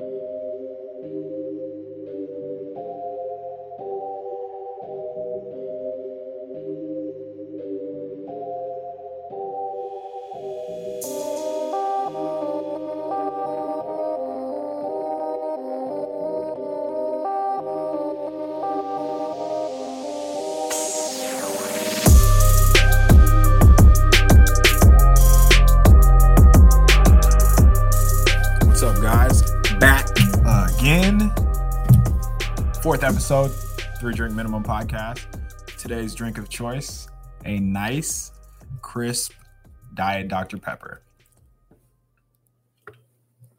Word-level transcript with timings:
What's 0.00 0.29
episode, 33.30 33.52
Three 34.00 34.12
Drink 34.12 34.34
Minimum 34.34 34.64
Podcast. 34.64 35.24
Today's 35.78 36.16
drink 36.16 36.36
of 36.36 36.48
choice 36.48 37.06
a 37.44 37.60
nice, 37.60 38.32
crisp 38.82 39.34
Diet 39.94 40.26
Dr. 40.26 40.58
Pepper. 40.58 41.00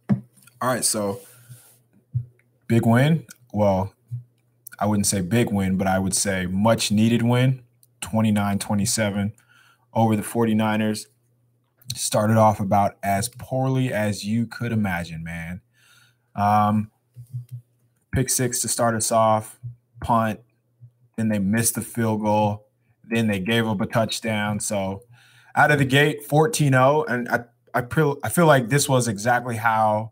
All 0.10 0.68
right, 0.68 0.84
so 0.84 1.22
big 2.68 2.86
win. 2.86 3.26
Well, 3.54 3.94
I 4.78 4.88
wouldn't 4.88 5.08
say 5.08 5.22
big 5.22 5.50
win, 5.50 5.78
but 5.78 5.88
I 5.88 6.00
would 6.00 6.16
say 6.16 6.48
much 6.48 6.92
needed 6.92 7.22
win 7.22 7.64
29 8.02 8.60
27 8.60 9.32
over 9.94 10.18
the 10.18 10.22
49ers 10.22 11.06
started 11.96 12.36
off 12.36 12.60
about 12.60 12.98
as 13.02 13.30
poorly 13.30 13.94
as 13.94 14.26
you 14.26 14.48
could 14.48 14.74
imagine, 14.74 15.24
man. 15.24 15.62
Um, 16.36 16.92
pick 18.12 18.30
six 18.30 18.62
to 18.62 18.68
start 18.68 18.96
us 18.96 19.12
off, 19.12 19.60
punt, 20.02 20.40
then 21.18 21.30
they 21.30 21.40
missed 21.40 21.76
the 21.76 21.82
field 21.82 22.22
goal, 22.22 22.68
then 23.10 23.28
they 23.28 23.40
gave 23.40 23.68
up 23.68 23.82
a 23.82 23.86
touchdown. 23.86 24.60
So 24.60 25.04
out 25.56 25.72
of 25.72 25.80
the 25.80 25.86
gate, 25.86 26.28
14-0. 26.28 27.06
And 27.08 27.30
I 27.30 27.42
I 27.74 27.84
feel 27.84 28.18
I 28.24 28.30
feel 28.30 28.46
like 28.46 28.70
this 28.70 28.90
was 28.90 29.08
exactly 29.08 29.56
how 29.56 30.12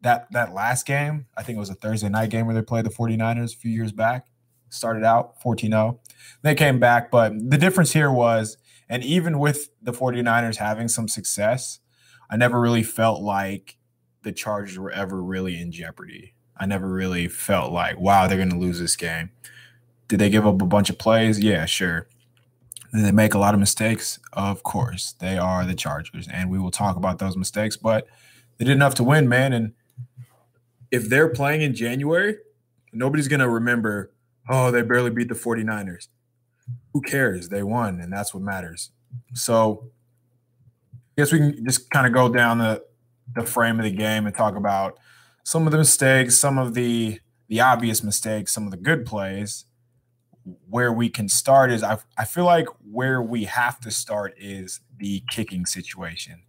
that 0.00 0.30
that 0.32 0.54
last 0.54 0.86
game, 0.86 1.26
I 1.36 1.42
think 1.42 1.56
it 1.56 1.60
was 1.60 1.70
a 1.70 1.74
Thursday 1.74 2.08
night 2.08 2.30
game 2.30 2.46
where 2.46 2.54
they 2.54 2.62
played 2.62 2.84
the 2.84 2.90
49ers 2.90 3.54
a 3.54 3.56
few 3.56 3.70
years 3.70 3.92
back, 3.92 4.26
started 4.68 5.04
out 5.04 5.40
14-0. 5.40 5.98
They 6.42 6.54
came 6.54 6.78
back, 6.78 7.10
but 7.10 7.32
the 7.50 7.58
difference 7.58 7.92
here 7.92 8.10
was 8.10 8.56
and 8.88 9.04
even 9.04 9.38
with 9.38 9.68
the 9.82 9.92
49ers 9.92 10.56
having 10.56 10.88
some 10.88 11.08
success, 11.08 11.80
I 12.30 12.36
never 12.36 12.60
really 12.60 12.82
felt 12.82 13.20
like 13.20 13.76
the 14.22 14.32
Chargers 14.32 14.78
were 14.78 14.90
ever 14.90 15.22
really 15.22 15.60
in 15.60 15.72
jeopardy. 15.72 16.34
I 16.58 16.66
never 16.66 16.88
really 16.88 17.28
felt 17.28 17.72
like, 17.72 17.98
wow, 17.98 18.26
they're 18.26 18.36
going 18.36 18.50
to 18.50 18.58
lose 18.58 18.78
this 18.78 18.96
game. 18.96 19.30
Did 20.08 20.18
they 20.18 20.30
give 20.30 20.46
up 20.46 20.60
a 20.60 20.66
bunch 20.66 20.90
of 20.90 20.98
plays? 20.98 21.38
Yeah, 21.38 21.66
sure. 21.66 22.08
Did 22.94 23.04
they 23.04 23.12
make 23.12 23.34
a 23.34 23.38
lot 23.38 23.54
of 23.54 23.60
mistakes? 23.60 24.18
Of 24.32 24.62
course. 24.62 25.14
They 25.20 25.36
are 25.36 25.64
the 25.64 25.74
Chargers, 25.74 26.26
and 26.32 26.50
we 26.50 26.58
will 26.58 26.70
talk 26.70 26.96
about 26.96 27.18
those 27.18 27.36
mistakes, 27.36 27.76
but 27.76 28.06
they 28.56 28.64
did 28.64 28.72
enough 28.72 28.94
to 28.96 29.04
win, 29.04 29.28
man. 29.28 29.52
And 29.52 29.72
if 30.90 31.08
they're 31.08 31.28
playing 31.28 31.62
in 31.62 31.74
January, 31.74 32.36
nobody's 32.92 33.28
going 33.28 33.40
to 33.40 33.48
remember, 33.48 34.12
oh, 34.48 34.70
they 34.70 34.82
barely 34.82 35.10
beat 35.10 35.28
the 35.28 35.34
49ers 35.34 36.08
who 36.92 37.00
cares? 37.00 37.48
They 37.48 37.62
won, 37.62 38.00
and 38.00 38.12
that's 38.12 38.34
what 38.34 38.42
matters. 38.42 38.90
So, 39.34 39.90
I 40.94 40.98
guess 41.16 41.32
we 41.32 41.38
can 41.38 41.64
just 41.64 41.90
kind 41.90 42.06
of 42.06 42.12
go 42.12 42.28
down 42.28 42.58
the 42.58 42.82
the 43.34 43.44
frame 43.44 43.78
of 43.78 43.84
the 43.84 43.90
game 43.90 44.26
and 44.26 44.34
talk 44.34 44.56
about 44.56 44.98
some 45.48 45.64
of 45.64 45.72
the 45.72 45.78
mistakes, 45.78 46.36
some 46.36 46.58
of 46.58 46.74
the 46.74 47.20
the 47.48 47.58
obvious 47.58 48.02
mistakes, 48.02 48.52
some 48.52 48.66
of 48.66 48.70
the 48.70 48.76
good 48.76 49.06
plays. 49.06 49.64
Where 50.68 50.92
we 50.92 51.08
can 51.08 51.26
start 51.26 51.70
is 51.70 51.82
I 51.82 51.96
I 52.18 52.26
feel 52.26 52.44
like 52.44 52.66
where 52.84 53.22
we 53.22 53.44
have 53.44 53.80
to 53.80 53.90
start 53.90 54.34
is 54.36 54.80
the 54.98 55.22
kicking 55.30 55.64
situation, 55.64 56.42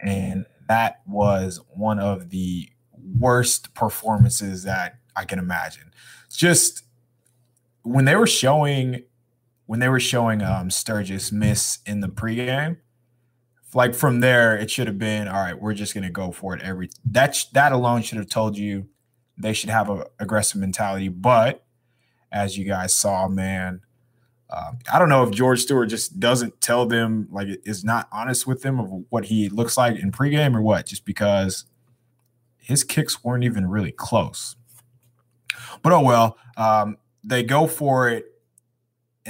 and 0.00 0.46
that 0.66 1.00
was 1.06 1.60
one 1.68 2.00
of 2.00 2.30
the 2.30 2.68
worst 3.20 3.72
performances 3.72 4.64
that 4.64 4.96
I 5.14 5.24
can 5.26 5.38
imagine. 5.38 5.92
Just 6.28 6.82
when 7.82 8.04
they 8.04 8.16
were 8.16 8.26
showing 8.26 9.04
when 9.66 9.78
they 9.78 9.88
were 9.88 10.00
showing 10.00 10.42
um, 10.42 10.70
Sturgis 10.70 11.30
miss 11.30 11.78
in 11.86 12.00
the 12.00 12.08
pregame, 12.08 12.78
like 13.74 13.94
from 13.94 14.20
there, 14.20 14.56
it 14.56 14.70
should 14.70 14.86
have 14.86 14.98
been 14.98 15.28
all 15.28 15.40
right. 15.40 15.60
We're 15.60 15.74
just 15.74 15.94
gonna 15.94 16.10
go 16.10 16.32
for 16.32 16.54
it 16.54 16.62
every. 16.62 16.90
That 17.04 17.44
that 17.52 17.72
alone 17.72 18.02
should 18.02 18.18
have 18.18 18.28
told 18.28 18.56
you 18.56 18.88
they 19.36 19.52
should 19.52 19.70
have 19.70 19.88
an 19.88 20.04
aggressive 20.18 20.60
mentality. 20.60 21.08
But 21.08 21.64
as 22.32 22.58
you 22.58 22.64
guys 22.64 22.94
saw, 22.94 23.28
man, 23.28 23.80
um, 24.50 24.78
I 24.92 24.98
don't 24.98 25.08
know 25.08 25.22
if 25.22 25.30
George 25.30 25.60
Stewart 25.60 25.88
just 25.88 26.18
doesn't 26.18 26.60
tell 26.60 26.86
them 26.86 27.28
like 27.30 27.48
is 27.64 27.84
not 27.84 28.08
honest 28.12 28.46
with 28.46 28.62
them 28.62 28.80
of 28.80 29.04
what 29.08 29.26
he 29.26 29.48
looks 29.48 29.76
like 29.76 29.96
in 29.96 30.10
pregame 30.10 30.56
or 30.56 30.62
what, 30.62 30.86
just 30.86 31.04
because 31.04 31.64
his 32.56 32.84
kicks 32.84 33.22
weren't 33.22 33.44
even 33.44 33.68
really 33.68 33.92
close. 33.92 34.56
But 35.82 35.92
oh 35.92 36.00
well, 36.00 36.36
um, 36.56 36.98
they 37.22 37.42
go 37.42 37.66
for 37.66 38.08
it 38.08 38.26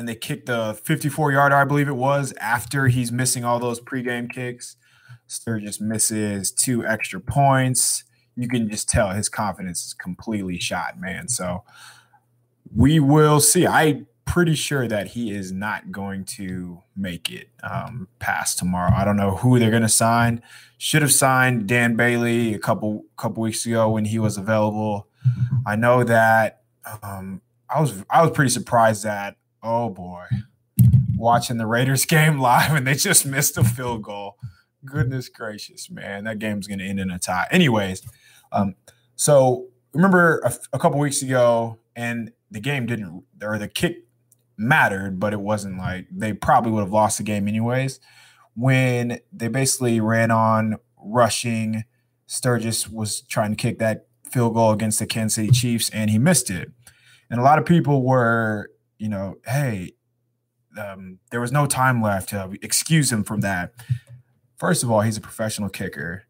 and 0.01 0.09
they 0.09 0.15
kick 0.15 0.47
the 0.47 0.81
54 0.83 1.33
yarder, 1.33 1.55
I 1.55 1.65
believe 1.65 1.87
it 1.87 1.95
was, 1.95 2.33
after 2.41 2.89
he's 2.89 3.13
missing 3.13 3.45
all 3.45 3.61
those 3.61 3.81
pregame 3.81 4.33
kicks. 4.33 4.77
Sturgis 5.27 5.79
misses 5.79 6.51
two 6.51 6.87
extra 6.87 7.21
points. 7.21 8.05
You 8.35 8.49
can 8.49 8.71
just 8.71 8.89
tell 8.89 9.11
his 9.11 9.29
confidence 9.29 9.85
is 9.85 9.93
completely 9.93 10.59
shot, 10.59 10.99
man. 10.99 11.29
So 11.29 11.65
we 12.75 12.99
will 12.99 13.41
see. 13.41 13.67
I'm 13.67 14.07
pretty 14.25 14.55
sure 14.55 14.89
that 14.89 15.09
he 15.09 15.33
is 15.33 15.53
not 15.53 15.93
going 15.93 16.25
to 16.25 16.83
make 16.97 17.31
it 17.31 17.51
um, 17.63 18.09
past 18.21 18.59
tomorrow. 18.59 18.93
I 18.97 19.05
don't 19.05 19.19
know 19.19 19.37
who 19.37 19.59
they're 19.59 19.71
going 19.71 19.83
to 19.83 19.89
sign. 19.89 20.41
Should 20.79 21.03
have 21.03 21.13
signed 21.13 21.69
Dan 21.69 21.95
Bailey 21.95 22.55
a 22.55 22.59
couple 22.59 23.05
couple 23.19 23.43
weeks 23.43 23.67
ago 23.67 23.91
when 23.91 24.07
he 24.07 24.19
was 24.19 24.39
available. 24.39 25.09
I 25.67 25.77
know 25.77 26.05
that 26.05 26.63
um, 27.03 27.43
I 27.69 27.83
was 27.83 28.03
I 28.09 28.23
was 28.23 28.31
pretty 28.31 28.51
surprised 28.51 29.05
that 29.05 29.37
Oh 29.63 29.91
boy. 29.91 30.25
Watching 31.17 31.59
the 31.59 31.67
Raiders 31.67 32.05
game 32.07 32.39
live 32.39 32.75
and 32.75 32.87
they 32.87 32.95
just 32.95 33.27
missed 33.27 33.59
a 33.59 33.65
field 33.65 34.03
goal. 34.03 34.37
Goodness 34.85 35.29
gracious, 35.29 35.91
man. 35.91 36.25
That 36.25 36.39
game's 36.39 36.67
going 36.67 36.79
to 36.79 36.87
end 36.87 37.01
in 37.01 37.11
a 37.11 37.19
tie. 37.19 37.47
Anyways, 37.51 38.03
um, 38.53 38.75
so 39.15 39.67
remember 39.93 40.41
a, 40.45 40.55
a 40.73 40.79
couple 40.79 40.99
weeks 40.99 41.21
ago, 41.23 41.79
and 41.95 42.33
the 42.51 42.61
game 42.61 42.87
didn't, 42.87 43.25
or 43.43 43.59
the 43.59 43.69
kick 43.69 44.05
mattered, 44.57 45.21
but 45.21 45.33
it 45.33 45.41
wasn't 45.41 45.79
like 45.79 46.07
they 46.11 46.33
probably 46.33 46.73
would 46.73 46.81
have 46.81 46.93
lost 46.93 47.19
the 47.19 47.25
game 47.25 47.47
anyways. 47.47 48.01
When 48.55 49.21
they 49.33 49.49
basically 49.49 50.01
ran 50.01 50.31
on 50.31 50.77
rushing, 50.97 51.85
Sturgis 52.27 52.89
was 52.89 53.23
trying 53.23 53.51
to 53.51 53.57
kick 53.57 53.79
that 53.79 54.07
field 54.25 54.55
goal 54.55 54.73
against 54.73 54.99
the 54.99 55.07
Kansas 55.07 55.35
City 55.35 55.51
Chiefs, 55.51 55.91
and 55.91 56.11
he 56.11 56.19
missed 56.19 56.51
it. 56.51 56.71
And 57.31 57.41
a 57.41 57.43
lot 57.43 57.59
of 57.59 57.67
people 57.67 58.03
were 58.03 58.71
you 59.01 59.09
know, 59.09 59.37
hey, 59.47 59.95
um, 60.79 61.19
there 61.31 61.41
was 61.41 61.51
no 61.51 61.67
time 61.67 62.03
left 62.03 62.29
to 62.29 62.57
excuse 62.63 63.11
him 63.11 63.25
from 63.25 63.41
that. 63.41 63.73
First 64.57 64.83
of 64.83 64.91
all, 64.91 65.01
he's 65.01 65.17
a 65.17 65.23
professional 65.23 65.71
kicker, 65.71 66.25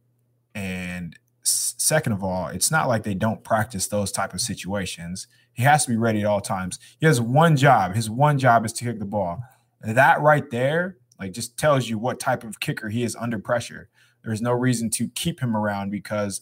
and 0.54 1.18
second 1.42 2.12
of 2.12 2.22
all, 2.22 2.46
it's 2.46 2.70
not 2.70 2.86
like 2.86 3.02
they 3.02 3.14
don't 3.14 3.42
practice 3.42 3.88
those 3.88 4.12
type 4.12 4.32
of 4.32 4.40
situations. 4.40 5.26
He 5.52 5.64
has 5.64 5.84
to 5.84 5.90
be 5.90 5.96
ready 5.96 6.20
at 6.20 6.26
all 6.26 6.40
times. 6.40 6.78
He 7.00 7.06
has 7.06 7.20
one 7.20 7.56
job. 7.56 7.96
His 7.96 8.08
one 8.08 8.38
job 8.38 8.64
is 8.64 8.72
to 8.74 8.84
kick 8.84 9.00
the 9.00 9.04
ball. 9.04 9.42
That 9.82 10.20
right 10.20 10.48
there, 10.50 10.96
like, 11.18 11.32
just 11.32 11.58
tells 11.58 11.88
you 11.88 11.98
what 11.98 12.20
type 12.20 12.44
of 12.44 12.60
kicker 12.60 12.88
he 12.88 13.02
is 13.02 13.16
under 13.16 13.40
pressure. 13.40 13.88
There's 14.22 14.40
no 14.40 14.52
reason 14.52 14.90
to 14.90 15.08
keep 15.08 15.40
him 15.40 15.56
around 15.56 15.90
because, 15.90 16.40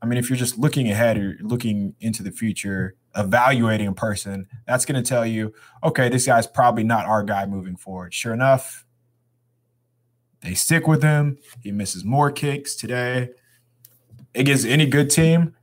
I 0.00 0.06
mean, 0.06 0.18
if 0.18 0.30
you're 0.30 0.36
just 0.36 0.56
looking 0.56 0.88
ahead 0.88 1.18
or 1.18 1.36
looking 1.40 1.94
into 1.98 2.22
the 2.22 2.30
future, 2.30 2.94
evaluating 3.16 3.86
a 3.86 3.92
person, 3.92 4.46
that's 4.66 4.84
going 4.84 5.02
to 5.02 5.08
tell 5.08 5.24
you, 5.26 5.52
okay, 5.82 6.08
this 6.08 6.26
guy's 6.26 6.46
probably 6.46 6.84
not 6.84 7.06
our 7.06 7.22
guy 7.22 7.46
moving 7.46 7.76
forward. 7.76 8.12
Sure 8.14 8.32
enough, 8.34 8.84
they 10.40 10.54
stick 10.54 10.86
with 10.86 11.02
him. 11.02 11.38
He 11.62 11.72
misses 11.72 12.04
more 12.04 12.30
kicks 12.30 12.74
today. 12.74 13.30
Against 14.34 14.66
any 14.66 14.86
good 14.86 15.10
team, 15.10 15.54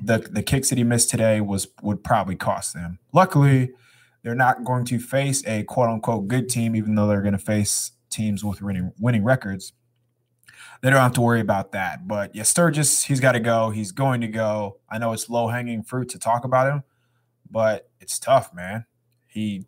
the 0.00 0.18
the 0.18 0.42
kicks 0.42 0.68
that 0.68 0.78
he 0.78 0.84
missed 0.84 1.10
today 1.10 1.40
was 1.40 1.68
would 1.82 2.04
probably 2.04 2.36
cost 2.36 2.74
them. 2.74 2.98
Luckily, 3.12 3.72
they're 4.22 4.34
not 4.34 4.64
going 4.64 4.84
to 4.86 4.98
face 4.98 5.44
a 5.46 5.64
quote 5.64 5.88
unquote 5.88 6.28
good 6.28 6.48
team, 6.48 6.76
even 6.76 6.94
though 6.94 7.06
they're 7.06 7.22
going 7.22 7.32
to 7.32 7.38
face 7.38 7.92
teams 8.10 8.44
with 8.44 8.62
winning 8.62 8.92
winning 8.98 9.24
records. 9.24 9.72
They 10.82 10.90
don't 10.90 11.00
have 11.00 11.14
to 11.14 11.20
worry 11.20 11.40
about 11.40 11.72
that. 11.72 12.06
But 12.06 12.34
yeah, 12.34 12.42
Sturgis, 12.42 13.04
he's 13.04 13.20
got 13.20 13.32
to 13.32 13.40
go. 13.40 13.70
He's 13.70 13.92
going 13.92 14.20
to 14.20 14.28
go. 14.28 14.78
I 14.90 14.98
know 14.98 15.12
it's 15.12 15.28
low 15.28 15.48
hanging 15.48 15.82
fruit 15.82 16.08
to 16.10 16.18
talk 16.18 16.44
about 16.44 16.70
him, 16.72 16.82
but 17.50 17.88
it's 18.00 18.18
tough, 18.18 18.52
man. 18.54 18.86
He. 19.26 19.66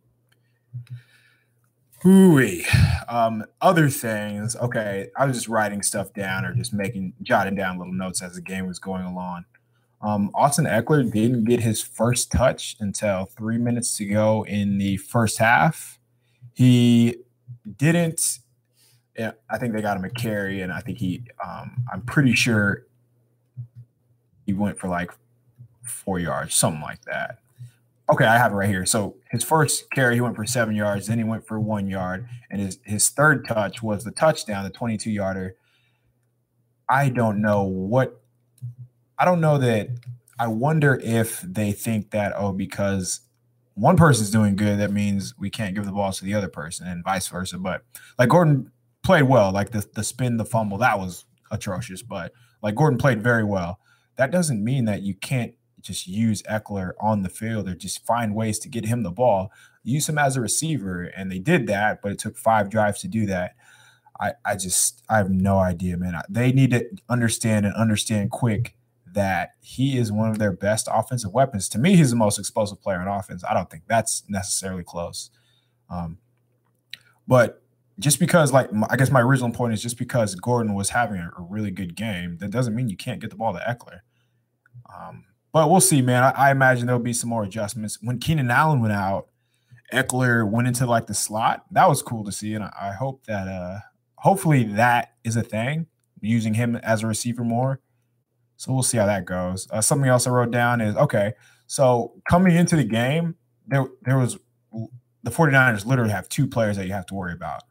Hooey. 2.03 2.65
Um, 3.09 3.45
other 3.61 3.89
things. 3.89 4.55
Okay, 4.57 5.09
I 5.17 5.27
was 5.27 5.37
just 5.37 5.49
writing 5.49 5.83
stuff 5.83 6.13
down 6.13 6.45
or 6.45 6.55
just 6.55 6.73
making 6.73 7.15
jotting 7.23 7.57
down 7.57 7.79
little 7.79 7.93
notes 7.93 8.23
as 8.23 8.35
the 8.35 8.41
game 8.41 8.67
was 8.67 8.79
going 8.79 9.05
along. 9.05 9.45
Um, 10.01 10.31
Austin 10.35 10.67
Ekeler 10.67 11.11
didn't 11.11 11.45
get 11.45 11.61
his 11.61 11.83
first 11.83 12.31
touch 12.31 12.77
until 12.79 13.27
three 13.27 13.59
minutes 13.59 13.97
to 13.97 14.07
go 14.07 14.45
in 14.47 14.79
the 14.79 14.97
first 14.99 15.39
half. 15.39 15.99
He 16.55 17.17
didn't. 17.77 18.39
Yeah, 19.19 19.33
I 19.51 19.59
think 19.59 19.75
they 19.75 19.83
got 19.83 19.97
him 19.97 20.05
a 20.05 20.11
carry, 20.11 20.61
and 20.61 20.73
I 20.73 20.81
think 20.81 20.99
he. 20.99 21.25
Um, 21.45 21.83
I'm 21.93 22.03
pretty 22.03 22.35
sure 22.35 22.87
he 24.47 24.53
went 24.53 24.79
for 24.79 24.89
like 24.89 25.11
four 25.83 26.21
yards, 26.21 26.55
something 26.55 26.81
like 26.81 27.03
that. 27.03 27.41
Okay, 28.11 28.25
I 28.25 28.39
have 28.39 28.53
it 28.53 28.55
right 28.55 28.69
here. 28.69 28.87
So 28.87 29.17
his 29.31 29.43
first 29.43 29.91
carry, 29.91 30.15
he 30.15 30.21
went 30.21 30.37
for 30.37 30.47
seven 30.47 30.77
yards. 30.77 31.09
Then 31.09 31.19
he 31.19 31.25
went 31.25 31.47
for 31.49 31.59
one 31.59 31.89
yard, 31.89 32.29
and 32.49 32.61
his 32.61 32.79
his 32.85 33.09
third 33.09 33.45
touch 33.45 33.83
was 33.83 34.05
the 34.05 34.13
touchdown, 34.13 34.63
the 34.63 34.71
22 34.71 35.11
yarder. 35.11 35.57
I 36.89 37.09
don't 37.09 37.43
know 37.43 37.65
what. 37.65 38.23
I 39.19 39.25
don't 39.25 39.41
know 39.41 39.59
that. 39.59 39.89
I 40.39 40.47
wonder 40.47 41.01
if 41.03 41.41
they 41.41 41.73
think 41.73 42.13
that 42.13 42.35
oh, 42.37 42.53
because 42.53 43.23
one 43.75 43.97
person's 43.97 44.31
doing 44.31 44.55
good, 44.55 44.79
that 44.79 44.93
means 44.93 45.35
we 45.37 45.51
can't 45.51 45.75
give 45.75 45.87
the 45.87 45.93
ball 45.93 46.13
to 46.13 46.25
the 46.25 46.35
other 46.35 46.49
person, 46.49 46.87
and 46.87 47.03
vice 47.03 47.27
versa. 47.27 47.59
But 47.59 47.83
like 48.17 48.29
Gordon 48.29 48.71
played 49.03 49.25
well, 49.25 49.53
like 49.53 49.71
the 49.71 49.87
the 49.95 50.05
spin, 50.05 50.37
the 50.37 50.45
fumble, 50.45 50.79
that 50.79 50.99
was 50.99 51.25
atrocious. 51.51 52.03
But 52.03 52.33
like 52.63 52.75
Gordon 52.75 52.99
played 52.99 53.23
very 53.23 53.45
well. 53.45 53.81
That 54.17 54.31
doesn't 54.31 54.63
mean 54.63 54.85
that 54.87 55.03
you 55.03 55.15
can't 55.15 55.55
just 55.81 56.07
use 56.07 56.43
Ekeler 56.43 56.93
on 57.01 57.23
the 57.23 57.29
field 57.29 57.69
or 57.69 57.75
just 57.75 58.05
find 58.05 58.35
ways 58.35 58.59
to 58.61 58.69
get 58.69 58.85
him 58.85 59.03
the 59.03 59.11
ball. 59.11 59.53
Use 59.85 60.09
him 60.09 60.19
as 60.19 60.37
a 60.37 60.41
receiver. 60.41 61.05
And 61.05 61.31
they 61.31 61.39
did 61.39 61.67
that, 61.69 62.03
but 62.03 62.13
it 62.13 62.19
took 62.19 62.37
five 62.37 62.69
drives 62.69 63.01
to 63.01 63.09
do 63.09 63.27
that. 63.27 63.55
I, 64.21 64.33
I 64.45 64.57
just, 64.57 65.05
I 65.09 65.19
have 65.19 65.31
no 65.31 65.59
idea, 65.59 65.97
man. 65.97 66.21
They 66.29 66.51
need 66.51 66.71
to 66.71 66.85
understand 67.09 67.67
and 67.67 67.75
understand 67.75 68.33
quick 68.33 68.75
that 69.15 69.51
he 69.61 69.97
is 69.97 70.11
one 70.11 70.29
of 70.29 70.39
their 70.39 70.53
best 70.53 70.89
offensive 70.91 71.33
weapons. 71.33 71.69
To 71.71 71.79
me, 71.79 71.97
he's 71.97 72.11
the 72.11 72.17
most 72.17 72.39
explosive 72.39 72.83
player 72.83 73.01
in 73.01 73.09
offense. 73.09 73.45
I 73.49 73.55
don't 73.55 73.71
think 73.71 73.85
that's 73.87 74.25
necessarily 74.29 74.83
close. 74.83 75.31
Um, 75.89 76.19
but 77.27 77.63
just 77.99 78.21
because, 78.21 78.53
like, 78.53 78.69
I 78.89 78.97
guess 78.97 79.11
my 79.11 79.21
original 79.21 79.51
point 79.51 79.75
is 79.75 79.83
just 79.83 79.99
because 79.99 80.35
Gordon 80.35 80.75
was 80.75 80.91
having 80.91 81.19
a, 81.19 81.31
a 81.37 81.43
really 81.43 81.71
good 81.71 81.97
game, 81.97 82.39
that 82.39 82.51
doesn't 82.51 82.75
mean 82.75 82.89
you 82.89 82.97
can't 82.97 83.21
get 83.21 83.31
the 83.31 83.37
ball 83.37 83.53
to 83.53 83.59
Ekeler. 83.61 84.01
Um, 84.95 85.25
but 85.53 85.71
we'll 85.71 85.81
see, 85.81 86.03
man. 86.03 86.23
I, 86.23 86.31
I, 86.31 86.51
imagine 86.51 86.87
there'll 86.87 87.03
be 87.03 87.13
some 87.13 87.31
more 87.31 87.43
adjustments. 87.43 87.99
When 88.01 88.19
Keenan 88.19 88.51
Allen 88.51 88.81
went 88.81 88.93
out, 88.93 89.29
Ekeler 89.93 90.49
went 90.49 90.69
into 90.69 90.87
like 90.87 91.07
the 91.07 91.15
slot. 91.15 91.65
That 91.71 91.89
was 91.89 92.03
cool 92.03 92.25
to 92.25 92.33
see, 92.33 92.55
and 92.55 92.65
I, 92.65 92.73
I 92.81 92.93
hope 92.93 93.25
that 93.27 93.49
uh 93.49 93.81
hopefully 94.17 94.65
that 94.65 95.15
is 95.25 95.37
a 95.37 95.43
thing, 95.43 95.87
using 96.21 96.55
him 96.55 96.77
as 96.77 97.03
a 97.03 97.07
receiver 97.07 97.45
more. 97.45 97.81
So 98.57 98.73
we'll 98.73 98.83
see 98.83 98.99
how 98.99 99.07
that 99.07 99.25
goes. 99.25 99.69
Uh, 99.71 99.81
something 99.81 100.09
else 100.09 100.27
I 100.27 100.31
wrote 100.31 100.51
down 100.51 100.81
is 100.81 100.97
okay. 100.97 101.35
So 101.67 102.15
coming 102.29 102.55
into 102.55 102.77
the 102.77 102.85
game, 102.85 103.37
there 103.67 103.87
there 104.03 104.19
was 104.19 104.39
the 105.23 105.31
49ers 105.31 105.87
literally 105.87 106.13
have 106.13 106.29
two 106.29 106.47
players 106.47 106.77
that 106.77 106.87
you 106.87 106.93
have 106.93 107.07
to 107.07 107.15
worry 107.15 107.33
about. 107.33 107.63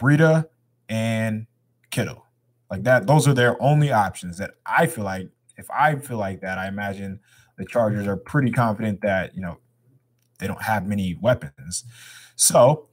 Breida 0.00 0.46
and 0.88 1.46
Kittle. 1.90 2.26
Like 2.70 2.84
that, 2.84 3.06
those 3.06 3.28
are 3.28 3.34
their 3.34 3.60
only 3.62 3.92
options 3.92 4.38
that 4.38 4.52
I 4.64 4.86
feel 4.86 5.04
like 5.04 5.28
if 5.56 5.70
I 5.70 5.96
feel 5.96 6.16
like 6.16 6.40
that, 6.40 6.56
I 6.56 6.68
imagine 6.68 7.20
the 7.58 7.66
Chargers 7.66 8.06
are 8.06 8.16
pretty 8.16 8.50
confident 8.50 9.02
that 9.02 9.34
you 9.34 9.42
know 9.42 9.58
they 10.38 10.46
don't 10.46 10.62
have 10.62 10.86
many 10.86 11.16
weapons. 11.20 11.84
So 12.36 12.88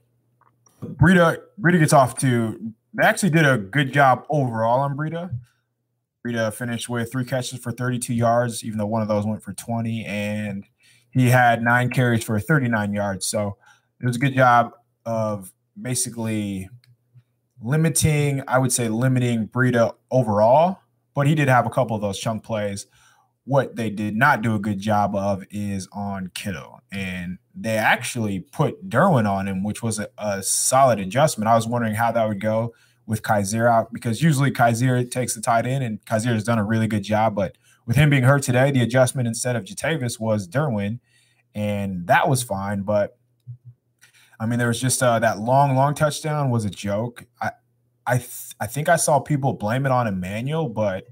Breida 0.82 1.38
Breida 1.60 1.78
gets 1.78 1.92
off 1.92 2.18
to 2.18 2.72
they 2.92 3.04
actually 3.04 3.30
did 3.30 3.46
a 3.46 3.56
good 3.56 3.92
job 3.92 4.24
overall 4.28 4.80
on 4.80 4.96
Breida. 4.96 5.30
Breida 6.26 6.52
finished 6.52 6.88
with 6.88 7.10
three 7.10 7.24
catches 7.24 7.58
for 7.60 7.72
32 7.72 8.12
yards, 8.12 8.64
even 8.64 8.78
though 8.78 8.86
one 8.86 9.02
of 9.02 9.08
those 9.08 9.24
went 9.24 9.42
for 9.42 9.52
20, 9.52 10.04
and 10.04 10.64
he 11.10 11.28
had 11.28 11.62
nine 11.62 11.90
carries 11.90 12.24
for 12.24 12.38
39 12.40 12.92
yards. 12.92 13.26
So 13.26 13.56
it 14.00 14.06
was 14.06 14.16
a 14.16 14.18
good 14.18 14.34
job 14.34 14.72
of 15.06 15.52
basically 15.80 16.68
limiting, 17.62 18.42
I 18.48 18.58
would 18.58 18.72
say, 18.72 18.88
limiting 18.88 19.48
Breida 19.48 19.94
overall 20.10 20.80
but 21.18 21.26
he 21.26 21.34
did 21.34 21.48
have 21.48 21.66
a 21.66 21.70
couple 21.70 21.96
of 21.96 22.00
those 22.00 22.16
chunk 22.16 22.44
plays. 22.44 22.86
What 23.42 23.74
they 23.74 23.90
did 23.90 24.14
not 24.14 24.40
do 24.40 24.54
a 24.54 24.58
good 24.60 24.78
job 24.78 25.16
of 25.16 25.42
is 25.50 25.88
on 25.92 26.30
Kittle. 26.32 26.78
And 26.92 27.38
they 27.56 27.76
actually 27.76 28.38
put 28.38 28.88
Derwin 28.88 29.28
on 29.28 29.48
him, 29.48 29.64
which 29.64 29.82
was 29.82 29.98
a, 29.98 30.08
a 30.16 30.44
solid 30.44 31.00
adjustment. 31.00 31.48
I 31.48 31.56
was 31.56 31.66
wondering 31.66 31.94
how 31.94 32.12
that 32.12 32.28
would 32.28 32.40
go 32.40 32.72
with 33.04 33.22
Kyzir 33.22 33.68
out 33.68 33.92
because 33.92 34.22
usually 34.22 34.52
Kyzir 34.52 35.10
takes 35.10 35.34
the 35.34 35.40
tight 35.40 35.66
end 35.66 35.82
and 35.82 36.00
Kyzir 36.04 36.34
has 36.34 36.44
done 36.44 36.60
a 36.60 36.64
really 36.64 36.86
good 36.86 37.02
job. 37.02 37.34
But 37.34 37.58
with 37.84 37.96
him 37.96 38.10
being 38.10 38.22
hurt 38.22 38.44
today, 38.44 38.70
the 38.70 38.82
adjustment 38.82 39.26
instead 39.26 39.56
of 39.56 39.64
Jatavis 39.64 40.20
was 40.20 40.46
Derwin, 40.46 41.00
and 41.52 42.06
that 42.06 42.28
was 42.28 42.44
fine. 42.44 42.82
But 42.82 43.17
I 44.40 44.46
mean, 44.46 44.58
there 44.58 44.68
was 44.68 44.80
just 44.80 45.02
uh, 45.02 45.18
that 45.18 45.40
long, 45.40 45.74
long 45.74 45.94
touchdown 45.94 46.50
was 46.50 46.64
a 46.64 46.70
joke. 46.70 47.26
I, 47.40 47.52
I 48.06 48.18
th- 48.18 48.54
I 48.60 48.66
think 48.66 48.88
I 48.88 48.96
saw 48.96 49.18
people 49.20 49.52
blame 49.52 49.84
it 49.84 49.92
on 49.92 50.06
Emmanuel, 50.06 50.68
but 50.68 51.06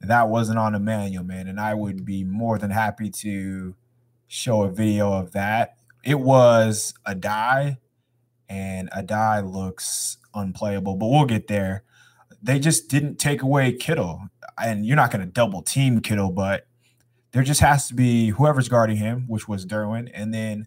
that 0.00 0.28
wasn't 0.28 0.58
on 0.58 0.74
Emmanuel, 0.74 1.24
man. 1.24 1.48
And 1.48 1.60
I 1.60 1.74
would 1.74 2.04
be 2.04 2.24
more 2.24 2.58
than 2.58 2.70
happy 2.70 3.10
to 3.10 3.74
show 4.26 4.62
a 4.62 4.70
video 4.70 5.12
of 5.12 5.32
that. 5.32 5.76
It 6.04 6.20
was 6.20 6.94
Addae, 7.06 7.78
and 8.48 8.90
Addae 8.90 9.50
looks 9.50 10.18
unplayable, 10.34 10.96
but 10.96 11.06
we'll 11.06 11.24
get 11.24 11.48
there. 11.48 11.84
They 12.42 12.58
just 12.58 12.88
didn't 12.88 13.16
take 13.16 13.42
away 13.42 13.72
Kittle, 13.72 14.28
and 14.60 14.84
you're 14.84 14.96
not 14.96 15.10
going 15.10 15.24
to 15.24 15.30
double 15.30 15.62
team 15.62 16.00
Kittle, 16.00 16.30
but 16.30 16.66
there 17.32 17.42
just 17.42 17.60
has 17.60 17.88
to 17.88 17.94
be 17.94 18.30
whoever's 18.30 18.68
guarding 18.68 18.96
him, 18.96 19.24
which 19.26 19.48
was 19.48 19.66
Derwin, 19.66 20.10
and 20.14 20.32
then 20.32 20.66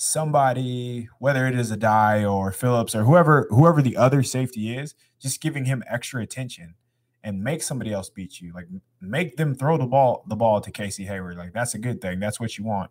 somebody, 0.00 1.10
whether 1.18 1.46
it 1.46 1.54
is 1.54 1.70
Addae 1.70 2.30
or 2.30 2.52
Phillips 2.52 2.94
or 2.94 3.04
whoever 3.04 3.46
whoever 3.50 3.82
the 3.82 3.98
other 3.98 4.22
safety 4.22 4.74
is, 4.74 4.94
just 5.20 5.42
giving 5.42 5.66
him 5.66 5.84
extra 5.86 6.22
attention 6.22 6.74
and 7.22 7.44
make 7.44 7.62
somebody 7.62 7.92
else 7.92 8.08
beat 8.08 8.40
you. 8.40 8.50
Like 8.54 8.66
make 9.00 9.36
them 9.36 9.54
throw 9.54 9.76
the 9.76 9.86
ball 9.86 10.24
the 10.26 10.36
ball 10.36 10.62
to 10.62 10.70
Casey 10.70 11.04
Hayward. 11.04 11.36
Like 11.36 11.52
that's 11.52 11.74
a 11.74 11.78
good 11.78 12.00
thing. 12.00 12.18
That's 12.18 12.40
what 12.40 12.56
you 12.56 12.64
want. 12.64 12.90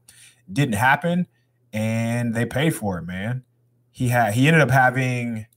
Didn't 0.52 0.76
happen, 0.76 1.26
and 1.74 2.36
they 2.36 2.46
paid 2.46 2.76
for 2.76 3.00
it, 3.00 3.04
man. 3.04 3.44
He 3.90 4.10
had 4.10 4.36
he 4.36 4.48
ended 4.48 4.62
up 4.62 4.72
having 4.72 5.48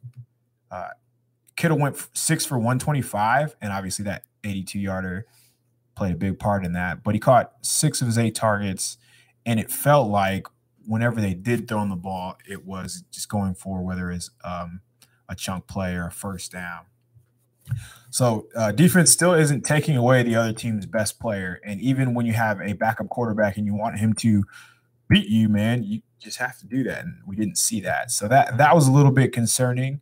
uh 0.70 0.88
Kittle 1.54 1.78
went 1.78 1.96
six 2.14 2.46
for 2.46 2.56
125, 2.56 3.56
and 3.60 3.72
obviously 3.74 4.06
that 4.06 4.24
82 4.42 4.78
yarder 4.78 5.26
played 5.94 6.14
a 6.14 6.16
big 6.16 6.38
part 6.38 6.64
in 6.64 6.72
that. 6.72 7.04
But 7.04 7.14
he 7.14 7.20
caught 7.20 7.52
six 7.60 8.00
of 8.00 8.06
his 8.06 8.16
eight 8.16 8.34
targets, 8.34 8.96
and 9.44 9.60
it 9.60 9.70
felt 9.70 10.08
like 10.08 10.46
whenever 10.86 11.20
they 11.20 11.34
did 11.34 11.68
throw 11.68 11.82
in 11.82 11.88
the 11.88 11.96
ball, 11.96 12.36
it 12.48 12.64
was 12.64 13.04
just 13.10 13.28
going 13.28 13.54
for 13.54 13.82
whether 13.82 14.10
it's 14.10 14.30
um, 14.44 14.80
a 15.28 15.34
chunk 15.34 15.66
play 15.66 15.94
or 15.94 16.06
a 16.06 16.10
first 16.10 16.52
down. 16.52 16.86
So 18.10 18.48
uh, 18.56 18.72
defense 18.72 19.10
still 19.10 19.32
isn't 19.32 19.64
taking 19.64 19.96
away 19.96 20.22
the 20.22 20.34
other 20.34 20.52
team's 20.52 20.84
best 20.84 21.18
player, 21.20 21.60
and 21.64 21.80
even 21.80 22.14
when 22.14 22.26
you 22.26 22.32
have 22.32 22.60
a 22.60 22.74
backup 22.74 23.08
quarterback 23.08 23.56
and 23.56 23.66
you 23.66 23.74
want 23.74 23.98
him 23.98 24.12
to 24.14 24.44
beat 25.08 25.28
you, 25.28 25.48
man, 25.48 25.82
you 25.84 26.02
just 26.18 26.38
have 26.38 26.58
to 26.58 26.66
do 26.66 26.82
that, 26.84 27.04
and 27.04 27.16
we 27.26 27.36
didn't 27.36 27.56
see 27.56 27.80
that. 27.80 28.10
So 28.10 28.28
that 28.28 28.58
that 28.58 28.74
was 28.74 28.88
a 28.88 28.92
little 28.92 29.12
bit 29.12 29.32
concerning 29.32 30.00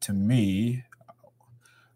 to 0.00 0.12
me. 0.12 0.84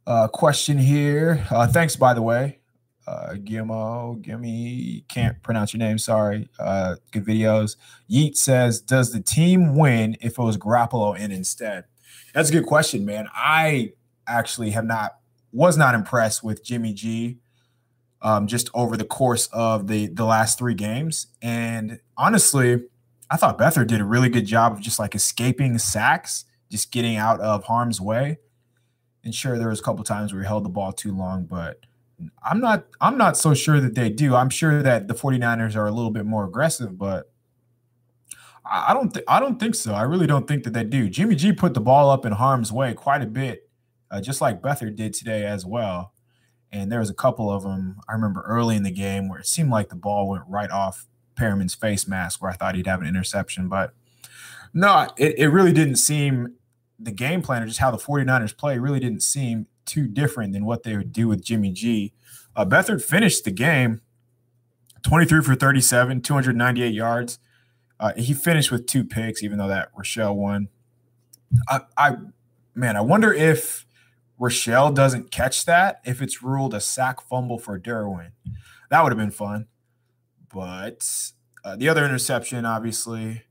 Uh, 0.06 0.28
question 0.28 0.78
here. 0.78 1.46
Uh, 1.50 1.66
thanks, 1.66 1.96
by 1.96 2.12
the 2.14 2.22
way 2.22 2.60
uh, 3.06 3.34
Guillermo, 3.34 4.14
Gimme, 4.14 5.04
can't 5.08 5.40
pronounce 5.42 5.72
your 5.72 5.78
name. 5.78 5.98
Sorry. 5.98 6.48
Uh, 6.58 6.96
good 7.12 7.24
videos. 7.24 7.76
Yeet 8.10 8.36
says, 8.36 8.80
"Does 8.80 9.12
the 9.12 9.20
team 9.20 9.76
win 9.76 10.16
if 10.20 10.38
it 10.38 10.42
was 10.42 10.56
Garoppolo 10.56 11.18
in 11.18 11.30
instead?" 11.30 11.84
That's 12.34 12.50
a 12.50 12.52
good 12.52 12.66
question, 12.66 13.04
man. 13.04 13.28
I 13.34 13.92
actually 14.26 14.70
have 14.70 14.84
not 14.84 15.18
was 15.52 15.76
not 15.76 15.94
impressed 15.94 16.42
with 16.42 16.64
Jimmy 16.64 16.92
G. 16.92 17.38
Um, 18.22 18.46
just 18.46 18.70
over 18.74 18.96
the 18.96 19.04
course 19.04 19.48
of 19.52 19.86
the 19.86 20.08
the 20.08 20.24
last 20.24 20.58
three 20.58 20.74
games, 20.74 21.28
and 21.40 22.00
honestly, 22.16 22.82
I 23.30 23.36
thought 23.36 23.58
Beathard 23.58 23.86
did 23.86 24.00
a 24.00 24.04
really 24.04 24.28
good 24.28 24.46
job 24.46 24.72
of 24.72 24.80
just 24.80 24.98
like 24.98 25.14
escaping 25.14 25.78
sacks, 25.78 26.44
just 26.70 26.90
getting 26.90 27.16
out 27.16 27.40
of 27.40 27.64
harm's 27.64 28.00
way. 28.00 28.38
And 29.22 29.34
sure, 29.34 29.58
there 29.58 29.68
was 29.68 29.80
a 29.80 29.82
couple 29.82 30.02
times 30.02 30.32
where 30.32 30.42
he 30.42 30.46
held 30.46 30.64
the 30.64 30.70
ball 30.70 30.92
too 30.92 31.12
long, 31.12 31.44
but 31.44 31.80
I'm 32.44 32.60
not 32.60 32.86
I'm 33.00 33.18
not 33.18 33.36
so 33.36 33.54
sure 33.54 33.80
that 33.80 33.94
they 33.94 34.08
do. 34.08 34.34
I'm 34.34 34.50
sure 34.50 34.82
that 34.82 35.08
the 35.08 35.14
49ers 35.14 35.76
are 35.76 35.86
a 35.86 35.90
little 35.90 36.10
bit 36.10 36.24
more 36.24 36.44
aggressive, 36.44 36.96
but 36.96 37.30
I 38.70 38.94
don't 38.94 39.10
think 39.10 39.24
I 39.28 39.38
don't 39.38 39.60
think 39.60 39.74
so. 39.74 39.94
I 39.94 40.02
really 40.02 40.26
don't 40.26 40.48
think 40.48 40.64
that 40.64 40.72
they 40.72 40.84
do. 40.84 41.08
Jimmy 41.08 41.34
G 41.34 41.52
put 41.52 41.74
the 41.74 41.80
ball 41.80 42.10
up 42.10 42.24
in 42.24 42.32
harm's 42.32 42.72
way 42.72 42.94
quite 42.94 43.22
a 43.22 43.26
bit, 43.26 43.68
uh, 44.10 44.20
just 44.20 44.40
like 44.40 44.62
Beathard 44.62 44.96
did 44.96 45.14
today 45.14 45.44
as 45.44 45.64
well. 45.64 46.12
And 46.72 46.90
there 46.90 47.00
was 47.00 47.10
a 47.10 47.14
couple 47.14 47.50
of 47.50 47.62
them 47.62 48.00
I 48.08 48.12
remember 48.12 48.42
early 48.46 48.76
in 48.76 48.82
the 48.82 48.90
game 48.90 49.28
where 49.28 49.38
it 49.38 49.46
seemed 49.46 49.70
like 49.70 49.88
the 49.88 49.94
ball 49.94 50.28
went 50.28 50.44
right 50.48 50.70
off 50.70 51.06
Perryman's 51.36 51.74
face 51.74 52.08
mask, 52.08 52.42
where 52.42 52.50
I 52.50 52.54
thought 52.54 52.74
he'd 52.74 52.86
have 52.86 53.00
an 53.02 53.06
interception. 53.06 53.68
But 53.68 53.94
no, 54.74 55.08
it, 55.16 55.38
it 55.38 55.48
really 55.48 55.72
didn't 55.72 55.96
seem 55.96 56.54
the 56.98 57.12
game 57.12 57.42
plan 57.42 57.62
or 57.62 57.66
just 57.66 57.78
how 57.78 57.90
the 57.90 57.98
49ers 57.98 58.56
play 58.56 58.78
really 58.78 59.00
didn't 59.00 59.22
seem 59.22 59.66
too 59.86 60.06
different 60.08 60.52
than 60.52 60.64
what 60.64 60.82
they 60.82 60.96
would 60.96 61.12
do 61.12 61.28
with 61.28 61.42
Jimmy 61.42 61.70
G. 61.70 62.12
Uh, 62.54 62.64
Beathard 62.64 63.02
finished 63.02 63.44
the 63.44 63.50
game 63.50 64.00
23 65.02 65.42
for 65.42 65.54
37, 65.54 66.20
298 66.22 66.92
yards. 66.92 67.38
Uh, 67.98 68.12
he 68.16 68.34
finished 68.34 68.70
with 68.70 68.86
two 68.86 69.04
picks, 69.04 69.42
even 69.42 69.58
though 69.58 69.68
that 69.68 69.94
Rochell 69.94 70.34
won. 70.34 70.68
I, 71.68 71.80
I, 71.96 72.16
man, 72.74 72.96
I 72.96 73.00
wonder 73.00 73.32
if 73.32 73.86
Rochell 74.38 74.94
doesn't 74.94 75.30
catch 75.30 75.64
that, 75.64 76.00
if 76.04 76.20
it's 76.20 76.42
ruled 76.42 76.74
a 76.74 76.80
sack 76.80 77.20
fumble 77.20 77.58
for 77.58 77.78
Derwin. 77.78 78.32
That 78.90 79.02
would 79.02 79.12
have 79.12 79.18
been 79.18 79.30
fun. 79.30 79.66
But 80.52 81.08
uh, 81.64 81.76
the 81.76 81.88
other 81.88 82.04
interception, 82.04 82.64
obviously, 82.64 83.42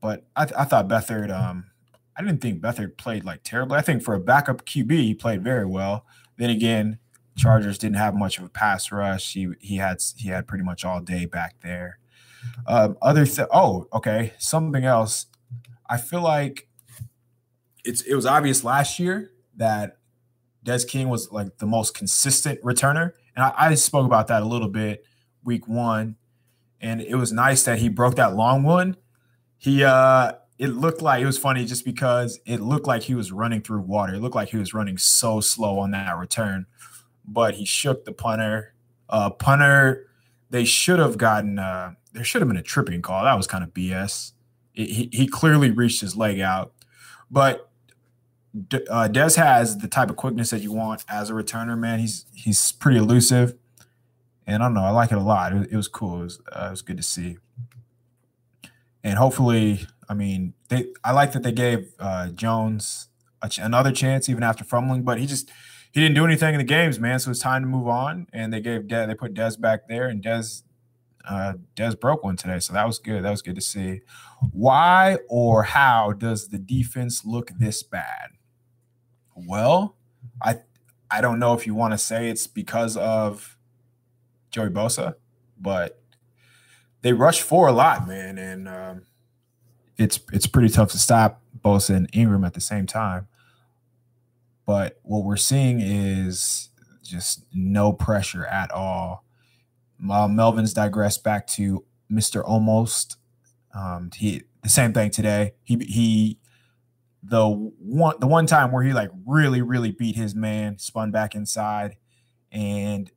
but 0.00 0.24
I, 0.36 0.44
th- 0.44 0.58
I 0.58 0.64
thought 0.64 0.88
Beathard, 0.88 1.30
um, 1.30 1.69
I 2.20 2.22
didn't 2.22 2.42
think 2.42 2.60
Beathard 2.60 2.98
played 2.98 3.24
like 3.24 3.40
terribly. 3.44 3.78
I 3.78 3.80
think 3.80 4.02
for 4.02 4.12
a 4.12 4.20
backup 4.20 4.66
QB, 4.66 4.90
he 4.92 5.14
played 5.14 5.42
very 5.42 5.64
well. 5.64 6.04
Then 6.36 6.50
again, 6.50 6.98
Chargers 7.34 7.78
didn't 7.78 7.96
have 7.96 8.14
much 8.14 8.36
of 8.36 8.44
a 8.44 8.50
pass 8.50 8.92
rush. 8.92 9.32
He 9.32 9.48
he 9.58 9.76
had 9.76 10.02
he 10.18 10.28
had 10.28 10.46
pretty 10.46 10.62
much 10.62 10.84
all 10.84 11.00
day 11.00 11.24
back 11.24 11.56
there. 11.62 11.98
Um, 12.66 12.98
other 13.00 13.24
th- 13.24 13.48
oh 13.50 13.88
okay 13.94 14.34
something 14.36 14.84
else. 14.84 15.26
I 15.88 15.96
feel 15.96 16.20
like 16.20 16.68
it's 17.86 18.02
it 18.02 18.14
was 18.14 18.26
obvious 18.26 18.64
last 18.64 18.98
year 18.98 19.30
that 19.56 19.96
Des 20.62 20.84
King 20.84 21.08
was 21.08 21.32
like 21.32 21.56
the 21.56 21.66
most 21.66 21.94
consistent 21.94 22.60
returner, 22.60 23.12
and 23.34 23.46
I, 23.46 23.54
I 23.56 23.74
spoke 23.76 24.04
about 24.04 24.26
that 24.26 24.42
a 24.42 24.46
little 24.46 24.68
bit 24.68 25.06
week 25.42 25.66
one, 25.66 26.16
and 26.82 27.00
it 27.00 27.14
was 27.14 27.32
nice 27.32 27.62
that 27.62 27.78
he 27.78 27.88
broke 27.88 28.16
that 28.16 28.36
long 28.36 28.62
one. 28.62 28.98
He 29.56 29.84
uh 29.84 30.32
it 30.60 30.68
looked 30.68 31.02
like 31.02 31.22
it 31.22 31.26
was 31.26 31.38
funny 31.38 31.64
just 31.64 31.84
because 31.84 32.38
it 32.46 32.60
looked 32.60 32.86
like 32.86 33.02
he 33.02 33.14
was 33.14 33.32
running 33.32 33.62
through 33.62 33.80
water. 33.80 34.14
It 34.14 34.20
looked 34.20 34.34
like 34.36 34.50
he 34.50 34.58
was 34.58 34.72
running 34.74 34.98
so 34.98 35.40
slow 35.40 35.78
on 35.78 35.90
that 35.92 36.16
return 36.16 36.66
but 37.30 37.54
he 37.54 37.64
shook 37.64 38.04
the 38.04 38.12
punter. 38.12 38.74
Uh, 39.08 39.30
punter, 39.30 40.06
they 40.50 40.64
should 40.64 40.98
have 40.98 41.16
gotten. 41.16 41.58
Uh, 41.58 41.92
there 42.12 42.24
should 42.24 42.42
have 42.42 42.48
been 42.48 42.56
a 42.56 42.62
tripping 42.62 43.02
call. 43.02 43.24
That 43.24 43.36
was 43.36 43.46
kind 43.46 43.64
of 43.64 43.72
BS. 43.72 44.32
It, 44.74 44.90
he 44.90 45.08
he 45.12 45.26
clearly 45.26 45.70
reached 45.70 46.00
his 46.00 46.16
leg 46.16 46.40
out, 46.40 46.72
but 47.30 47.70
uh, 48.90 49.08
Des 49.08 49.36
has 49.36 49.78
the 49.78 49.88
type 49.88 50.10
of 50.10 50.16
quickness 50.16 50.50
that 50.50 50.60
you 50.60 50.72
want 50.72 51.04
as 51.08 51.30
a 51.30 51.32
returner. 51.32 51.78
Man, 51.78 52.00
he's 52.00 52.26
he's 52.34 52.72
pretty 52.72 52.98
elusive, 52.98 53.54
and 54.46 54.62
I 54.62 54.66
don't 54.66 54.74
know. 54.74 54.84
I 54.84 54.90
like 54.90 55.12
it 55.12 55.18
a 55.18 55.22
lot. 55.22 55.52
It, 55.52 55.68
it 55.72 55.76
was 55.76 55.88
cool. 55.88 56.20
It 56.20 56.24
was 56.24 56.40
uh, 56.52 56.66
it 56.66 56.70
was 56.70 56.82
good 56.82 56.96
to 56.96 57.02
see, 57.02 57.38
and 59.04 59.18
hopefully, 59.18 59.86
I 60.10 60.14
mean, 60.14 60.54
they. 60.68 60.86
I 61.04 61.12
like 61.12 61.30
that 61.32 61.44
they 61.44 61.52
gave 61.52 61.94
uh, 62.00 62.30
Jones 62.30 63.08
ch- 63.48 63.60
another 63.60 63.92
chance 63.92 64.28
even 64.28 64.42
after 64.42 64.64
fumbling, 64.64 65.04
but 65.04 65.20
he 65.20 65.26
just 65.26 65.50
he 65.92 66.00
didn't 66.00 66.16
do 66.16 66.24
anything 66.24 66.52
in 66.52 66.58
the 66.58 66.64
games, 66.64 66.98
man. 66.98 67.20
So 67.20 67.30
it's 67.30 67.38
time 67.38 67.62
to 67.62 67.68
move 67.68 67.86
on. 67.86 68.26
And 68.32 68.52
they 68.52 68.60
gave 68.60 68.88
Des, 68.88 69.06
they 69.06 69.14
put 69.14 69.34
Des 69.34 69.52
back 69.60 69.86
there, 69.88 70.08
and 70.08 70.20
Des 70.20 70.42
uh 71.28 71.52
Des 71.76 71.94
broke 71.94 72.24
one 72.24 72.36
today. 72.36 72.58
So 72.58 72.72
that 72.72 72.84
was 72.88 72.98
good. 72.98 73.22
That 73.22 73.30
was 73.30 73.40
good 73.40 73.54
to 73.54 73.60
see. 73.60 74.00
Why 74.50 75.18
or 75.28 75.62
how 75.62 76.10
does 76.10 76.48
the 76.48 76.58
defense 76.58 77.24
look 77.24 77.52
this 77.60 77.84
bad? 77.84 78.30
Well, 79.36 79.96
I 80.42 80.56
I 81.08 81.20
don't 81.20 81.38
know 81.38 81.54
if 81.54 81.68
you 81.68 81.74
want 81.76 81.92
to 81.92 81.98
say 81.98 82.28
it's 82.28 82.48
because 82.48 82.96
of 82.96 83.56
Joey 84.50 84.70
Bosa, 84.70 85.14
but 85.56 86.02
they 87.02 87.12
rush 87.12 87.42
for 87.42 87.68
a 87.68 87.72
lot, 87.72 88.08
man, 88.08 88.38
and 88.38 88.68
um, 88.68 89.02
it's 90.00 90.18
it's 90.32 90.46
pretty 90.46 90.70
tough 90.70 90.90
to 90.92 90.98
stop 90.98 91.42
Bosa 91.62 91.94
and 91.94 92.08
Ingram 92.14 92.42
at 92.44 92.54
the 92.54 92.60
same 92.60 92.86
time. 92.86 93.28
But 94.64 94.98
what 95.02 95.24
we're 95.24 95.36
seeing 95.36 95.80
is 95.80 96.70
just 97.04 97.44
no 97.52 97.92
pressure 97.92 98.46
at 98.46 98.70
all. 98.70 99.24
Uh, 100.10 100.26
Melvin's 100.26 100.72
digressed 100.72 101.22
back 101.22 101.46
to 101.48 101.84
Mr. 102.10 102.42
Almost. 102.42 103.18
Um, 103.74 104.10
he 104.14 104.42
the 104.62 104.70
same 104.70 104.94
thing 104.94 105.10
today. 105.10 105.52
He 105.64 105.76
he 105.86 106.38
the 107.22 107.46
one 107.46 108.14
the 108.20 108.26
one 108.26 108.46
time 108.46 108.72
where 108.72 108.82
he 108.82 108.94
like 108.94 109.10
really 109.26 109.60
really 109.60 109.90
beat 109.90 110.16
his 110.16 110.34
man, 110.34 110.78
spun 110.78 111.10
back 111.10 111.34
inside, 111.34 111.96
and 112.50 113.10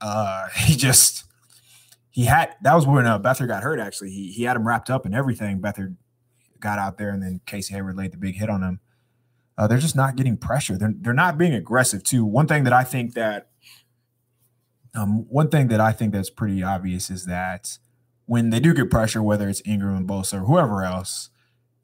uh 0.00 0.48
he 0.56 0.74
just 0.74 1.24
he 2.18 2.24
had 2.24 2.56
that 2.62 2.74
was 2.74 2.86
when 2.86 3.06
uh, 3.06 3.18
Beathard 3.18 3.48
got 3.48 3.62
hurt. 3.62 3.78
Actually, 3.78 4.10
he 4.10 4.32
he 4.32 4.42
had 4.42 4.56
him 4.56 4.66
wrapped 4.66 4.90
up 4.90 5.06
and 5.06 5.14
everything. 5.14 5.60
Beathard 5.60 5.96
got 6.60 6.78
out 6.78 6.98
there, 6.98 7.10
and 7.10 7.22
then 7.22 7.40
Casey 7.46 7.74
Hayward 7.74 7.96
laid 7.96 8.12
the 8.12 8.16
big 8.16 8.34
hit 8.34 8.50
on 8.50 8.62
him 8.62 8.80
uh, 9.58 9.66
they're 9.66 9.78
just 9.78 9.96
not 9.96 10.14
getting 10.14 10.36
pressure. 10.36 10.78
They're 10.78 10.94
they're 10.96 11.12
not 11.12 11.36
being 11.36 11.52
aggressive 11.52 12.04
too. 12.04 12.24
One 12.24 12.46
thing 12.46 12.62
that 12.62 12.72
I 12.72 12.84
think 12.84 13.14
that 13.14 13.48
um, 14.94 15.26
one 15.28 15.48
thing 15.48 15.66
that 15.68 15.80
I 15.80 15.90
think 15.92 16.12
that's 16.12 16.30
pretty 16.30 16.62
obvious 16.62 17.10
is 17.10 17.26
that 17.26 17.78
when 18.26 18.50
they 18.50 18.60
do 18.60 18.72
get 18.72 18.88
pressure, 18.88 19.22
whether 19.22 19.48
it's 19.48 19.60
Ingram 19.66 19.96
and 19.96 20.08
Bosa 20.08 20.34
or 20.34 20.46
whoever 20.46 20.84
else, 20.84 21.30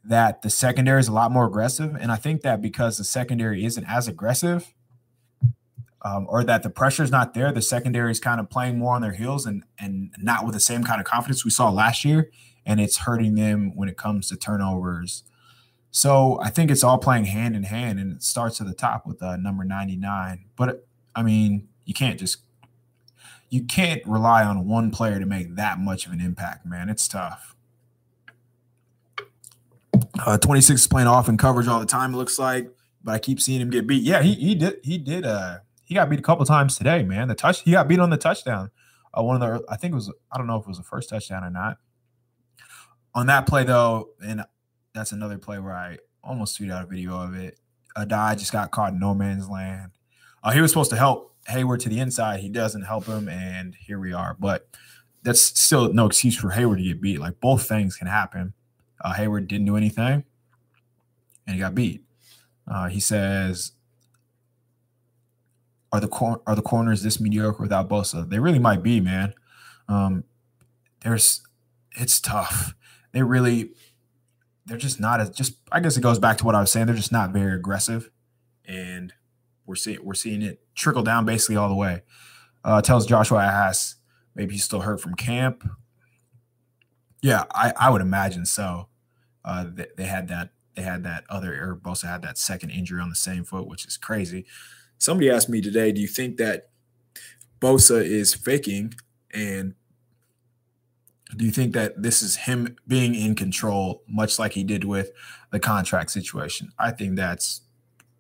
that 0.05 0.43
the 0.43 0.51
secondary 0.51 1.01
is 1.01 1.09
a 1.09 1.13
lot 1.13 1.33
more 1.33 1.47
aggressive. 1.47 1.97
And 1.99 2.13
I 2.13 2.17
think 2.17 2.43
that 2.43 2.63
because 2.63 2.97
the 2.97 3.05
secondary 3.05 3.65
isn't 3.65 3.85
as 3.85 4.07
aggressive, 4.07 4.73
um, 6.05 6.27
or 6.29 6.45
that 6.45 6.63
the 6.63 6.71
pressure 6.71 7.03
is 7.03 7.11
not 7.11 7.35
there, 7.35 7.51
the 7.53 7.63
secondary 7.63 8.11
is 8.11 8.21
kind 8.21 8.41
of 8.41 8.51
playing 8.51 8.79
more 8.79 8.95
on 8.95 9.03
their 9.03 9.13
heels 9.13 9.47
and 9.47 9.65
and 9.79 10.15
not 10.19 10.45
with 10.45 10.55
the 10.55 10.61
same 10.61 10.85
kind 10.85 11.01
of 11.01 11.07
confidence 11.07 11.45
we 11.45 11.51
saw 11.51 11.71
last 11.71 12.05
year, 12.05 12.31
and 12.67 12.81
it's 12.81 12.99
hurting 12.99 13.35
them 13.35 13.75
when 13.75 13.89
it 13.89 13.97
comes 13.97 14.29
to 14.29 14.37
turnovers 14.37 15.25
so 15.97 16.41
I 16.43 16.51
think 16.51 16.73
it's 16.73 16.83
all 16.83 16.99
playing 16.99 17.27
hand 17.27 17.55
in 17.55 17.63
hand, 17.63 18.01
and 18.01 18.17
it 18.17 18.23
starts 18.25 18.61
at 18.61 18.67
the 18.67 18.75
top 18.75 19.07
with 19.07 19.23
uh, 19.23 19.37
number 19.37 19.63
99. 19.63 20.45
But 20.57 20.85
I 21.15 21.23
mean, 21.23 21.69
you 21.85 21.95
can't 21.95 22.19
just 22.19 22.39
you 23.49 23.63
can't 23.63 24.05
rely 24.05 24.43
on 24.43 24.67
one 24.67 24.91
player 24.91 25.21
to 25.21 25.25
make 25.25 25.55
that 25.55 25.79
much 25.79 26.05
of 26.05 26.13
an 26.13 26.21
impact, 26.21 26.67
man. 26.67 26.89
It's 26.89 27.07
tough. 27.07 27.55
Uh, 30.27 30.37
26 30.37 30.81
is 30.81 30.89
playing 30.89 31.07
off 31.07 31.29
in 31.29 31.37
coverage 31.37 31.69
all 31.69 31.79
the 31.79 31.87
time, 31.87 32.13
it 32.13 32.17
looks 32.17 32.41
like, 32.41 32.69
but 33.05 33.13
I 33.13 33.21
keep 33.21 33.41
seeing 33.41 33.61
him 33.61 33.71
get 33.71 33.87
beat. 33.87 34.03
Yeah, 34.03 34.21
he 34.21 34.35
he 34.35 34.57
did 34.57 34.79
he 34.83 34.99
did 34.99 35.25
uh 35.25 35.59
he 35.85 35.95
got 35.95 36.09
beat 36.11 36.19
a 36.19 36.23
couple 36.23 36.45
times 36.45 36.77
today, 36.77 37.03
man. 37.03 37.29
The 37.29 37.35
touch 37.35 37.63
he 37.63 37.73
got 37.73 37.89
beat 37.89 38.01
on 38.01 38.11
the 38.11 38.17
touchdown. 38.17 38.71
Uh, 39.17 39.23
one 39.23 39.41
of 39.41 39.41
the 39.41 39.65
I 39.71 39.77
think 39.77 39.93
it 39.93 39.97
was 39.97 40.13
I 40.33 40.39
don't 40.39 40.47
know 40.47 40.57
if 40.57 40.63
it 40.63 40.69
was 40.69 40.79
the 40.79 40.85
first 40.85 41.09
touchdown 41.09 41.45
or 41.45 41.51
not. 41.51 41.79
On 43.15 43.27
that 43.27 43.47
play 43.47 43.65
though, 43.65 44.11
and 44.25 44.45
that's 44.95 45.13
another 45.13 45.39
play 45.39 45.59
where 45.59 45.75
I 45.75 45.99
almost 46.23 46.59
tweeted 46.59 46.73
out 46.73 46.85
a 46.85 46.87
video 46.87 47.19
of 47.19 47.35
it. 47.35 47.59
Addae 47.97 48.39
just 48.39 48.53
got 48.53 48.71
caught 48.71 48.93
in 48.95 48.99
no 48.99 49.15
man's 49.15 49.49
land. 49.49 49.93
Uh, 50.43 50.51
he 50.51 50.61
was 50.61 50.71
supposed 50.71 50.91
to 50.91 50.97
help 50.97 51.35
Hayward 51.49 51.81
to 51.81 51.89
the 51.89 52.01
inside. 52.01 52.41
He 52.41 52.49
doesn't 52.49 52.83
help 52.83 53.07
him, 53.07 53.29
and 53.29 53.75
here 53.75 54.01
we 54.01 54.13
are. 54.13 54.37
But 54.39 54.67
that's 55.23 55.41
still 55.41 55.93
no 55.93 56.07
excuse 56.07 56.37
for 56.37 56.51
Hayward 56.51 56.79
to 56.79 56.85
get 56.85 57.01
beat. 57.01 57.21
Like 57.21 57.41
both 57.41 57.69
things 57.69 57.97
can 57.97 58.07
happen. 58.07 58.53
Uh, 59.01 59.13
Hayward 59.13 59.49
didn't 59.49 59.67
do 59.67 59.77
anything, 59.77 60.25
and 61.47 61.55
he 61.55 61.59
got 61.59 61.75
beat. 61.75 62.03
Uh, 62.67 62.89
he 62.89 63.01
says, 63.01 63.73
"Are 65.95 66.01
the 66.01 66.09
cor- 66.09 66.43
are 66.45 66.57
the 66.57 66.61
corners 66.61 67.05
this 67.05 67.21
mediocre 67.21 67.63
without 67.63 67.89
Bosa? 67.89 68.29
They 68.29 68.41
really 68.41 68.59
might 68.59 68.83
be, 68.83 69.01
man. 69.01 69.33
Um, 69.89 70.25
there's 71.03 71.41
it's 71.93 72.19
tough. 72.19 72.75
They 73.13 73.23
really 73.23 73.71
they're 74.67 74.77
just 74.77 74.99
not 74.99 75.21
as 75.21 75.31
just 75.31 75.55
I 75.71 75.79
guess 75.79 75.97
it 75.97 76.01
goes 76.01 76.19
back 76.19 76.37
to 76.39 76.45
what 76.45 76.57
I 76.57 76.61
was 76.61 76.73
saying. 76.73 76.87
They're 76.87 76.97
just 76.97 77.13
not 77.13 77.31
very 77.31 77.55
aggressive. 77.55 78.11
And 78.65 79.13
we're 79.67 79.77
seeing 79.77 80.05
we're 80.05 80.15
seeing 80.15 80.43
it 80.43 80.65
trickle 80.75 81.05
down 81.05 81.27
basically 81.27 81.55
all 81.55 81.69
the 81.69 81.77
way. 81.77 82.03
Uh 82.65 82.83
tells 82.83 83.07
Joshua 83.07 83.43
Haas 83.43 83.95
maybe 84.35 84.55
he's 84.55 84.65
still 84.65 84.81
hurt 84.81 85.01
from 85.01 85.15
camp. 85.15 85.63
Yeah, 87.23 87.45
I, 87.55 87.73
I 87.79 87.91
would 87.91 88.03
imagine 88.03 88.47
so. 88.47 88.89
Uh 89.45 89.67
they, 89.73 89.87
they 89.97 90.07
had 90.07 90.27
that 90.27 90.51
they 90.75 90.83
had 90.83 91.05
that 91.05 91.23
other 91.31 91.55
or 91.55 91.77
Bosa 91.77 92.09
had 92.09 92.23
that 92.23 92.37
second 92.37 92.71
injury 92.71 93.01
on 93.01 93.11
the 93.11 93.15
same 93.15 93.45
foot, 93.45 93.69
which 93.69 93.87
is 93.87 93.97
crazy. 93.97 94.45
Somebody 94.99 95.31
asked 95.31 95.49
me 95.49 95.61
today, 95.61 95.93
do 95.93 96.01
you 96.01 96.09
think 96.09 96.37
that 96.39 96.71
Bosa 97.61 98.03
is 98.05 98.35
faking 98.35 98.95
and 99.33 99.75
do 101.37 101.45
you 101.45 101.51
think 101.51 101.73
that 101.73 102.01
this 102.01 102.23
is 102.23 102.37
him 102.37 102.77
being 102.87 103.15
in 103.15 103.35
control, 103.35 104.03
much 104.09 104.39
like 104.39 104.53
he 104.53 104.63
did 104.63 104.85
with 104.85 105.11
the 105.51 105.59
contract 105.59 106.11
situation? 106.11 106.71
I 106.79 106.91
think 106.91 107.17
that's 107.17 107.63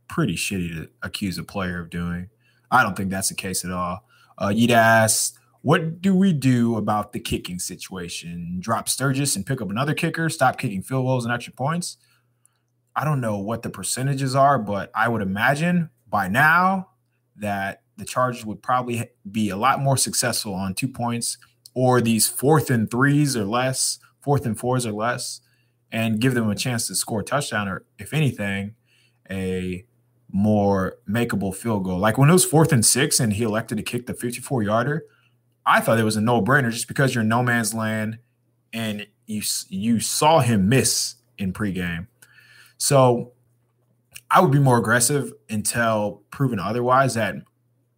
pretty 0.09 0.35
shitty 0.35 0.75
to 0.75 0.88
accuse 1.02 1.38
a 1.38 1.45
player 1.45 1.81
of 1.81 1.90
doing. 1.90 2.28
I 2.71 2.83
don't 2.83 2.97
think 2.97 3.11
that's 3.11 3.28
the 3.28 3.35
case 3.35 3.64
at 3.64 3.71
all. 3.71 4.04
Uh, 4.37 4.52
you'd 4.54 4.73
ask, 4.73 5.37
what 5.62 6.02
do 6.02 6.14
we 6.14 6.33
do 6.33 6.76
about 6.76 7.12
the 7.12 7.21
kicking 7.21 7.59
situation? 7.59 8.59
Drop 8.61 8.88
Sturgis 8.88 9.37
and 9.37 9.47
pick 9.47 9.62
up 9.62 9.71
another 9.71 9.95
kicker, 9.95 10.28
stop 10.28 10.59
kicking 10.59 10.83
field 10.83 11.07
goals 11.07 11.25
and 11.25 11.33
extra 11.33 11.52
points? 11.52 11.97
I 12.97 13.04
don't 13.04 13.21
know 13.21 13.38
what 13.38 13.62
the 13.62 13.71
percentages 13.71 14.35
are, 14.35 14.59
but 14.59 14.90
I 14.95 15.09
would 15.09 15.23
imagine 15.23 15.90
by 16.14 16.28
now 16.28 16.90
that 17.35 17.83
the 17.97 18.04
Chargers 18.04 18.47
would 18.47 18.62
probably 18.62 19.11
be 19.33 19.49
a 19.49 19.56
lot 19.56 19.80
more 19.80 19.97
successful 19.97 20.54
on 20.54 20.73
two 20.73 20.87
points 20.87 21.38
or 21.75 22.00
these 22.00 22.28
fourth 22.28 22.71
and 22.71 22.88
threes 22.88 23.37
or 23.37 23.44
less, 23.44 23.99
fourth 24.21 24.47
and 24.47 24.56
fours 24.56 24.87
or 24.87 24.92
less, 24.92 25.40
and 25.90 26.21
give 26.21 26.35
them 26.35 26.49
a 26.49 26.54
chance 26.54 26.87
to 26.87 26.94
score 26.94 27.23
a 27.23 27.25
touchdown 27.25 27.66
or, 27.66 27.85
if 27.99 28.14
anything, 28.14 28.76
a 29.28 29.85
more 30.30 30.99
makeable 31.11 31.52
field 31.52 31.83
goal. 31.83 31.99
Like 31.99 32.16
when 32.16 32.30
it 32.30 32.33
was 32.33 32.44
fourth 32.44 32.71
and 32.71 32.87
six 32.87 33.18
and 33.18 33.33
he 33.33 33.42
elected 33.42 33.78
to 33.78 33.83
kick 33.83 34.06
the 34.06 34.14
54 34.14 34.62
yarder, 34.62 35.06
I 35.66 35.80
thought 35.80 35.99
it 35.99 36.04
was 36.04 36.14
a 36.14 36.21
no 36.21 36.40
brainer 36.40 36.71
just 36.71 36.87
because 36.87 37.12
you're 37.12 37.25
no 37.25 37.42
man's 37.42 37.75
land 37.75 38.18
and 38.73 39.09
you 39.26 39.42
you 39.68 39.99
saw 39.99 40.38
him 40.38 40.68
miss 40.68 41.16
in 41.38 41.52
pregame. 41.52 42.06
So 42.78 43.34
I 44.35 44.41
would 44.41 44.50
be 44.50 44.59
more 44.59 44.79
aggressive 44.79 45.33
until 45.49 46.23
proven 46.33 46.59
otherwise. 46.59 47.14
That 47.14 47.37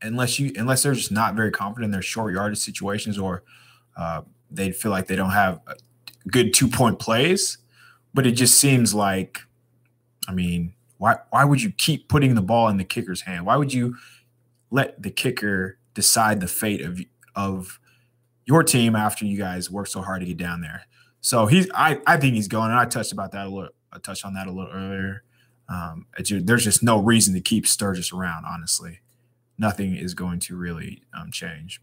unless 0.02 0.38
you 0.38 0.52
unless 0.56 0.82
they're 0.82 0.92
just 0.92 1.10
not 1.10 1.34
very 1.34 1.50
confident 1.50 1.86
in 1.86 1.90
their 1.92 2.02
short 2.02 2.34
yardage 2.34 2.58
situations 2.58 3.18
or 3.18 3.42
uh, 3.96 4.20
they 4.50 4.70
feel 4.70 4.90
like 4.90 5.06
they 5.06 5.16
don't 5.16 5.30
have 5.30 5.60
good 6.30 6.52
two 6.52 6.68
point 6.68 6.98
plays. 6.98 7.56
But 8.12 8.26
it 8.26 8.32
just 8.32 8.60
seems 8.60 8.94
like, 8.94 9.40
I 10.28 10.32
mean, 10.32 10.74
why 10.98 11.16
why 11.30 11.44
would 11.44 11.62
you 11.62 11.70
keep 11.70 12.08
putting 12.08 12.34
the 12.34 12.42
ball 12.42 12.68
in 12.68 12.76
the 12.76 12.84
kicker's 12.84 13.22
hand? 13.22 13.46
Why 13.46 13.56
would 13.56 13.72
you 13.72 13.96
let 14.70 15.02
the 15.02 15.10
kicker 15.10 15.78
decide 15.94 16.40
the 16.40 16.48
fate 16.48 16.82
of 16.82 17.00
of 17.34 17.80
your 18.44 18.62
team 18.62 18.94
after 18.94 19.24
you 19.24 19.38
guys 19.38 19.70
work 19.70 19.86
so 19.86 20.02
hard 20.02 20.20
to 20.20 20.26
get 20.26 20.36
down 20.36 20.60
there? 20.60 20.82
So 21.22 21.46
he's 21.46 21.70
I 21.74 21.98
I 22.06 22.18
think 22.18 22.34
he's 22.34 22.48
going, 22.48 22.70
and 22.70 22.78
I 22.78 22.84
touched 22.84 23.12
about 23.12 23.32
that 23.32 23.46
a 23.46 23.48
little. 23.48 23.70
I 23.90 23.98
touched 23.98 24.26
on 24.26 24.34
that 24.34 24.46
a 24.46 24.52
little 24.52 24.70
earlier. 24.70 25.22
Um, 25.68 26.06
there's 26.18 26.64
just 26.64 26.82
no 26.82 26.98
reason 27.00 27.34
to 27.34 27.40
keep 27.40 27.66
Sturgis 27.66 28.12
around. 28.12 28.44
Honestly, 28.44 29.00
nothing 29.58 29.96
is 29.96 30.14
going 30.14 30.40
to 30.40 30.56
really 30.56 31.02
um, 31.12 31.30
change. 31.30 31.80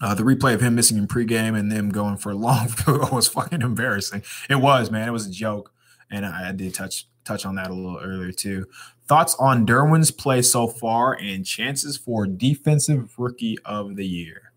Uh, 0.00 0.14
the 0.14 0.24
replay 0.24 0.54
of 0.54 0.60
him 0.60 0.74
missing 0.74 0.98
in 0.98 1.06
pregame 1.06 1.58
and 1.58 1.70
them 1.70 1.90
going 1.90 2.16
for 2.16 2.30
a 2.30 2.34
long 2.34 2.68
was 3.12 3.28
fucking 3.28 3.62
embarrassing. 3.62 4.22
It 4.50 4.56
was, 4.56 4.90
man. 4.90 5.08
It 5.08 5.12
was 5.12 5.26
a 5.26 5.30
joke, 5.30 5.72
and 6.10 6.26
I, 6.26 6.48
I 6.48 6.52
did 6.52 6.74
touch 6.74 7.06
touch 7.24 7.46
on 7.46 7.54
that 7.54 7.70
a 7.70 7.74
little 7.74 7.98
earlier 7.98 8.32
too. 8.32 8.66
Thoughts 9.06 9.34
on 9.38 9.66
Derwin's 9.66 10.10
play 10.10 10.42
so 10.42 10.66
far 10.66 11.14
and 11.14 11.44
chances 11.44 11.96
for 11.96 12.26
defensive 12.26 13.18
rookie 13.18 13.58
of 13.64 13.96
the 13.96 14.06
year. 14.06 14.52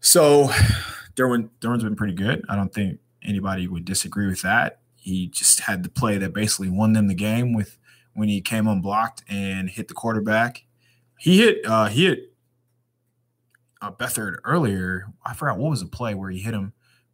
So, 0.00 0.44
Derwin 1.16 1.50
Derwin's 1.60 1.84
been 1.84 1.96
pretty 1.96 2.14
good. 2.14 2.44
I 2.48 2.56
don't 2.56 2.72
think 2.72 3.00
anybody 3.22 3.66
would 3.66 3.84
disagree 3.84 4.26
with 4.26 4.42
that. 4.42 4.80
He 5.06 5.28
just 5.28 5.60
had 5.60 5.84
the 5.84 5.88
play 5.88 6.18
that 6.18 6.32
basically 6.32 6.68
won 6.68 6.92
them 6.92 7.06
the 7.06 7.14
game 7.14 7.52
with 7.54 7.78
when 8.14 8.28
he 8.28 8.40
came 8.40 8.66
unblocked 8.66 9.22
and 9.28 9.70
hit 9.70 9.86
the 9.86 9.94
quarterback. 9.94 10.64
He 11.16 11.38
hit 11.38 11.64
uh, 11.64 11.86
he 11.86 12.06
hit 12.06 12.34
uh, 13.80 13.92
Beathard 13.92 14.38
earlier. 14.42 15.06
I 15.24 15.32
forgot 15.32 15.58
what 15.58 15.70
was 15.70 15.80
the 15.80 15.86
play 15.86 16.16
where 16.16 16.28
he 16.30 16.40
hit 16.40 16.54
him 16.54 16.72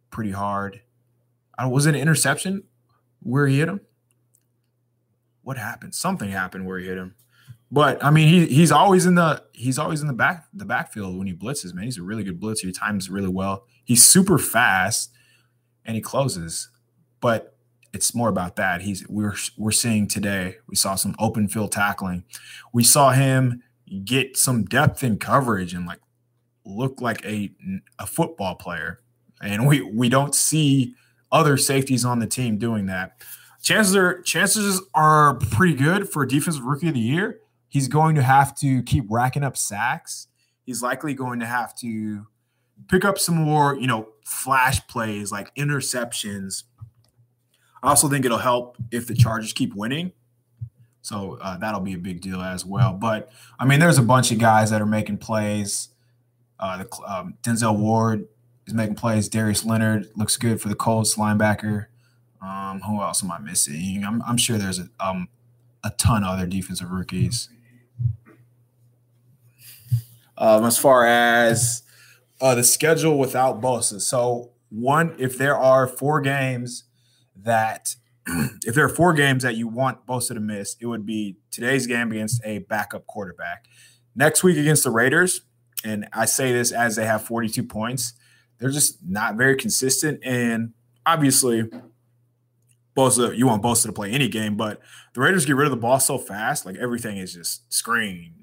pretty 0.09 0.31
hard. 0.31 0.81
I 1.59 1.67
was 1.67 1.85
it 1.85 1.95
an 1.95 2.01
interception 2.01 2.63
where 3.21 3.47
he 3.47 3.59
hit 3.59 3.69
him? 3.69 3.83
What 5.43 5.59
happened? 5.59 5.95
Something 5.95 6.31
happened 6.31 6.67
where 6.67 6.79
he 6.79 6.87
hit 6.87 6.97
him. 6.97 7.15
But 7.71 8.03
I 8.03 8.11
mean, 8.11 8.27
he 8.27 8.47
he's 8.47 8.73
always 8.73 9.05
in 9.05 9.17
the 9.17 9.45
he's 9.53 9.79
always 9.79 10.01
in 10.01 10.07
the 10.07 10.15
back 10.15 10.47
the 10.55 10.65
backfield 10.65 11.19
when 11.19 11.27
he 11.27 11.35
blitzes. 11.35 11.75
Man, 11.75 11.85
he's 11.85 11.99
a 11.99 12.03
really 12.03 12.25
good 12.25 12.41
blitzer. 12.41 12.63
He 12.63 12.73
times 12.73 13.11
really 13.11 13.29
well. 13.29 13.67
He's 13.85 14.03
super 14.03 14.39
fast, 14.39 15.11
and 15.85 15.95
he 15.95 16.01
closes. 16.01 16.71
But 17.21 17.52
it's 17.93 18.15
more 18.15 18.29
about 18.29 18.57
that. 18.57 18.81
He's 18.81 19.07
we're 19.09 19.35
we're 19.57 19.71
seeing 19.71 20.09
today. 20.09 20.57
We 20.67 20.77
saw 20.77 20.95
some 20.95 21.15
open 21.19 21.49
field 21.49 21.73
tackling. 21.73 22.25
We 22.73 22.85
saw 22.85 23.11
him 23.11 23.63
get 24.05 24.37
some 24.37 24.65
depth 24.65 25.05
in 25.05 25.19
coverage 25.19 25.75
and 25.75 25.87
like 25.87 26.01
look 26.65 27.01
like 27.01 27.25
a 27.25 27.51
a 27.99 28.07
football 28.07 28.55
player. 28.55 29.01
And 29.43 29.67
we 29.67 29.83
we 29.83 30.09
don't 30.09 30.35
see 30.35 30.95
other 31.31 31.57
safeties 31.57 32.05
on 32.05 32.19
the 32.19 32.27
team 32.27 32.59
doing 32.59 32.87
that. 32.87 33.13
Chances 33.63 33.95
are 33.95 34.23
chances 34.23 34.81
are 34.95 35.35
pretty 35.35 35.75
good 35.75 36.09
for 36.09 36.25
defensive 36.25 36.65
rookie 36.65 36.89
of 36.89 36.95
the 36.95 37.01
year. 37.01 37.41
He's 37.69 37.89
going 37.89 38.17
to 38.17 38.23
have 38.23 38.55
to 38.59 38.83
keep 38.83 39.05
racking 39.09 39.45
up 39.45 39.57
sacks. 39.57 40.29
He's 40.65 40.83
likely 40.83 41.15
going 41.15 41.41
to 41.41 41.47
have 41.47 41.75
to 41.77 42.27
pick 42.89 43.05
up 43.05 43.19
some 43.19 43.37
more, 43.37 43.77
you 43.77 43.87
know, 43.87 44.09
flash 44.25 44.87
plays 44.87 45.33
like 45.33 45.55
interceptions 45.57 46.65
I 47.83 47.89
also 47.89 48.09
think 48.09 48.25
it'll 48.25 48.39
help 48.39 48.77
if 48.91 49.07
the 49.07 49.15
Chargers 49.15 49.53
keep 49.53 49.75
winning. 49.75 50.13
So 51.03 51.37
uh, 51.41 51.57
that'll 51.59 51.81
be 51.81 51.95
a 51.95 51.99
big 51.99 52.21
deal 52.21 52.41
as 52.41 52.65
well. 52.65 52.93
But 52.93 53.31
I 53.59 53.65
mean, 53.67 53.81
there's 53.81 53.99
a 53.99 54.03
bunch 54.03 54.31
of 54.31 54.39
guys 54.39 54.71
that 54.71 54.81
are 54.81 54.87
making 54.87 55.19
plays. 55.19 55.89
Uh, 56.61 56.85
the, 56.85 57.03
um, 57.05 57.35
Denzel 57.43 57.77
Ward 57.77 58.29
is 58.67 58.75
making 58.75 58.95
plays. 58.95 59.29
Darius 59.29 59.65
Leonard 59.65 60.11
looks 60.15 60.37
good 60.37 60.61
for 60.61 60.69
the 60.69 60.77
Colts 60.77 61.17
linebacker. 61.17 61.87
Um, 62.41 62.81
who 62.81 63.01
else 63.01 63.23
am 63.23 63.33
I 63.33 63.39
missing? 63.39 64.05
I'm, 64.07 64.23
I'm 64.23 64.37
sure 64.37 64.59
there's 64.59 64.79
a, 64.79 64.89
um, 65.01 65.29
a 65.83 65.91
ton 65.91 66.23
of 66.23 66.31
other 66.31 66.47
defensive 66.47 66.91
rookies. 66.91 67.49
Um, 70.39 70.65
as 70.65 70.79
far 70.79 71.05
as 71.05 71.83
uh, 72.41 72.55
the 72.55 72.65
schedule 72.65 73.19
without 73.19 73.61
Bosa, 73.61 74.01
so 74.01 74.51
one, 74.71 75.15
if 75.19 75.37
there 75.37 75.57
are 75.57 75.87
four 75.87 76.21
games 76.21 76.85
that 77.37 77.95
if 78.27 78.75
there 78.75 78.85
are 78.85 78.89
four 78.89 79.13
games 79.13 79.43
that 79.43 79.57
you 79.57 79.69
want 79.69 80.07
Bosa 80.07 80.35
to 80.35 80.41
miss, 80.41 80.77
it 80.81 80.87
would 80.87 81.07
be 81.07 81.37
today's 81.51 81.87
game 81.87 82.13
against 82.13 82.41
a 82.45 82.59
backup 82.59 83.07
quarterback. 83.07 83.67
Next 84.15 84.45
week 84.45 84.59
against 84.59 84.85
the 84.85 84.91
Raiders, 84.91 85.43
and 85.85 86.09
I 86.13 86.27
say 86.27 86.53
this 86.53 86.71
as 86.71 86.97
they 86.97 87.07
have 87.07 87.25
42 87.25 87.63
points, 87.65 88.13
they're 88.59 88.71
just 88.71 88.99
not 89.05 89.37
very 89.37 89.57
consistent. 89.57 90.21
And 90.23 90.73
obviously, 91.05 91.65
Bosa, 92.97 93.37
you 93.37 93.47
want 93.47 93.63
Bosa 93.63 93.87
to 93.87 93.93
play 93.93 94.11
any 94.11 94.29
game, 94.29 94.57
but 94.57 94.81
the 95.15 95.21
Raiders 95.21 95.47
get 95.47 95.57
rid 95.57 95.67
of 95.67 95.71
the 95.71 95.77
ball 95.77 95.99
so 95.99 96.19
fast, 96.19 96.67
like 96.67 96.77
everything 96.77 97.17
is 97.17 97.35
just 97.35 97.73
screen, 97.73 98.35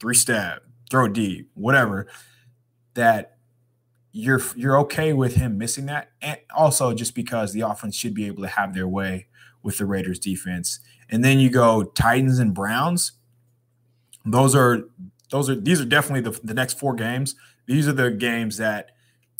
three 0.00 0.14
step, 0.14 0.62
throw 0.90 1.08
deep, 1.08 1.50
whatever, 1.54 2.08
that 2.94 3.33
you're 4.16 4.40
you're 4.54 4.78
okay 4.78 5.12
with 5.12 5.34
him 5.34 5.58
missing 5.58 5.86
that, 5.86 6.12
and 6.22 6.38
also 6.56 6.94
just 6.94 7.16
because 7.16 7.52
the 7.52 7.62
offense 7.62 7.96
should 7.96 8.14
be 8.14 8.26
able 8.26 8.44
to 8.44 8.48
have 8.48 8.72
their 8.72 8.86
way 8.86 9.26
with 9.60 9.78
the 9.78 9.86
Raiders 9.86 10.20
defense. 10.20 10.78
And 11.10 11.24
then 11.24 11.40
you 11.40 11.50
go 11.50 11.82
Titans 11.82 12.38
and 12.38 12.54
Browns. 12.54 13.12
Those 14.24 14.54
are 14.54 14.84
those 15.32 15.50
are 15.50 15.56
these 15.56 15.80
are 15.80 15.84
definitely 15.84 16.30
the, 16.30 16.40
the 16.44 16.54
next 16.54 16.78
four 16.78 16.94
games. 16.94 17.34
These 17.66 17.88
are 17.88 17.92
the 17.92 18.12
games 18.12 18.56
that 18.58 18.92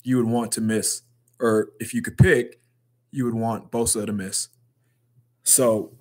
you 0.03 0.17
would 0.17 0.27
want 0.27 0.51
to 0.51 0.61
miss, 0.61 1.03
or 1.39 1.69
if 1.79 1.93
you 1.93 2.01
could 2.01 2.17
pick, 2.17 2.59
you 3.11 3.23
would 3.23 3.33
want 3.33 3.71
Bosa 3.71 4.05
to 4.05 4.11
miss. 4.11 4.49
So 5.43 5.93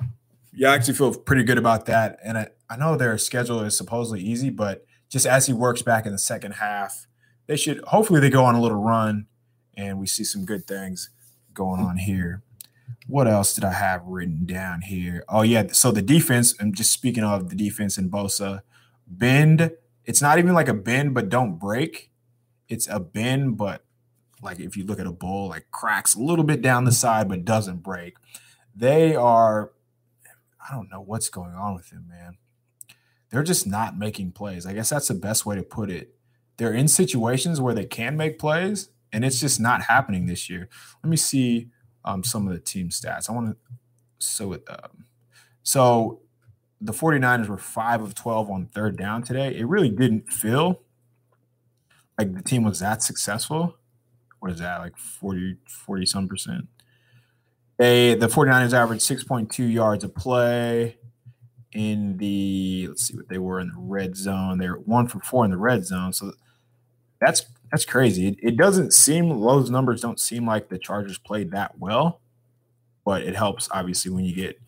you 0.52 0.66
actually 0.66 0.94
feel 0.94 1.14
pretty 1.14 1.44
good 1.44 1.58
about 1.58 1.86
that. 1.86 2.18
And 2.24 2.36
I, 2.36 2.48
I 2.68 2.76
know 2.76 2.96
their 2.96 3.18
schedule 3.18 3.60
is 3.60 3.76
supposedly 3.76 4.20
easy, 4.20 4.50
but 4.50 4.84
just 5.08 5.26
as 5.26 5.46
he 5.46 5.52
works 5.52 5.82
back 5.82 6.06
in 6.06 6.12
the 6.12 6.18
second 6.18 6.52
half, 6.52 7.06
they 7.46 7.56
should 7.56 7.80
hopefully 7.84 8.20
they 8.20 8.30
go 8.30 8.44
on 8.44 8.54
a 8.54 8.60
little 8.60 8.82
run 8.82 9.26
and 9.76 9.98
we 9.98 10.06
see 10.06 10.24
some 10.24 10.44
good 10.44 10.66
things 10.66 11.10
going 11.52 11.80
on 11.80 11.96
here. 11.98 12.42
What 13.06 13.28
else 13.28 13.54
did 13.54 13.64
I 13.64 13.72
have 13.72 14.04
written 14.06 14.46
down 14.46 14.82
here? 14.82 15.24
Oh 15.28 15.42
yeah, 15.42 15.68
so 15.72 15.90
the 15.90 16.02
defense. 16.02 16.54
I'm 16.60 16.72
just 16.72 16.90
speaking 16.92 17.24
of 17.24 17.50
the 17.50 17.56
defense 17.56 17.98
in 17.98 18.10
Bosa. 18.10 18.62
Bend. 19.06 19.72
It's 20.04 20.22
not 20.22 20.38
even 20.38 20.54
like 20.54 20.68
a 20.68 20.74
bend, 20.74 21.14
but 21.14 21.28
don't 21.28 21.58
break. 21.58 22.10
It's 22.68 22.88
a 22.88 23.00
bend, 23.00 23.56
but 23.56 23.84
like 24.42 24.60
if 24.60 24.76
you 24.76 24.84
look 24.84 24.98
at 24.98 25.06
a 25.06 25.12
bull, 25.12 25.48
like 25.48 25.70
cracks 25.70 26.14
a 26.14 26.20
little 26.20 26.44
bit 26.44 26.62
down 26.62 26.84
the 26.84 26.92
side, 26.92 27.28
but 27.28 27.44
doesn't 27.44 27.82
break. 27.82 28.16
They 28.74 29.14
are. 29.14 29.72
I 30.66 30.74
don't 30.74 30.90
know 30.90 31.00
what's 31.00 31.28
going 31.28 31.54
on 31.54 31.74
with 31.74 31.90
them, 31.90 32.06
man. 32.08 32.38
They're 33.30 33.42
just 33.42 33.66
not 33.66 33.98
making 33.98 34.32
plays. 34.32 34.64
I 34.64 34.72
guess 34.72 34.90
that's 34.90 35.08
the 35.08 35.14
best 35.14 35.44
way 35.44 35.56
to 35.56 35.62
put 35.62 35.90
it 35.90 36.14
they're 36.56 36.72
in 36.72 36.88
situations 36.88 37.60
where 37.60 37.74
they 37.74 37.84
can 37.84 38.16
make 38.16 38.38
plays, 38.38 38.90
and 39.12 39.24
it's 39.24 39.40
just 39.40 39.60
not 39.60 39.82
happening 39.82 40.26
this 40.26 40.48
year. 40.48 40.68
Let 41.02 41.10
me 41.10 41.16
see 41.16 41.68
um, 42.04 42.24
some 42.24 42.46
of 42.46 42.52
the 42.52 42.60
team 42.60 42.88
stats. 42.88 43.28
I 43.28 43.32
want 43.32 43.50
to 43.50 43.56
so 44.18 44.52
it 44.52 44.62
um, 44.68 45.04
so 45.62 46.20
the 46.80 46.92
49ers 46.92 47.48
were 47.48 47.56
5 47.56 48.02
of 48.02 48.14
12 48.14 48.50
on 48.50 48.66
third 48.66 48.98
down 48.98 49.22
today. 49.22 49.56
It 49.56 49.66
really 49.66 49.88
didn't 49.88 50.30
feel 50.30 50.82
like 52.18 52.34
the 52.34 52.42
team 52.42 52.64
was 52.64 52.80
that 52.80 53.02
successful. 53.02 53.76
What 54.40 54.52
is 54.52 54.58
that? 54.58 54.78
Like 54.78 54.96
40 54.96 55.56
40 55.68 56.06
some 56.06 56.28
percent. 56.28 56.68
They 57.78 58.14
the 58.14 58.28
49ers 58.28 58.72
averaged 58.72 59.02
6.2 59.02 59.72
yards 59.72 60.04
a 60.04 60.08
play 60.08 60.98
in 61.72 62.16
the 62.18 62.86
let's 62.88 63.06
see 63.06 63.16
what 63.16 63.28
they 63.28 63.38
were 63.38 63.60
in 63.60 63.68
the 63.68 63.78
red 63.78 64.16
zone. 64.16 64.58
They're 64.58 64.74
one 64.74 65.08
for 65.08 65.18
four 65.20 65.44
in 65.44 65.50
the 65.50 65.56
red 65.56 65.84
zone. 65.84 66.12
So 66.12 66.32
that's 67.20 67.46
that's 67.70 67.84
crazy. 67.84 68.28
It, 68.28 68.38
it 68.42 68.56
doesn't 68.56 68.92
seem 68.92 69.28
those 69.28 69.70
numbers 69.70 70.00
don't 70.00 70.20
seem 70.20 70.46
like 70.46 70.68
the 70.68 70.78
Chargers 70.78 71.18
played 71.18 71.50
that 71.52 71.78
well, 71.78 72.20
but 73.04 73.22
it 73.22 73.34
helps 73.34 73.68
obviously 73.70 74.12
when 74.12 74.24
you 74.24 74.34
get 74.34 74.60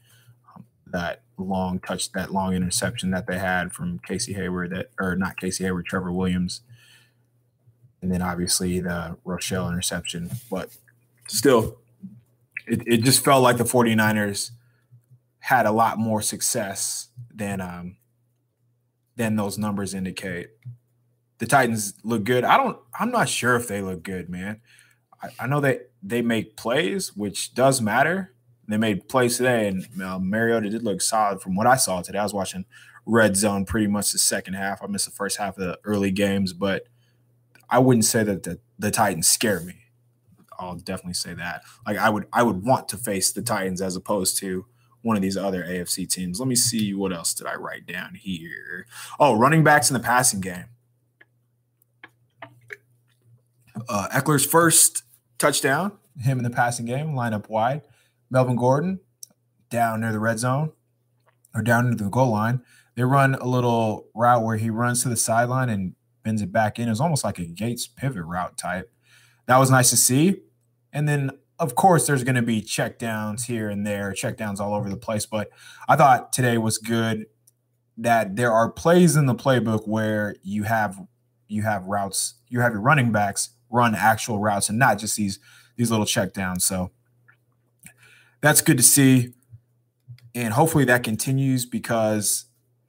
um, 0.55 0.65
that 0.87 1.23
long 1.39 1.79
touch, 1.79 2.13
that 2.13 2.33
long 2.33 2.55
interception 2.55 3.11
that 3.11 3.27
they 3.27 3.39
had 3.39 3.73
from 3.73 3.99
Casey 4.01 4.33
Hayward, 4.33 4.71
that 4.71 4.91
or 4.99 5.17
not 5.17 5.39
Casey 5.39 5.65
Hayward, 5.65 5.87
Trevor 5.87 6.13
Williams, 6.13 6.63
and 8.03 8.11
then 8.11 8.23
obviously 8.23 8.81
the 8.81 9.17
Rochell 9.25 9.69
interception. 9.69 10.31
But 10.51 10.71
still, 11.29 11.79
it, 12.67 12.83
it 12.87 13.05
just 13.05 13.25
felt 13.25 13.43
like 13.43 13.57
the 13.57 13.65
49ers 13.65 14.51
had 15.41 15.67
a 15.67 15.71
lot 15.71 15.99
more 15.99 16.21
success 16.21 17.09
than 17.33 17.61
um 17.61 17.97
than 19.17 19.37
those 19.37 19.57
numbers 19.57 19.95
indicate. 19.95 20.49
The 21.38 21.46
Titans 21.46 21.94
look 22.03 22.25
good. 22.25 22.44
I 22.44 22.57
don't. 22.57 22.79
I'm 22.99 23.11
not 23.11 23.29
sure 23.29 23.57
if 23.57 23.68
they 23.68 23.83
look 23.83 24.03
good, 24.03 24.29
man. 24.29 24.61
I, 25.22 25.29
I 25.40 25.46
know 25.46 25.61
that 25.61 25.90
they 26.03 26.22
make 26.22 26.57
plays, 26.57 27.14
which 27.16 27.55
does 27.55 27.81
matter. 27.81 28.33
They 28.68 28.77
made 28.77 29.09
plays 29.09 29.37
today, 29.37 29.68
and 29.68 29.87
uh, 30.03 30.18
Mariota 30.18 30.70
did 30.70 30.83
look 30.83 31.01
solid 31.01 31.40
from 31.40 31.55
what 31.55 31.66
I 31.66 31.77
saw 31.77 32.03
today. 32.03 32.18
I 32.18 32.25
was 32.25 32.35
watching 32.35 32.64
red 33.05 33.37
zone 33.37 33.64
pretty 33.64 33.87
much 33.87 34.12
the 34.12 34.18
second 34.18 34.55
half. 34.55 34.83
I 34.83 34.87
missed 34.88 35.07
the 35.07 35.12
first 35.12 35.37
half 35.37 35.57
of 35.57 35.64
the 35.64 35.79
early 35.85 36.11
games, 36.11 36.53
but 36.53 36.88
I 37.70 37.79
wouldn't 37.79 38.05
say 38.05 38.25
that 38.25 38.42
the, 38.42 38.59
the 38.79 38.90
Titans 38.90 39.29
scare 39.29 39.61
me. 39.61 39.75
I'll 40.59 40.77
definitely 40.77 41.14
say 41.14 41.35
that. 41.35 41.62
Like 41.87 41.99
I 41.99 42.09
would 42.09 42.27
I 42.33 42.42
would 42.42 42.64
want 42.64 42.88
to 42.88 42.96
face 42.96 43.31
the 43.31 43.42
Titans 43.42 43.83
as 43.83 43.94
opposed 43.94 44.38
to 44.38 44.66
one 45.03 45.16
of 45.16 45.22
these 45.22 45.37
other 45.37 45.62
AFC 45.62 46.09
teams. 46.09 46.40
Let 46.40 46.49
me 46.49 46.57
see 46.57 46.94
what 46.94 47.12
else 47.12 47.35
did 47.35 47.46
I 47.46 47.55
write 47.55 47.87
down 47.87 48.14
here. 48.14 48.87
Oh, 49.20 49.37
running 49.37 49.62
backs 49.62 49.90
in 49.90 49.94
the 49.94 50.01
passing 50.01 50.40
game. 50.40 50.64
Uh, 53.88 54.09
Ekeler's 54.12 54.44
first 54.44 55.03
touchdown, 55.38 55.92
him 56.20 56.38
in 56.38 56.44
the 56.44 56.51
passing 56.51 56.87
game, 56.87 57.14
line 57.14 57.35
up 57.35 57.49
wide. 57.49 57.83
Melvin 58.31 58.57
Gordon 58.57 59.01
down 59.70 60.01
near 60.01 60.12
the 60.12 60.18
red 60.18 60.38
zone 60.38 60.72
or 61.55 61.62
down 61.62 61.87
near 61.87 61.94
the 61.94 62.09
goal 62.09 62.31
line. 62.31 62.61
They 62.94 63.05
run 63.05 63.35
a 63.35 63.46
little 63.46 64.09
route 64.14 64.42
where 64.42 64.57
he 64.57 64.70
runs 64.70 65.03
to 65.03 65.09
the 65.09 65.16
sideline 65.16 65.68
and 65.68 65.94
bends 66.22 66.42
it 66.42 66.51
back 66.51 66.79
in. 66.79 66.88
It's 66.88 67.01
almost 67.01 67.25
like 67.25 67.38
a 67.38 67.44
Gates 67.44 67.87
pivot 67.87 68.25
route 68.25 68.57
type. 68.57 68.90
That 69.46 69.59
was 69.59 69.70
nice 69.70 69.90
to 69.90 69.96
see. 69.96 70.42
And 70.92 71.09
then, 71.09 71.31
of 71.59 71.75
course, 71.75 72.07
there's 72.07 72.25
going 72.25 72.37
to 72.37 72.42
be 72.42 72.62
check 72.62 72.99
downs 72.99 73.44
here 73.44 73.68
and 73.68 73.87
there, 73.87 74.12
check 74.12 74.37
downs 74.37 74.61
all 74.61 74.75
over 74.75 74.88
the 74.88 74.96
place. 74.96 75.27
But 75.27 75.51
I 75.88 75.96
thought 75.96 76.33
today 76.33 76.59
was 76.59 76.79
good 76.79 77.27
that 77.99 78.37
there 78.37 78.53
are 78.53 78.70
plays 78.70 79.14
in 79.14 79.27
the 79.27 79.35
playbook 79.35 79.87
where 79.87 80.35
you 80.42 80.64
have 80.64 81.01
you 81.49 81.62
have 81.62 81.87
routes, 81.87 82.35
you 82.49 82.61
have 82.61 82.72
your 82.72 82.81
running 82.81 83.12
backs 83.12 83.51
run 83.70 83.94
actual 83.94 84.38
routes 84.38 84.68
and 84.68 84.79
not 84.79 84.98
just 84.98 85.16
these 85.16 85.38
these 85.76 85.90
little 85.90 86.07
check 86.07 86.33
downs. 86.33 86.64
So 86.64 86.90
that's 88.40 88.61
good 88.61 88.76
to 88.76 88.83
see. 88.83 89.35
And 90.35 90.55
hopefully 90.55 90.85
that 90.85 91.02
continues 91.02 91.66
because 91.66 92.46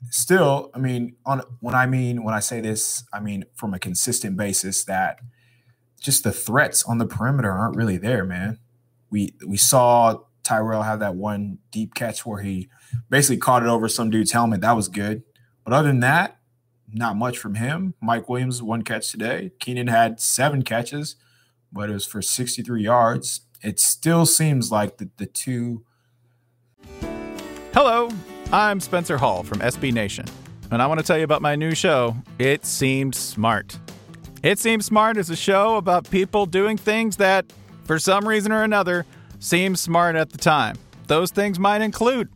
still, 0.10 0.70
I 0.74 0.80
mean, 0.80 1.16
on 1.26 1.42
when 1.60 1.76
I 1.76 1.86
mean 1.86 2.24
when 2.24 2.34
I 2.34 2.40
say 2.40 2.62
this, 2.62 3.04
I 3.14 3.20
mean 3.20 3.46
from 3.56 3.74
a 3.74 3.80
consistent 3.80 4.38
basis 4.38 4.84
that 4.86 5.20
just 6.00 6.24
the 6.24 6.32
threats 6.32 6.84
on 6.84 6.98
the 6.98 7.06
perimeter 7.06 7.52
aren't 7.52 7.76
really 7.76 7.98
there, 7.98 8.24
man. 8.24 8.60
We 9.10 9.34
we 9.46 9.58
saw 9.58 10.20
Tyrell 10.44 10.84
have 10.84 11.00
that 11.00 11.16
one 11.16 11.60
deep 11.72 11.94
catch 11.94 12.26
where 12.26 12.42
he 12.42 12.70
basically 13.10 13.38
caught 13.38 13.64
it 13.64 13.70
over 13.70 13.90
some 13.90 14.10
dude's 14.10 14.32
helmet. 14.32 14.62
That 14.62 14.76
was 14.76 14.88
good. 14.88 15.24
But 15.64 15.74
other 15.74 15.90
than 15.90 16.00
that, 16.02 16.37
not 16.92 17.16
much 17.16 17.38
from 17.38 17.56
him. 17.56 17.94
Mike 18.02 18.30
Williams, 18.30 18.62
one 18.62 18.82
catch 18.82 19.12
today. 19.12 19.52
Keenan 19.60 19.88
had 19.88 20.20
seven 20.20 20.64
catches, 20.64 21.16
but 21.72 21.90
it 21.90 21.94
was 21.94 22.06
for 22.06 22.22
63 22.22 22.82
yards. 22.84 23.42
It 23.62 23.80
still 23.80 24.26
seems 24.26 24.72
like 24.72 24.98
the, 24.98 25.10
the 25.18 25.26
two. 25.26 25.84
Hello, 27.74 28.10
I'm 28.52 28.80
Spencer 28.80 29.18
Hall 29.18 29.44
from 29.44 29.60
SB 29.60 29.94
Nation, 29.94 30.26
and 30.72 30.82
I 30.82 30.88
want 30.88 31.00
to 31.00 31.06
tell 31.06 31.18
you 31.18 31.24
about 31.24 31.42
my 31.42 31.56
new 31.56 31.76
show, 31.76 32.16
It 32.40 32.66
Seemed 32.66 33.16
Smart. 33.16 33.78
It 34.44 34.60
Seems 34.60 34.86
Smart 34.86 35.18
is 35.18 35.30
a 35.30 35.36
show 35.36 35.76
about 35.76 36.10
people 36.10 36.46
doing 36.46 36.78
things 36.78 37.18
that, 37.18 37.46
for 37.84 38.00
some 38.00 38.28
reason 38.28 38.52
or 38.52 38.64
another, 38.64 39.06
seem 39.40 39.76
smart 39.76 40.16
at 40.16 40.32
the 40.32 40.38
time. 40.38 40.78
Those 41.08 41.32
things 41.32 41.60
might 41.60 41.82
include 41.82 42.30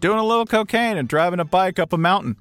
doing 0.00 0.18
a 0.18 0.24
little 0.24 0.46
cocaine 0.46 0.96
and 0.96 1.08
driving 1.08 1.40
a 1.40 1.44
bike 1.44 1.78
up 1.78 1.92
a 1.92 1.98
mountain, 1.98 2.36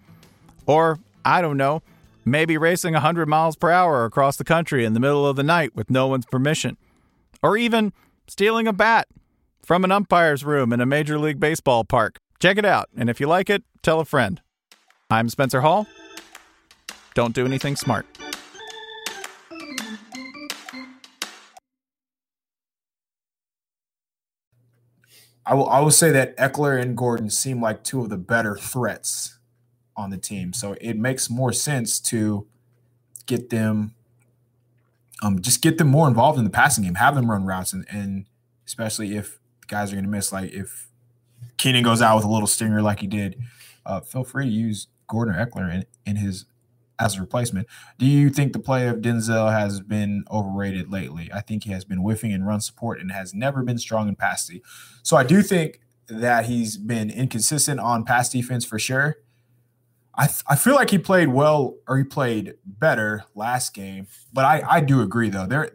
or 0.65 0.99
I 1.25 1.41
don't 1.41 1.57
know, 1.57 1.81
maybe 2.23 2.55
racing 2.55 2.93
100 2.93 3.27
miles 3.27 3.55
per 3.55 3.71
hour 3.71 4.05
across 4.05 4.37
the 4.37 4.43
country 4.43 4.85
in 4.85 4.93
the 4.93 4.99
middle 4.99 5.27
of 5.27 5.35
the 5.35 5.43
night 5.43 5.75
with 5.75 5.89
no 5.89 6.05
one's 6.05 6.27
permission. 6.27 6.77
Or 7.41 7.57
even 7.57 7.93
stealing 8.27 8.67
a 8.67 8.73
bat 8.73 9.07
from 9.63 9.83
an 9.83 9.91
umpire's 9.91 10.45
room 10.45 10.71
in 10.71 10.79
a 10.79 10.85
Major 10.85 11.17
League 11.17 11.39
Baseball 11.39 11.83
park. 11.83 12.19
Check 12.39 12.59
it 12.59 12.65
out, 12.65 12.89
and 12.95 13.09
if 13.09 13.19
you 13.19 13.27
like 13.27 13.49
it, 13.49 13.63
tell 13.81 13.99
a 13.99 14.05
friend. 14.05 14.39
I'm 15.09 15.29
Spencer 15.29 15.61
Hall. 15.61 15.87
Don't 17.15 17.33
do 17.33 17.45
anything 17.45 17.75
smart. 17.75 18.05
I 25.47 25.53
will, 25.53 25.69
I 25.69 25.79
will 25.79 25.91
say 25.91 26.11
that 26.11 26.35
Ekeler 26.37 26.79
and 26.79 26.97
Gordon 26.97 27.29
seem 27.29 27.61
like 27.61 27.83
two 27.83 28.01
of 28.01 28.09
the 28.09 28.17
better 28.17 28.55
threats 28.55 29.34
on 29.97 30.09
the 30.09 30.17
team. 30.17 30.53
So 30.53 30.75
it 30.81 30.97
makes 30.97 31.29
more 31.29 31.53
sense 31.53 31.99
to 31.99 32.47
get 33.25 33.49
them 33.49 33.95
um 35.23 35.41
just 35.41 35.61
get 35.61 35.77
them 35.77 35.87
more 35.87 36.07
involved 36.07 36.37
in 36.37 36.43
the 36.43 36.49
passing 36.49 36.83
game, 36.83 36.95
have 36.95 37.15
them 37.15 37.31
run 37.31 37.45
routes 37.45 37.73
and, 37.73 37.85
and 37.89 38.25
especially 38.67 39.15
if 39.15 39.39
guys 39.67 39.91
are 39.91 39.95
gonna 39.95 40.07
miss, 40.07 40.31
like 40.31 40.51
if 40.51 40.87
Keenan 41.57 41.83
goes 41.83 42.01
out 42.01 42.17
with 42.17 42.25
a 42.25 42.29
little 42.29 42.47
stinger 42.47 42.81
like 42.81 42.99
he 42.99 43.07
did, 43.07 43.39
uh, 43.85 44.01
feel 44.01 44.23
free 44.23 44.45
to 44.45 44.51
use 44.51 44.87
Gordon 45.07 45.35
or 45.35 45.45
Ekeler 45.45 45.73
in, 45.73 45.85
in 46.05 46.15
his 46.17 46.45
as 46.99 47.17
a 47.17 47.21
replacement. 47.21 47.67
Do 47.97 48.05
you 48.05 48.29
think 48.29 48.53
the 48.53 48.59
play 48.59 48.87
of 48.87 48.97
Denzel 48.97 49.51
has 49.51 49.81
been 49.81 50.23
overrated 50.31 50.91
lately? 50.91 51.29
I 51.33 51.41
think 51.41 51.65
he 51.65 51.71
has 51.71 51.83
been 51.85 51.99
whiffing 51.99 52.31
in 52.31 52.43
run 52.43 52.61
support 52.61 52.99
and 52.99 53.11
has 53.11 53.33
never 53.33 53.63
been 53.63 53.77
strong 53.77 54.07
in 54.07 54.15
pass 54.15 54.47
D. 54.47 54.61
So 55.03 55.17
I 55.17 55.23
do 55.23 55.41
think 55.41 55.81
that 56.07 56.45
he's 56.45 56.77
been 56.77 57.09
inconsistent 57.09 57.79
on 57.79 58.05
pass 58.05 58.29
defense 58.29 58.65
for 58.65 58.79
sure. 58.79 59.17
I, 60.17 60.27
th- 60.27 60.43
I 60.47 60.55
feel 60.55 60.75
like 60.75 60.91
he 60.91 60.97
played 60.97 61.27
well 61.29 61.75
or 61.87 61.97
he 61.97 62.03
played 62.03 62.55
better 62.65 63.25
last 63.35 63.73
game, 63.73 64.07
but 64.31 64.45
I, 64.45 64.63
I 64.67 64.79
do 64.79 65.01
agree 65.01 65.29
though. 65.29 65.45
There, 65.45 65.71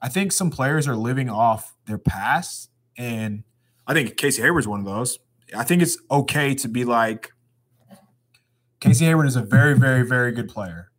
I 0.00 0.08
think 0.08 0.32
some 0.32 0.50
players 0.50 0.86
are 0.86 0.96
living 0.96 1.30
off 1.30 1.74
their 1.86 1.98
past, 1.98 2.70
and 2.96 3.44
I 3.86 3.94
think 3.94 4.16
Casey 4.16 4.42
Hayward's 4.42 4.68
one 4.68 4.80
of 4.80 4.86
those. 4.86 5.18
I 5.56 5.64
think 5.64 5.82
it's 5.82 5.98
okay 6.10 6.54
to 6.54 6.68
be 6.68 6.84
like 6.84 7.32
Casey 8.80 9.04
Hayward 9.04 9.26
is 9.26 9.36
a 9.36 9.42
very, 9.42 9.76
very, 9.76 10.06
very 10.06 10.32
good 10.32 10.48
player. 10.48 10.90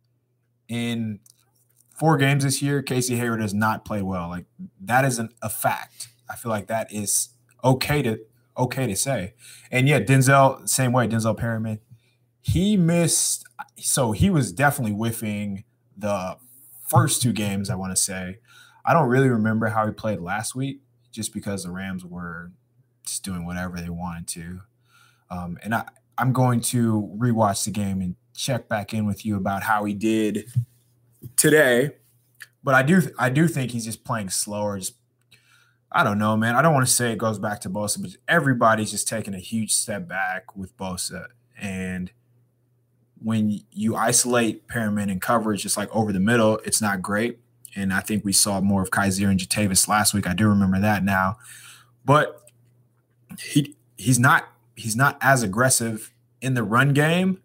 In 0.68 1.20
four 1.90 2.16
games 2.16 2.44
this 2.44 2.62
year, 2.62 2.82
Casey 2.82 3.16
Hayward 3.16 3.40
has 3.40 3.52
not 3.52 3.84
played 3.84 4.02
well. 4.02 4.28
Like 4.28 4.46
that 4.80 5.04
is 5.04 5.18
an, 5.18 5.30
a 5.42 5.48
fact. 5.48 6.08
I 6.30 6.36
feel 6.36 6.50
like 6.50 6.68
that 6.68 6.92
is 6.92 7.30
okay 7.62 8.02
to 8.02 8.20
okay 8.56 8.86
to 8.86 8.96
say. 8.96 9.34
And 9.70 9.88
yeah, 9.88 10.00
Denzel, 10.00 10.68
same 10.68 10.92
way. 10.92 11.08
Denzel 11.08 11.36
Perryman, 11.36 11.80
he 12.42 12.76
missed. 12.76 13.44
So 13.78 14.12
he 14.12 14.28
was 14.28 14.52
definitely 14.52 14.92
whiffing 14.92 15.64
the 15.96 16.36
first 16.88 17.22
two 17.22 17.32
games. 17.32 17.70
I 17.70 17.76
want 17.76 17.96
to 17.96 18.00
say. 18.00 18.38
I 18.84 18.92
don't 18.92 19.08
really 19.08 19.28
remember 19.28 19.68
how 19.68 19.86
he 19.86 19.92
played 19.92 20.20
last 20.20 20.54
week, 20.54 20.80
just 21.12 21.32
because 21.32 21.62
the 21.62 21.70
Rams 21.70 22.04
were 22.04 22.50
just 23.06 23.24
doing 23.24 23.46
whatever 23.46 23.80
they 23.80 23.88
wanted 23.88 24.26
to. 24.28 24.60
Um, 25.30 25.58
and 25.62 25.74
I, 25.74 25.88
I'm 26.18 26.32
going 26.32 26.60
to 26.62 27.10
rewatch 27.16 27.64
the 27.64 27.70
game 27.70 28.00
and 28.00 28.16
check 28.34 28.68
back 28.68 28.92
in 28.92 29.06
with 29.06 29.24
you 29.24 29.36
about 29.36 29.62
how 29.62 29.84
he 29.84 29.94
did 29.94 30.52
today. 31.36 31.92
But 32.64 32.74
I 32.74 32.82
do, 32.82 33.02
I 33.18 33.30
do 33.30 33.48
think 33.48 33.70
he's 33.70 33.84
just 33.84 34.04
playing 34.04 34.30
slower. 34.30 34.78
Just, 34.78 34.94
I 35.90 36.04
don't 36.04 36.18
know, 36.18 36.36
man. 36.36 36.56
I 36.56 36.62
don't 36.62 36.74
want 36.74 36.86
to 36.86 36.92
say 36.92 37.12
it 37.12 37.18
goes 37.18 37.38
back 37.38 37.60
to 37.60 37.70
Bosa, 37.70 38.02
but 38.02 38.10
everybody's 38.26 38.90
just 38.90 39.08
taking 39.08 39.34
a 39.34 39.38
huge 39.38 39.72
step 39.72 40.08
back 40.08 40.56
with 40.56 40.76
Bosa, 40.76 41.26
and 41.56 42.10
when 43.22 43.60
you 43.70 43.96
isolate 43.96 44.66
Perryman 44.68 45.10
in 45.10 45.20
coverage, 45.20 45.62
just 45.62 45.76
like 45.76 45.94
over 45.94 46.12
the 46.12 46.20
middle, 46.20 46.58
it's 46.64 46.80
not 46.80 47.02
great. 47.02 47.38
And 47.74 47.92
I 47.92 48.00
think 48.00 48.24
we 48.24 48.32
saw 48.32 48.60
more 48.60 48.82
of 48.82 48.90
Kyzir 48.90 49.30
and 49.30 49.40
Jatavis 49.40 49.88
last 49.88 50.12
week. 50.12 50.26
I 50.26 50.34
do 50.34 50.48
remember 50.48 50.80
that 50.80 51.04
now. 51.04 51.38
But 52.04 52.42
he 53.38 53.76
he's 53.96 54.18
not 54.18 54.48
he's 54.76 54.96
not 54.96 55.16
as 55.20 55.42
aggressive 55.42 56.12
in 56.40 56.54
the 56.54 56.62
run 56.62 56.92
game 56.92 57.40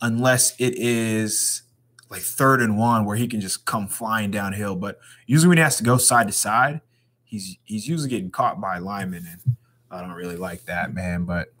unless 0.00 0.54
it 0.60 0.74
is 0.76 1.62
like 2.10 2.22
third 2.22 2.60
and 2.60 2.78
one 2.78 3.04
where 3.04 3.16
he 3.16 3.26
can 3.26 3.40
just 3.40 3.64
come 3.64 3.88
flying 3.88 4.30
downhill. 4.30 4.76
But 4.76 5.00
usually 5.26 5.48
when 5.48 5.58
he 5.58 5.62
has 5.62 5.76
to 5.78 5.84
go 5.84 5.96
side 5.96 6.26
to 6.28 6.32
side, 6.32 6.80
he's 7.24 7.56
he's 7.64 7.88
usually 7.88 8.10
getting 8.10 8.30
caught 8.30 8.60
by 8.60 8.78
linemen, 8.78 9.26
and 9.30 9.56
I 9.90 10.00
don't 10.00 10.12
really 10.12 10.36
like 10.36 10.64
that, 10.66 10.94
man. 10.94 11.24
But 11.24 11.52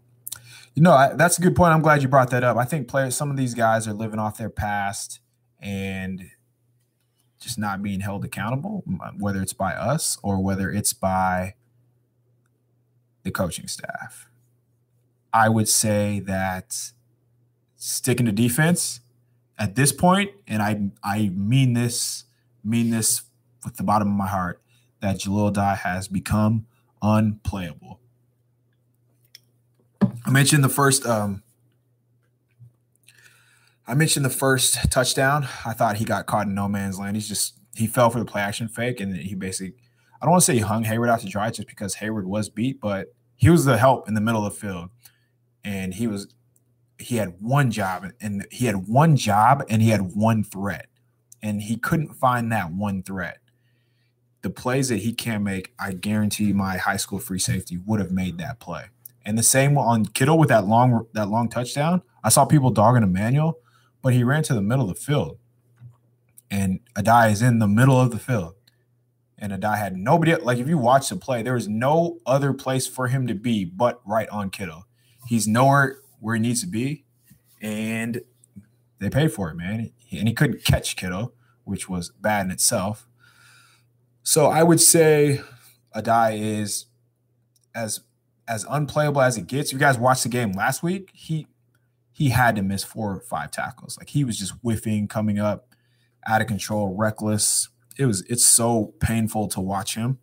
you 0.74 0.82
know, 0.82 0.92
I, 0.92 1.14
that's 1.14 1.38
a 1.38 1.42
good 1.42 1.54
point. 1.54 1.72
I'm 1.72 1.82
glad 1.82 2.02
you 2.02 2.08
brought 2.08 2.30
that 2.30 2.42
up. 2.42 2.56
I 2.56 2.64
think 2.64 2.88
players, 2.88 3.16
some 3.16 3.30
of 3.30 3.36
these 3.36 3.54
guys 3.54 3.86
are 3.86 3.92
living 3.92 4.18
off 4.18 4.36
their 4.36 4.50
past 4.50 5.20
and 5.60 6.30
just 7.40 7.58
not 7.58 7.82
being 7.82 8.00
held 8.00 8.24
accountable, 8.24 8.82
whether 9.18 9.40
it's 9.40 9.52
by 9.52 9.72
us 9.74 10.18
or 10.22 10.42
whether 10.42 10.70
it's 10.70 10.92
by 10.92 11.54
the 13.22 13.30
coaching 13.30 13.68
staff. 13.68 14.28
I 15.32 15.48
would 15.48 15.68
say 15.68 16.20
that 16.20 16.92
sticking 17.76 18.26
to 18.26 18.32
defense 18.32 19.00
at 19.58 19.74
this 19.74 19.92
point, 19.92 20.30
and 20.46 20.62
I 20.62 20.90
I 21.02 21.30
mean 21.34 21.74
this 21.74 22.24
mean 22.64 22.90
this 22.90 23.22
with 23.64 23.76
the 23.76 23.82
bottom 23.82 24.08
of 24.08 24.14
my 24.14 24.28
heart, 24.28 24.62
that 25.00 25.16
Jahleel 25.16 25.52
Addae 25.52 25.78
has 25.78 26.08
become 26.08 26.66
unplayable. 27.02 28.00
I 30.24 30.30
mentioned 30.30 30.64
the 30.64 30.68
first 30.68 31.06
um, 31.06 31.42
I 33.86 33.94
mentioned 33.94 34.24
the 34.24 34.30
first 34.30 34.90
touchdown. 34.90 35.46
I 35.64 35.72
thought 35.72 35.96
he 35.96 36.04
got 36.04 36.26
caught 36.26 36.46
in 36.46 36.54
no 36.54 36.68
man's 36.68 36.98
land. 36.98 37.16
He's 37.16 37.28
just 37.28 37.58
he 37.76 37.86
fell 37.86 38.10
for 38.10 38.18
the 38.18 38.24
play 38.24 38.40
action 38.40 38.68
fake, 38.68 39.00
and 39.00 39.16
he 39.16 39.34
basically 39.34 39.74
I 40.20 40.26
don't 40.26 40.32
want 40.32 40.42
to 40.42 40.46
say 40.46 40.54
he 40.54 40.60
hung 40.60 40.84
Hayward 40.84 41.10
out 41.10 41.20
to 41.20 41.26
dry 41.26 41.50
just 41.50 41.68
because 41.68 41.96
Hayward 41.96 42.26
was 42.26 42.48
beat, 42.48 42.80
but 42.80 43.08
he 43.36 43.50
was 43.50 43.64
the 43.64 43.76
help 43.76 44.08
in 44.08 44.14
the 44.14 44.20
middle 44.20 44.46
of 44.46 44.54
the 44.54 44.58
field, 44.58 44.90
and 45.62 45.94
he 45.94 46.06
was 46.06 46.28
he 46.98 47.16
had 47.16 47.40
one 47.40 47.70
job, 47.70 48.06
and 48.20 48.46
he 48.50 48.66
had 48.66 48.88
one 48.88 49.16
job, 49.16 49.64
and 49.68 49.82
he 49.82 49.90
had 49.90 50.14
one 50.14 50.44
threat, 50.44 50.86
and 51.42 51.62
he 51.62 51.76
couldn't 51.76 52.14
find 52.14 52.50
that 52.52 52.72
one 52.72 53.02
threat. 53.02 53.38
The 54.42 54.50
plays 54.50 54.88
that 54.88 54.98
he 54.98 55.12
can't 55.12 55.42
make, 55.42 55.72
I 55.78 55.92
guarantee 55.92 56.52
my 56.52 56.76
high 56.76 56.98
school 56.98 57.18
free 57.18 57.38
safety 57.38 57.78
would 57.78 57.98
have 58.00 58.10
made 58.10 58.38
that 58.38 58.60
play. 58.60 58.84
And 59.24 59.38
the 59.38 59.42
same 59.42 59.78
on 59.78 60.06
Kittle 60.06 60.38
with 60.38 60.50
that 60.50 60.66
long 60.66 61.06
that 61.14 61.28
long 61.28 61.48
touchdown. 61.48 62.02
I 62.22 62.28
saw 62.28 62.44
people 62.44 62.70
dogging 62.70 63.02
Emmanuel, 63.02 63.58
but 64.02 64.12
he 64.12 64.22
ran 64.22 64.42
to 64.44 64.54
the 64.54 64.62
middle 64.62 64.88
of 64.88 64.94
the 64.94 65.00
field. 65.00 65.38
And 66.50 66.80
Addae 66.96 67.32
is 67.32 67.42
in 67.42 67.58
the 67.58 67.68
middle 67.68 68.00
of 68.00 68.10
the 68.10 68.18
field. 68.18 68.54
And 69.38 69.52
Addae 69.52 69.78
had 69.78 69.96
nobody 69.96 70.34
like 70.36 70.58
if 70.58 70.68
you 70.68 70.78
watch 70.78 71.08
the 71.08 71.16
play, 71.16 71.42
there 71.42 71.54
was 71.54 71.68
no 71.68 72.18
other 72.26 72.52
place 72.52 72.86
for 72.86 73.08
him 73.08 73.26
to 73.26 73.34
be 73.34 73.64
but 73.64 74.00
right 74.06 74.28
on 74.28 74.50
Kittle. 74.50 74.86
He's 75.26 75.48
nowhere 75.48 75.96
where 76.20 76.34
he 76.34 76.40
needs 76.40 76.60
to 76.60 76.66
be. 76.66 77.04
And 77.60 78.20
they 78.98 79.10
paid 79.10 79.32
for 79.32 79.50
it, 79.50 79.56
man. 79.56 79.90
And 80.12 80.28
he 80.28 80.34
couldn't 80.34 80.64
catch 80.64 80.96
Kittle, 80.96 81.34
which 81.64 81.88
was 81.88 82.10
bad 82.10 82.46
in 82.46 82.52
itself. 82.52 83.06
So 84.22 84.46
I 84.46 84.62
would 84.62 84.80
say 84.80 85.40
Addae 85.94 86.40
is 86.40 86.86
as 87.74 88.00
as 88.48 88.64
unplayable 88.68 89.20
as 89.20 89.36
it 89.36 89.46
gets. 89.46 89.72
You 89.72 89.78
guys 89.78 89.98
watched 89.98 90.22
the 90.22 90.28
game 90.28 90.52
last 90.52 90.82
week. 90.82 91.10
He 91.12 91.46
he 92.12 92.30
had 92.30 92.56
to 92.56 92.62
miss 92.62 92.84
four 92.84 93.12
or 93.12 93.20
five 93.20 93.50
tackles. 93.50 93.98
Like 93.98 94.10
he 94.10 94.24
was 94.24 94.38
just 94.38 94.52
whiffing, 94.62 95.08
coming 95.08 95.38
up 95.38 95.74
out 96.26 96.40
of 96.40 96.46
control, 96.46 96.94
reckless. 96.96 97.68
It 97.98 98.06
was 98.06 98.22
it's 98.22 98.44
so 98.44 98.94
painful 99.00 99.48
to 99.48 99.60
watch 99.60 99.94
him. 99.94 100.18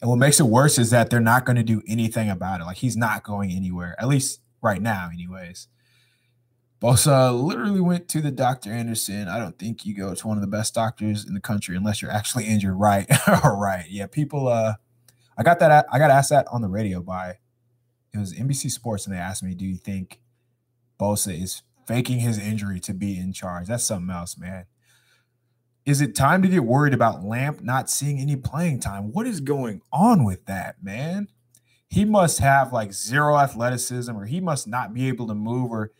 And 0.00 0.10
what 0.10 0.16
makes 0.16 0.40
it 0.40 0.46
worse 0.46 0.78
is 0.78 0.90
that 0.90 1.10
they're 1.10 1.20
not 1.20 1.44
going 1.44 1.56
to 1.56 1.62
do 1.62 1.80
anything 1.86 2.28
about 2.28 2.60
it. 2.60 2.64
Like 2.64 2.78
he's 2.78 2.96
not 2.96 3.22
going 3.22 3.52
anywhere, 3.52 3.94
at 3.98 4.08
least 4.08 4.40
right 4.60 4.82
now, 4.82 5.10
anyways. 5.12 5.68
Bosa 6.82 7.40
literally 7.40 7.80
went 7.80 8.08
to 8.08 8.20
the 8.20 8.32
Dr. 8.32 8.72
Anderson. 8.72 9.28
I 9.28 9.38
don't 9.38 9.56
think 9.56 9.86
you 9.86 9.94
go 9.94 10.12
to 10.12 10.26
one 10.26 10.36
of 10.36 10.40
the 10.40 10.48
best 10.48 10.74
doctors 10.74 11.24
in 11.24 11.32
the 11.32 11.40
country 11.40 11.76
unless 11.76 12.02
you're 12.02 12.10
actually 12.10 12.46
injured. 12.46 12.74
Right. 12.74 13.06
All 13.44 13.56
right. 13.56 13.84
Yeah. 13.88 14.06
People 14.06 14.48
uh 14.48 14.74
I 15.36 15.42
got 15.42 15.58
that. 15.60 15.86
I 15.90 15.98
got 15.98 16.10
asked 16.10 16.30
that 16.30 16.46
on 16.48 16.62
the 16.62 16.68
radio 16.68 17.02
by 17.02 17.38
it 18.12 18.18
was 18.18 18.34
NBC 18.34 18.70
Sports, 18.70 19.06
and 19.06 19.14
they 19.14 19.20
asked 19.20 19.42
me, 19.42 19.54
"Do 19.54 19.64
you 19.64 19.76
think 19.76 20.20
Bosa 21.00 21.40
is 21.40 21.62
faking 21.86 22.20
his 22.20 22.38
injury 22.38 22.80
to 22.80 22.94
be 22.94 23.18
in 23.18 23.32
charge?" 23.32 23.68
That's 23.68 23.84
something 23.84 24.14
else, 24.14 24.36
man. 24.36 24.66
Is 25.84 26.00
it 26.00 26.14
time 26.14 26.42
to 26.42 26.48
get 26.48 26.64
worried 26.64 26.94
about 26.94 27.24
Lamp 27.24 27.60
not 27.62 27.90
seeing 27.90 28.20
any 28.20 28.36
playing 28.36 28.80
time? 28.80 29.12
What 29.12 29.26
is 29.26 29.40
going 29.40 29.80
on 29.92 30.24
with 30.24 30.46
that, 30.46 30.82
man? 30.82 31.28
He 31.88 32.04
must 32.04 32.38
have 32.38 32.72
like 32.72 32.92
zero 32.92 33.36
athleticism, 33.36 34.14
or 34.16 34.26
he 34.26 34.40
must 34.40 34.66
not 34.68 34.94
be 34.94 35.08
able 35.08 35.26
to 35.26 35.34
move, 35.34 35.70
or 35.70 35.90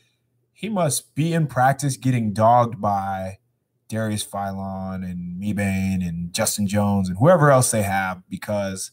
he 0.52 0.68
must 0.68 1.14
be 1.14 1.32
in 1.32 1.46
practice 1.48 1.96
getting 1.96 2.32
dogged 2.32 2.80
by 2.80 3.38
Darius 3.88 4.24
Philon 4.24 5.04
and 5.04 5.40
Mebane 5.40 6.06
and 6.06 6.32
Justin 6.32 6.66
Jones 6.66 7.08
and 7.08 7.18
whoever 7.18 7.50
else 7.50 7.70
they 7.70 7.82
have 7.82 8.22
because 8.28 8.92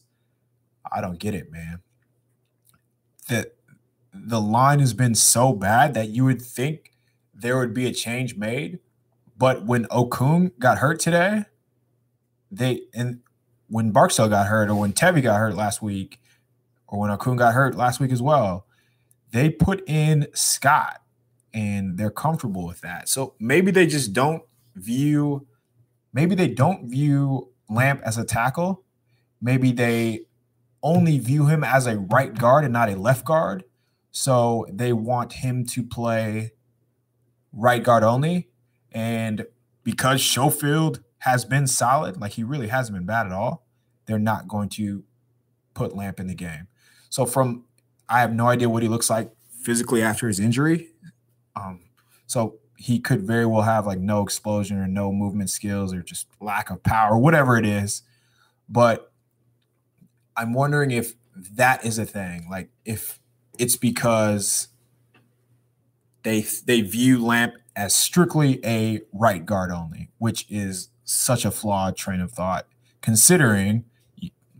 I 0.92 1.00
don't 1.00 1.18
get 1.18 1.34
it, 1.34 1.50
man. 1.50 1.80
The 3.28 3.50
the 4.12 4.40
line 4.40 4.80
has 4.80 4.92
been 4.92 5.14
so 5.14 5.52
bad 5.52 5.94
that 5.94 6.08
you 6.08 6.24
would 6.24 6.42
think 6.42 6.92
there 7.32 7.56
would 7.58 7.72
be 7.72 7.86
a 7.86 7.92
change 7.92 8.36
made, 8.36 8.80
but 9.38 9.64
when 9.64 9.84
Okung 9.86 10.50
got 10.58 10.78
hurt 10.78 10.98
today, 10.98 11.44
they 12.50 12.82
and 12.92 13.20
when 13.68 13.92
Barksdale 13.92 14.28
got 14.28 14.48
hurt, 14.48 14.68
or 14.68 14.74
when 14.74 14.92
Tevi 14.92 15.22
got 15.22 15.38
hurt 15.38 15.54
last 15.54 15.80
week, 15.80 16.20
or 16.88 16.98
when 16.98 17.10
Okung 17.10 17.36
got 17.36 17.54
hurt 17.54 17.76
last 17.76 18.00
week 18.00 18.10
as 18.10 18.20
well, 18.20 18.66
they 19.30 19.48
put 19.48 19.88
in 19.88 20.26
Scott, 20.34 21.00
and 21.54 21.96
they're 21.96 22.10
comfortable 22.10 22.66
with 22.66 22.80
that. 22.80 23.08
So 23.08 23.34
maybe 23.38 23.70
they 23.70 23.86
just 23.86 24.12
don't 24.12 24.42
view, 24.74 25.46
maybe 26.12 26.34
they 26.34 26.48
don't 26.48 26.90
view 26.90 27.50
Lamp 27.68 28.02
as 28.04 28.18
a 28.18 28.24
tackle. 28.24 28.82
Maybe 29.40 29.72
they 29.72 30.22
only 30.82 31.18
view 31.18 31.46
him 31.46 31.62
as 31.62 31.86
a 31.86 31.98
right 31.98 32.36
guard 32.36 32.64
and 32.64 32.72
not 32.72 32.88
a 32.88 32.96
left 32.96 33.24
guard. 33.24 33.64
So 34.10 34.66
they 34.70 34.92
want 34.92 35.34
him 35.34 35.64
to 35.66 35.82
play 35.82 36.52
right 37.52 37.82
guard 37.82 38.02
only. 38.02 38.48
And 38.92 39.46
because 39.84 40.22
Schofield 40.22 41.02
has 41.18 41.44
been 41.44 41.66
solid, 41.66 42.20
like 42.20 42.32
he 42.32 42.42
really 42.42 42.68
hasn't 42.68 42.96
been 42.96 43.06
bad 43.06 43.26
at 43.26 43.32
all, 43.32 43.66
they're 44.06 44.18
not 44.18 44.48
going 44.48 44.68
to 44.70 45.04
put 45.74 45.94
Lamp 45.94 46.18
in 46.18 46.26
the 46.26 46.34
game. 46.34 46.66
So 47.08 47.26
from 47.26 47.64
I 48.08 48.20
have 48.20 48.32
no 48.32 48.48
idea 48.48 48.68
what 48.68 48.82
he 48.82 48.88
looks 48.88 49.08
like 49.08 49.30
physically 49.62 50.02
after 50.02 50.26
his 50.26 50.40
injury. 50.40 50.88
Um, 51.54 51.80
so 52.26 52.56
he 52.76 52.98
could 52.98 53.22
very 53.22 53.46
well 53.46 53.62
have 53.62 53.86
like 53.86 53.98
no 53.98 54.22
explosion 54.22 54.78
or 54.78 54.88
no 54.88 55.12
movement 55.12 55.50
skills 55.50 55.92
or 55.92 56.02
just 56.02 56.26
lack 56.40 56.70
of 56.70 56.82
power, 56.82 57.16
whatever 57.16 57.56
it 57.56 57.66
is. 57.66 58.02
But 58.68 59.09
I'm 60.40 60.54
wondering 60.54 60.90
if 60.90 61.14
that 61.36 61.84
is 61.84 61.98
a 61.98 62.06
thing. 62.06 62.46
Like 62.50 62.70
if 62.86 63.20
it's 63.58 63.76
because 63.76 64.68
they 66.22 66.40
they 66.64 66.80
view 66.80 67.22
Lamp 67.22 67.54
as 67.76 67.94
strictly 67.94 68.58
a 68.64 69.02
right 69.12 69.44
guard 69.44 69.70
only, 69.70 70.08
which 70.16 70.46
is 70.48 70.88
such 71.04 71.44
a 71.44 71.50
flawed 71.50 71.94
train 71.94 72.20
of 72.20 72.32
thought. 72.32 72.66
Considering, 73.02 73.84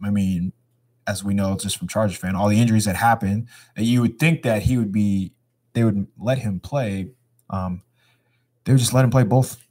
I 0.05 0.11
mean, 0.11 0.53
as 1.07 1.25
we 1.25 1.33
know 1.33 1.57
just 1.57 1.79
from 1.79 1.89
Charger 1.89 2.17
fan, 2.17 2.37
all 2.37 2.49
the 2.49 2.61
injuries 2.61 2.85
that 2.85 2.97
happened, 2.97 3.49
that 3.75 3.85
you 3.85 4.03
would 4.03 4.19
think 4.19 4.43
that 4.43 4.63
he 4.63 4.77
would 4.77 4.93
be, 4.93 5.33
they 5.73 5.85
would 5.85 6.07
let 6.19 6.39
him 6.39 6.61
play. 6.61 7.09
Um, 7.49 7.83
they 8.65 8.73
would 8.73 8.79
just 8.79 8.93
let 8.93 9.05
him 9.05 9.11
play 9.11 9.25
both 9.25 9.67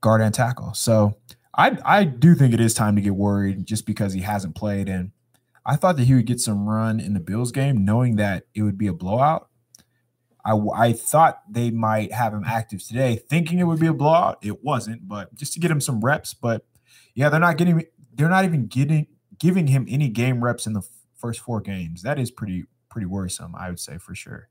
guard 0.00 0.20
and 0.20 0.34
tackle. 0.34 0.74
So 0.74 1.16
I 1.56 1.78
I 1.84 2.04
do 2.04 2.34
think 2.34 2.52
it 2.54 2.60
is 2.60 2.74
time 2.74 2.96
to 2.96 3.02
get 3.02 3.14
worried 3.14 3.66
just 3.66 3.86
because 3.86 4.12
he 4.12 4.20
hasn't 4.20 4.54
played, 4.54 4.88
and 4.88 5.12
I 5.64 5.76
thought 5.76 5.96
that 5.96 6.04
he 6.04 6.14
would 6.14 6.26
get 6.26 6.40
some 6.40 6.68
run 6.68 7.00
in 7.00 7.14
the 7.14 7.20
Bills 7.20 7.50
game, 7.50 7.84
knowing 7.84 8.16
that 8.16 8.44
it 8.54 8.62
would 8.62 8.78
be 8.78 8.86
a 8.86 8.92
blowout. 8.92 9.48
I 10.44 10.52
I 10.74 10.92
thought 10.92 11.42
they 11.50 11.70
might 11.70 12.12
have 12.12 12.32
him 12.34 12.44
active 12.46 12.86
today, 12.86 13.16
thinking 13.16 13.58
it 13.58 13.64
would 13.64 13.80
be 13.80 13.86
a 13.86 13.94
blowout. 13.94 14.38
It 14.42 14.62
wasn't, 14.62 15.08
but 15.08 15.34
just 15.34 15.54
to 15.54 15.60
get 15.60 15.70
him 15.70 15.80
some 15.80 16.00
reps. 16.00 16.34
But 16.34 16.64
yeah, 17.14 17.28
they're 17.30 17.40
not 17.40 17.56
getting 17.56 17.84
they're 18.14 18.28
not 18.28 18.44
even 18.44 18.66
getting 18.66 19.06
giving 19.38 19.66
him 19.66 19.86
any 19.88 20.08
game 20.08 20.44
reps 20.44 20.66
in 20.66 20.72
the 20.74 20.82
first 21.16 21.40
four 21.40 21.60
games. 21.60 22.02
That 22.02 22.18
is 22.18 22.30
pretty 22.30 22.64
pretty 22.90 23.06
worrisome, 23.06 23.54
I 23.56 23.70
would 23.70 23.80
say 23.80 23.98
for 23.98 24.14
sure. 24.14 24.48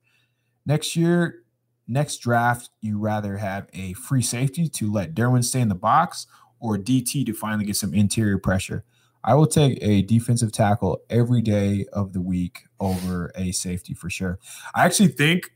Next 0.66 0.96
year, 0.96 1.44
next 1.88 2.18
draft, 2.18 2.70
you 2.82 2.98
rather 3.00 3.38
have 3.38 3.68
a 3.74 3.94
free 3.94 4.22
safety 4.22 4.68
to 4.70 4.92
let 4.92 5.14
Derwin 5.14 5.44
stay 5.44 5.62
in 5.62 5.70
the 5.70 5.76
box 5.76 6.28
or 6.66 6.78
DT 6.78 7.26
to 7.26 7.34
finally 7.34 7.66
get 7.66 7.76
some 7.76 7.94
interior 7.94 8.38
pressure. 8.38 8.84
I 9.24 9.34
will 9.34 9.48
take 9.48 9.80
a 9.82 10.04
defensive 10.04 10.52
tackle 10.52 11.02
every 11.10 11.42
day 11.42 11.86
of 11.94 12.14
the 12.14 12.22
week 12.22 12.64
over 12.80 13.32
a 13.36 13.52
safety 13.52 13.94
for 13.94 14.10
sure. 14.10 14.40
I 14.76 14.86
actually 14.86 15.10
think, 15.10 15.52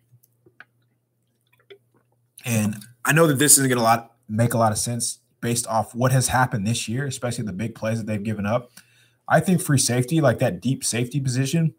and 2.46 2.78
I 3.06 3.14
know 3.14 3.28
that 3.28 3.38
this 3.38 3.58
isn't 3.58 3.70
going 3.70 3.80
to 3.80 4.10
make 4.28 4.54
a 4.54 4.58
lot 4.58 4.72
of 4.72 4.78
sense 4.78 5.20
based 5.42 5.68
off 5.68 5.94
what 5.94 6.12
has 6.12 6.30
happened 6.30 6.66
this 6.66 6.88
year, 6.88 7.06
especially 7.06 7.46
the 7.46 7.54
big 7.54 7.76
plays 7.76 8.00
that 8.00 8.08
they've 8.08 8.24
given 8.24 8.46
up. 8.46 8.72
I 9.28 9.40
think 9.40 9.62
free 9.62 9.78
safety, 9.78 10.20
like 10.20 10.40
that 10.40 10.62
deep 10.62 10.84
safety 10.84 11.20
position, 11.20 11.76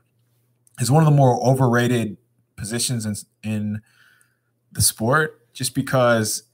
is 0.79 0.91
one 0.91 1.03
of 1.03 1.11
the 1.11 1.17
more 1.17 1.45
overrated 1.45 2.17
positions 2.57 3.05
in, 3.05 3.15
in 3.43 3.83
the 4.71 4.81
sport 4.81 5.53
just 5.53 5.75
because 5.75 6.45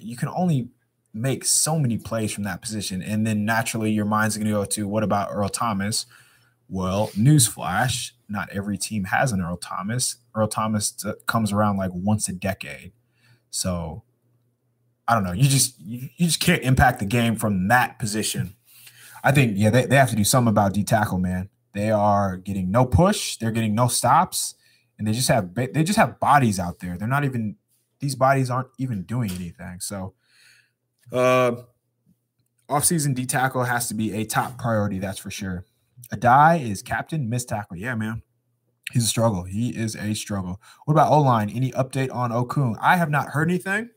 you 0.00 0.16
can 0.16 0.28
only 0.28 0.68
make 1.12 1.44
so 1.44 1.78
many 1.78 1.98
plays 1.98 2.32
from 2.32 2.44
that 2.44 2.62
position. 2.62 3.02
And 3.02 3.26
then 3.26 3.44
naturally, 3.44 3.90
your 3.90 4.04
mind's 4.04 4.36
going 4.36 4.46
to 4.46 4.52
go 4.52 4.64
to 4.64 4.88
what 4.88 5.02
about 5.02 5.30
Earl 5.32 5.48
Thomas? 5.48 6.06
Well, 6.68 7.08
newsflash: 7.08 8.12
not 8.28 8.48
every 8.50 8.78
team 8.78 9.04
has 9.04 9.32
an 9.32 9.40
Earl 9.40 9.56
Thomas. 9.56 10.16
Earl 10.34 10.48
Thomas 10.48 10.90
t- 10.92 11.12
comes 11.26 11.52
around 11.52 11.76
like 11.76 11.90
once 11.92 12.28
a 12.28 12.32
decade, 12.32 12.92
so 13.50 14.04
I 15.08 15.14
don't 15.14 15.24
know. 15.24 15.32
You 15.32 15.48
just 15.48 15.78
you, 15.80 16.08
you 16.16 16.26
just 16.26 16.40
can't 16.40 16.62
impact 16.62 17.00
the 17.00 17.06
game 17.06 17.34
from 17.34 17.68
that 17.68 17.98
position. 17.98 18.54
I 19.24 19.32
think 19.32 19.54
yeah, 19.56 19.70
they, 19.70 19.86
they 19.86 19.96
have 19.96 20.10
to 20.10 20.16
do 20.16 20.24
something 20.24 20.50
about 20.50 20.72
D 20.72 20.84
tackle, 20.84 21.18
man. 21.18 21.48
They 21.74 21.90
are 21.90 22.36
getting 22.36 22.70
no 22.70 22.84
push, 22.86 23.36
they're 23.36 23.50
getting 23.50 23.74
no 23.74 23.88
stops, 23.88 24.54
and 24.98 25.06
they 25.06 25.12
just 25.12 25.28
have 25.28 25.54
they 25.54 25.82
just 25.82 25.98
have 25.98 26.20
bodies 26.20 26.60
out 26.60 26.78
there. 26.78 26.96
They're 26.96 27.08
not 27.08 27.24
even 27.24 27.56
these 27.98 28.14
bodies 28.14 28.50
aren't 28.50 28.70
even 28.78 29.02
doing 29.02 29.30
anything. 29.32 29.80
So 29.80 30.14
uh, 31.12 31.52
offseason 32.68 33.14
D 33.14 33.26
tackle 33.26 33.64
has 33.64 33.88
to 33.88 33.94
be 33.94 34.14
a 34.14 34.24
top 34.24 34.58
priority, 34.58 34.98
that's 34.98 35.18
for 35.18 35.30
sure. 35.30 35.64
Addae 36.12 36.68
is 36.68 36.82
captain, 36.82 37.28
miss 37.28 37.44
tackle. 37.44 37.76
Yeah, 37.76 37.94
man. 37.94 38.22
He's 38.92 39.04
a 39.04 39.08
struggle. 39.08 39.44
He 39.44 39.70
is 39.70 39.94
a 39.94 40.14
struggle. 40.14 40.60
What 40.84 40.94
about 40.94 41.12
O 41.12 41.20
line? 41.20 41.48
Any 41.50 41.70
update 41.72 42.12
on 42.12 42.30
Okung? 42.30 42.76
I 42.80 42.96
have 42.96 43.10
not 43.10 43.28
heard 43.28 43.48
anything. 43.48 43.90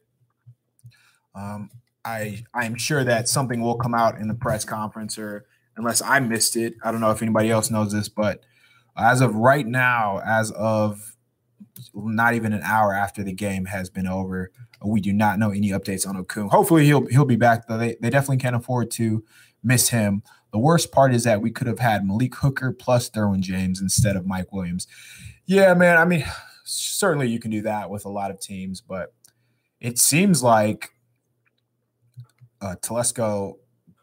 Um, 1.34 1.72
I 2.06 2.44
I'm 2.54 2.76
sure 2.76 3.04
that 3.04 3.28
something 3.28 3.62
will 3.62 3.76
come 3.76 3.96
out 3.96 4.20
in 4.20 4.28
the 4.28 4.36
press 4.36 4.66
conference, 4.66 5.18
or 5.18 5.46
unless 5.78 6.02
I 6.02 6.20
missed 6.20 6.56
it. 6.56 6.76
I 6.84 6.92
don't 6.92 7.02
know 7.02 7.12
if 7.12 7.22
anybody 7.22 7.50
else 7.50 7.72
knows 7.72 7.92
this, 7.92 8.08
but 8.10 8.42
as 8.96 9.22
of 9.22 9.34
right 9.36 9.66
now, 9.66 10.22
as 10.24 10.52
of 10.52 11.13
not 11.94 12.34
even 12.34 12.54
an 12.54 12.62
hour 12.64 12.94
after 12.94 13.24
the 13.24 13.34
game 13.34 13.66
has 13.66 13.90
been 13.90 14.08
over, 14.08 14.52
we 14.84 15.02
do 15.02 15.14
not 15.14 15.40
know 15.40 15.52
any 15.52 15.70
updates 15.70 16.08
on 16.08 16.22
Okung. 16.22 16.50
Hopefully, 16.50 16.86
he'll 16.86 17.06
he'll 17.08 17.26
be 17.26 17.36
back. 17.36 17.68
Though 17.68 17.78
they 17.78 17.96
they 18.02 18.10
definitely 18.10 18.38
can't 18.38 18.56
afford 18.56 18.92
to 18.92 19.24
miss 19.64 19.90
him. 19.90 20.24
The 20.52 20.60
worst 20.60 20.92
part 20.92 21.14
is 21.14 21.24
that 21.24 21.42
we 21.42 21.50
could 21.50 21.68
have 21.68 21.80
had 21.80 22.06
Malik 22.06 22.36
Hooker 22.36 22.72
plus 22.72 23.10
Derwin 23.10 23.40
James 23.40 23.82
instead 23.82 24.16
of 24.16 24.28
Mike 24.28 24.54
Williams. 24.54 24.88
Yeah, 25.46 25.74
man. 25.74 25.98
I 25.98 26.06
mean, 26.06 26.26
certainly 26.64 27.28
you 27.28 27.40
can 27.40 27.50
do 27.50 27.62
that 27.64 27.90
with 27.90 28.06
a 28.06 28.10
lot 28.10 28.30
of 28.30 28.40
teams, 28.40 28.82
but 28.82 29.14
it 29.80 29.98
seems 29.98 30.44
like 30.44 30.92
uh, 32.62 32.76
Telesco 32.82 33.56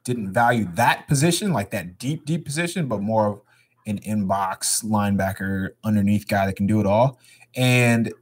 didn't 0.05 0.33
value 0.33 0.67
that 0.75 1.07
position, 1.09 1.53
like 1.53 1.71
that 1.71 1.99
deep, 1.99 2.25
deep 2.25 2.45
position, 2.45 2.89
but 2.89 3.01
more 3.01 3.27
of 3.29 3.41
an 3.87 3.99
inbox 4.01 4.85
linebacker 4.85 5.71
underneath 5.85 6.29
guy 6.29 6.47
that 6.47 6.57
can 6.57 6.67
do 6.67 6.81
it 6.81 6.87
all. 6.87 7.19
And 7.57 8.13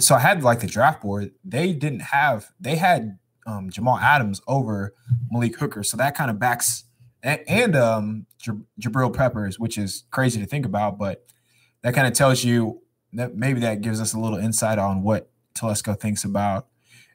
so 0.00 0.14
I 0.14 0.20
had 0.20 0.42
like 0.42 0.60
the 0.60 0.66
draft 0.66 1.02
board. 1.02 1.32
They 1.44 1.72
didn't 1.72 2.02
have, 2.02 2.50
they 2.60 2.76
had 2.76 3.18
um, 3.46 3.70
Jamal 3.70 3.98
Adams 3.98 4.40
over 4.46 4.94
Malik 5.30 5.56
Hooker. 5.56 5.82
So 5.82 5.96
that 5.96 6.14
kind 6.14 6.30
of 6.30 6.38
backs, 6.38 6.84
and, 7.22 7.40
and 7.46 7.76
um, 7.76 8.26
Jabril 8.80 9.14
Peppers, 9.14 9.58
which 9.58 9.78
is 9.78 10.04
crazy 10.10 10.40
to 10.40 10.46
think 10.46 10.66
about, 10.66 10.98
but 10.98 11.24
that 11.82 11.94
kind 11.94 12.06
of 12.06 12.12
tells 12.14 12.42
you 12.42 12.82
that 13.12 13.36
maybe 13.36 13.60
that 13.60 13.80
gives 13.80 14.00
us 14.00 14.14
a 14.14 14.18
little 14.18 14.38
insight 14.38 14.78
on 14.78 15.02
what 15.02 15.30
Telesco 15.54 15.98
thinks 15.98 16.24
about 16.24 16.68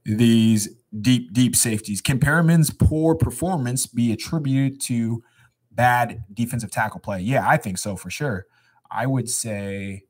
these 0.06 0.70
deep, 1.02 1.34
deep 1.34 1.56
safeties. 1.56 2.02
Can 2.02 2.20
Perryman's 2.20 2.70
poor 2.70 3.16
performance 3.16 3.88
be 3.88 4.12
attributed 4.12 4.80
to 4.82 5.24
bad 5.72 6.24
defensive 6.34 6.72
tackle 6.72 7.00
play? 7.00 7.20
Yeah, 7.20 7.48
I 7.48 7.58
think 7.58 7.78
so 7.78 7.96
for 7.96 8.10
sure. 8.10 8.46
I 8.90 9.06
would 9.06 9.28
say 9.30 10.04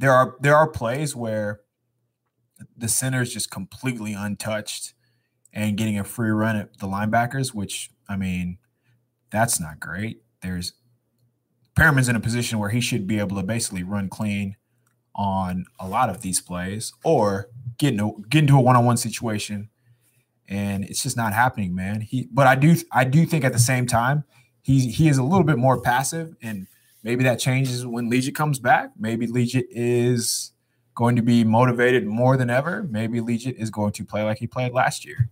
there 0.00 0.12
are 0.12 0.36
there 0.40 0.56
are 0.56 0.66
plays 0.66 1.14
where 1.14 1.60
the 2.76 2.88
center 2.88 3.20
is 3.20 3.32
just 3.32 3.50
completely 3.50 4.14
untouched 4.14 4.94
and 5.52 5.76
getting 5.76 5.98
a 5.98 6.04
free 6.04 6.30
run 6.30 6.56
at 6.56 6.78
the 6.78 6.86
linebackers, 6.86 7.54
which 7.54 7.90
I 8.08 8.16
mean, 8.16 8.58
that's 9.30 9.60
not 9.60 9.78
great. 9.78 10.22
There's 10.42 10.72
Perryman's 11.76 12.08
in 12.08 12.16
a 12.16 12.20
position 12.20 12.58
where 12.58 12.70
he 12.70 12.80
should 12.80 13.06
be 13.06 13.18
able 13.18 13.36
to 13.36 13.42
basically 13.42 13.82
run 13.82 14.08
clean 14.08 14.56
on 15.14 15.66
a 15.78 15.86
lot 15.86 16.08
of 16.08 16.22
these 16.22 16.40
plays 16.40 16.92
or 17.04 17.48
get 17.78 17.92
into 17.92 18.24
get 18.30 18.40
into 18.40 18.56
a 18.56 18.60
one-on-one 18.60 18.96
situation 18.96 19.68
and 20.48 20.84
it's 20.84 21.02
just 21.02 21.16
not 21.16 21.32
happening, 21.32 21.74
man. 21.74 22.00
He, 22.00 22.28
but 22.32 22.46
I 22.46 22.56
do, 22.56 22.74
I 22.90 23.04
do 23.04 23.24
think 23.24 23.44
at 23.44 23.52
the 23.52 23.58
same 23.58 23.86
time, 23.86 24.24
he 24.62 24.90
he 24.90 25.08
is 25.08 25.16
a 25.16 25.22
little 25.22 25.44
bit 25.44 25.58
more 25.58 25.80
passive, 25.80 26.34
and 26.42 26.66
maybe 27.02 27.24
that 27.24 27.38
changes 27.38 27.86
when 27.86 28.10
Legit 28.10 28.34
comes 28.34 28.58
back. 28.58 28.90
Maybe 28.98 29.26
Legit 29.26 29.66
is 29.70 30.52
going 30.94 31.16
to 31.16 31.22
be 31.22 31.44
motivated 31.44 32.06
more 32.06 32.36
than 32.36 32.50
ever. 32.50 32.82
Maybe 32.90 33.20
Legit 33.20 33.56
is 33.56 33.70
going 33.70 33.92
to 33.92 34.04
play 34.04 34.22
like 34.22 34.38
he 34.38 34.46
played 34.46 34.72
last 34.72 35.04
year. 35.04 35.30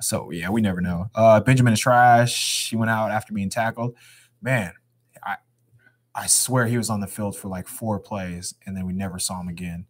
So 0.00 0.30
yeah, 0.30 0.50
we 0.50 0.60
never 0.60 0.80
know. 0.80 1.06
Uh, 1.14 1.40
Benjamin 1.40 1.72
is 1.72 1.80
trash. 1.80 2.68
He 2.70 2.76
went 2.76 2.90
out 2.90 3.10
after 3.10 3.32
being 3.32 3.50
tackled. 3.50 3.94
Man, 4.42 4.72
I 5.22 5.36
I 6.14 6.26
swear 6.26 6.66
he 6.66 6.76
was 6.76 6.90
on 6.90 7.00
the 7.00 7.06
field 7.06 7.36
for 7.36 7.48
like 7.48 7.68
four 7.68 7.98
plays, 8.00 8.54
and 8.66 8.76
then 8.76 8.86
we 8.86 8.92
never 8.92 9.18
saw 9.18 9.40
him 9.40 9.48
again. 9.48 9.86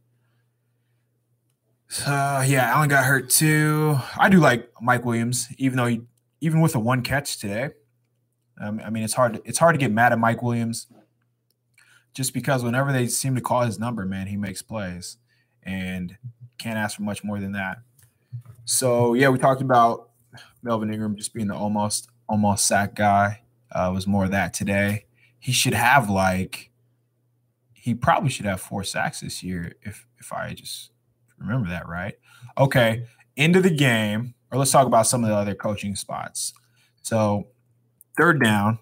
So 1.89 2.11
yeah, 2.47 2.71
Allen 2.75 2.89
got 2.89 3.05
hurt 3.05 3.31
too. 3.31 3.99
I 4.17 4.29
do 4.29 4.41
like 4.41 4.69
Mike 4.81 5.05
Williams, 5.05 5.49
even 5.59 5.77
though 5.77 5.87
he, 5.87 6.03
even 6.41 6.61
with 6.61 6.75
a 6.75 6.81
one 6.81 7.03
catch 7.03 7.39
today. 7.39 7.71
Um, 8.61 8.81
I 8.85 8.91
mean, 8.91 9.05
it's 9.05 9.15
hard. 9.15 9.41
It's 9.45 9.59
hard 9.59 9.75
to 9.75 9.79
get 9.79 9.91
mad 9.91 10.13
at 10.13 10.19
Mike 10.19 10.43
Williams, 10.43 10.87
just 12.15 12.33
because 12.33 12.63
whenever 12.63 12.93
they 12.93 13.07
seem 13.07 13.35
to 13.35 13.41
call 13.41 13.63
his 13.63 13.79
number, 13.79 14.05
man, 14.07 14.27
he 14.27 14.37
makes 14.37 14.63
plays, 14.63 15.19
and 15.63 16.17
can't 16.59 16.79
ask 16.79 16.97
for 16.97 17.03
much 17.03 17.25
more 17.25 17.41
than 17.41 17.53
that. 17.53 17.79
So 18.65 19.15
yeah, 19.15 19.29
we 19.29 19.39
talked 19.39 19.61
about 19.61 20.11
Melvin 20.63 20.93
Ingram 20.93 21.17
just 21.17 21.35
being 21.35 21.49
the 21.49 21.55
almost 21.55 22.09
almost 22.29 22.67
sack 22.67 22.95
guy. 22.95 23.43
Uh, 23.71 23.91
was 23.93 24.07
more 24.07 24.25
of 24.25 24.31
that 24.31 24.55
today. 24.55 25.07
He 25.39 25.53
should 25.53 25.75
have 25.75 26.09
like, 26.09 26.71
he 27.73 27.95
probably 27.95 28.31
should 28.31 28.47
have 28.47 28.61
four 28.61 28.85
sacks 28.85 29.21
this 29.21 29.43
year 29.43 29.75
if 29.83 30.07
if 30.19 30.33
I 30.33 30.55
just 30.55 30.91
Remember 31.39 31.69
that, 31.69 31.89
right? 31.89 32.15
Okay. 32.59 33.07
end 33.37 33.57
of 33.57 33.63
the 33.63 33.71
game, 33.71 34.35
or 34.51 34.59
let's 34.59 34.71
talk 34.71 34.87
about 34.87 35.07
some 35.07 35.25
of 35.25 35.31
the 35.31 35.37
other 35.37 35.55
coaching 35.55 35.97
spots. 35.97 36.53
So, 37.03 37.49
third 38.17 38.43
down, 38.43 38.79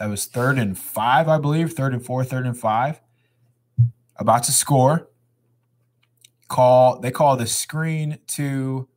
that 0.00 0.08
was 0.08 0.24
third 0.24 0.58
and 0.58 0.76
five, 0.76 1.28
I 1.28 1.38
believe, 1.38 1.74
third 1.74 1.92
and 1.92 2.04
four, 2.04 2.24
third 2.24 2.46
and 2.46 2.58
five. 2.58 3.02
About 4.16 4.42
to 4.44 4.52
score. 4.52 5.10
Call 6.48 6.98
they 6.98 7.10
call 7.10 7.36
the 7.36 7.46
screen 7.46 8.18
to 8.28 8.88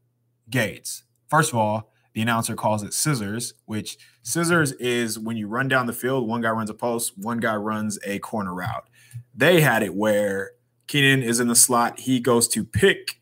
Gates. 0.50 1.04
First 1.28 1.52
of 1.52 1.58
all, 1.58 1.92
the 2.14 2.22
announcer 2.22 2.56
calls 2.56 2.84
it 2.84 2.94
scissors, 2.94 3.54
which 3.66 3.98
scissors 4.22 4.72
is 4.74 5.20
when 5.20 5.36
you 5.36 5.48
run 5.48 5.68
down 5.68 5.88
the 5.88 5.94
field, 5.94 6.26
one 6.26 6.40
guy 6.40 6.50
runs 6.50 6.70
a 6.70 6.74
post, 6.74 7.18
one 7.18 7.40
guy 7.40 7.56
runs 7.56 8.00
a 8.06 8.20
corner 8.20 8.54
route. 8.54 8.88
They 9.36 9.60
had 9.60 9.84
it 9.84 9.96
where 9.96 10.52
Keenan 10.88 11.22
is 11.22 11.42
in 11.42 11.50
the 11.50 11.56
slot. 11.56 12.00
He 12.00 12.22
goes 12.22 12.48
to 12.50 12.64
pick 12.64 13.20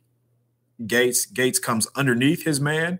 Gates. 0.85 1.25
Gates 1.25 1.57
comes 1.57 1.87
underneath 1.95 2.43
his 2.43 2.61
man 2.61 2.99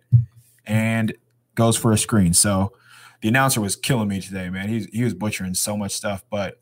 and 0.66 1.14
goes 1.54 1.78
for 1.78 1.92
a 1.92 1.98
screen. 2.00 2.34
So 2.34 2.74
the 3.22 3.30
announcer 3.30 3.62
was 3.62 3.76
killing 3.76 4.08
me 4.08 4.20
today, 4.20 4.50
man. 4.50 4.68
He, 4.68 4.88
he 4.92 5.04
was 5.04 5.14
butchering 5.14 5.54
so 5.54 5.78
much 5.78 5.92
stuff, 5.94 6.24
but 6.30 6.60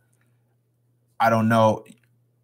I 1.20 1.30
don't 1.30 1.50
know. 1.50 1.86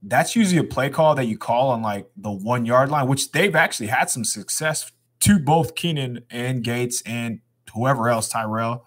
That's 0.01 0.36
usually 0.36 0.60
a 0.60 0.63
play 0.63 0.89
call 0.89 1.15
that 1.15 1.25
you 1.25 1.38
call 1.38 1.71
on 1.71 1.82
like 1.82 2.08
the 2.15 2.32
one 2.32 2.65
yard 2.65 2.89
line, 2.89 3.08
which 3.08 3.32
they've 3.32 3.56
actually 3.56 3.88
had 3.88 4.10
some 4.10 4.23
success 4.23 4.91
to 5.21 5.39
both 5.39 5.75
Keenan 5.75 6.23
and 6.30 6.63
Gates 6.63 7.01
and 7.06 7.39
whoever 7.73 8.10
else, 8.10 8.30
Tyrell. 8.30 8.86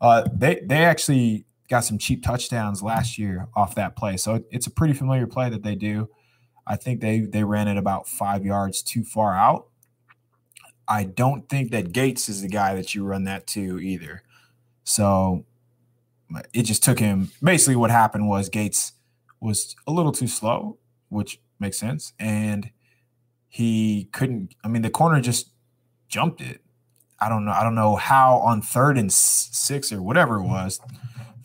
Uh, 0.00 0.24
they 0.32 0.60
they 0.66 0.84
actually 0.84 1.46
got 1.68 1.80
some 1.80 1.96
cheap 1.96 2.22
touchdowns 2.22 2.82
last 2.82 3.18
year 3.18 3.48
off 3.56 3.74
that 3.76 3.96
play. 3.96 4.16
So 4.16 4.44
it's 4.50 4.66
a 4.66 4.70
pretty 4.70 4.94
familiar 4.94 5.26
play 5.26 5.48
that 5.48 5.62
they 5.62 5.74
do. 5.74 6.08
I 6.66 6.76
think 6.76 7.00
they 7.00 7.20
they 7.20 7.44
ran 7.44 7.68
it 7.68 7.78
about 7.78 8.06
five 8.06 8.44
yards 8.44 8.82
too 8.82 9.04
far 9.04 9.34
out. 9.34 9.68
I 10.86 11.04
don't 11.04 11.48
think 11.48 11.70
that 11.70 11.92
Gates 11.92 12.28
is 12.28 12.42
the 12.42 12.48
guy 12.48 12.74
that 12.74 12.94
you 12.94 13.04
run 13.04 13.24
that 13.24 13.46
to 13.48 13.80
either. 13.80 14.22
So 14.84 15.44
it 16.52 16.62
just 16.62 16.82
took 16.82 16.98
him. 16.98 17.30
Basically, 17.42 17.76
what 17.76 17.90
happened 17.90 18.28
was 18.28 18.48
Gates 18.48 18.92
was 19.40 19.74
a 19.86 19.92
little 19.92 20.12
too 20.12 20.26
slow, 20.26 20.78
which 21.08 21.40
makes 21.58 21.78
sense, 21.78 22.12
and 22.18 22.70
he 23.48 24.08
couldn't. 24.12 24.54
I 24.64 24.68
mean, 24.68 24.82
the 24.82 24.90
corner 24.90 25.20
just 25.20 25.50
jumped 26.08 26.40
it. 26.40 26.62
I 27.20 27.28
don't 27.28 27.44
know. 27.44 27.52
I 27.52 27.62
don't 27.62 27.74
know 27.74 27.96
how 27.96 28.38
on 28.38 28.62
third 28.62 28.98
and 28.98 29.12
six 29.12 29.92
or 29.92 30.02
whatever 30.02 30.38
it 30.38 30.44
was 30.44 30.80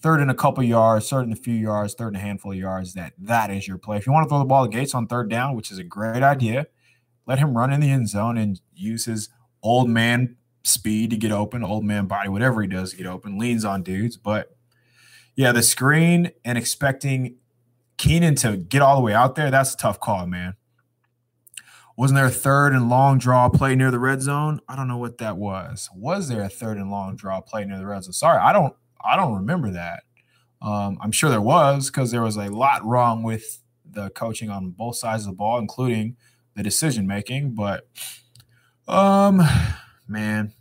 third 0.02 0.22
and 0.22 0.32
a 0.32 0.36
couple 0.36 0.64
yards, 0.64 1.10
third 1.10 1.26
and 1.26 1.34
a 1.34 1.36
few 1.36 1.54
yards, 1.54 1.94
third 1.94 2.08
and 2.08 2.16
a 2.16 2.20
handful 2.20 2.54
of 2.54 2.58
yards, 2.58 2.94
that 2.94 3.14
that 3.18 3.50
is 3.52 3.68
your 3.68 3.78
play. 3.78 3.98
If 3.98 4.06
you 4.06 4.14
want 4.14 4.24
to 4.24 4.30
throw 4.30 4.40
the 4.40 4.46
ball 4.46 4.66
to 4.66 4.72
Gates 4.72 4.96
on 4.96 5.06
third 5.06 5.30
down, 5.30 5.54
which 5.54 5.70
is 5.70 5.80
a 5.80 5.84
great 5.84 6.24
idea, 6.24 6.68
let 7.26 7.40
him 7.40 7.58
run 7.58 7.74
in 7.74 7.82
the 7.82 7.90
end 7.90 8.08
zone 8.08 8.38
and 8.38 8.62
use 8.74 9.04
his 9.04 9.28
old 9.62 9.90
man 9.90 10.37
speed 10.68 11.10
to 11.12 11.18
get 11.18 11.32
open, 11.32 11.64
old 11.64 11.84
man 11.84 12.08
body, 12.08 12.30
whatever 12.30 12.62
he 12.62 12.68
does 12.68 12.92
to 12.92 12.98
get 12.98 13.06
open, 13.06 13.38
leans 13.38 13.66
on 13.66 13.84
dudes. 13.84 14.18
But 14.18 14.56
yeah, 15.36 15.52
the 15.52 15.64
screen 15.64 16.32
and 16.44 16.58
expecting 16.58 17.38
Keenan 17.98 18.36
to 18.36 18.58
get 18.58 18.82
all 18.82 18.96
the 18.96 19.02
way 19.02 19.14
out 19.14 19.36
there, 19.36 19.50
that's 19.50 19.74
a 19.74 19.78
tough 19.78 20.00
call, 20.00 20.28
man. 20.28 20.56
Wasn't 21.96 22.16
there 22.16 22.26
a 22.26 22.32
third 22.32 22.74
and 22.74 22.90
long 22.90 23.18
draw 23.18 23.50
play 23.50 23.76
near 23.76 23.90
the 23.90 24.00
red 24.00 24.22
zone? 24.22 24.62
I 24.68 24.76
don't 24.76 24.88
know 24.88 24.98
what 24.98 25.18
that 25.18 25.38
was. 25.38 25.90
Was 25.96 26.28
there 26.28 26.44
a 26.44 26.50
third 26.50 26.78
and 26.78 26.92
long 26.92 27.16
draw 27.16 27.42
play 27.42 27.66
near 27.66 27.80
the 27.80 27.88
red 27.88 28.04
zone? 28.04 28.14
Sorry, 28.14 28.38
I 28.38 28.54
don't 28.54 28.76
I 29.04 29.16
don't 29.16 29.34
remember 29.34 29.72
that. 29.72 30.04
Um, 30.62 30.98
I'm 31.02 31.12
sure 31.12 31.30
there 31.30 31.42
was 31.42 31.90
because 31.90 32.12
there 32.12 32.24
was 32.24 32.36
a 32.36 32.50
lot 32.50 32.84
wrong 32.86 33.24
with 33.24 33.64
the 33.90 34.10
coaching 34.12 34.50
on 34.50 34.72
both 34.72 34.96
sides 34.96 35.24
of 35.24 35.32
the 35.32 35.36
ball, 35.36 35.60
including 35.60 36.18
the 36.56 36.64
decision 36.64 37.08
making. 37.08 37.56
But, 37.56 37.88
um, 38.88 39.42
man, 40.08 40.54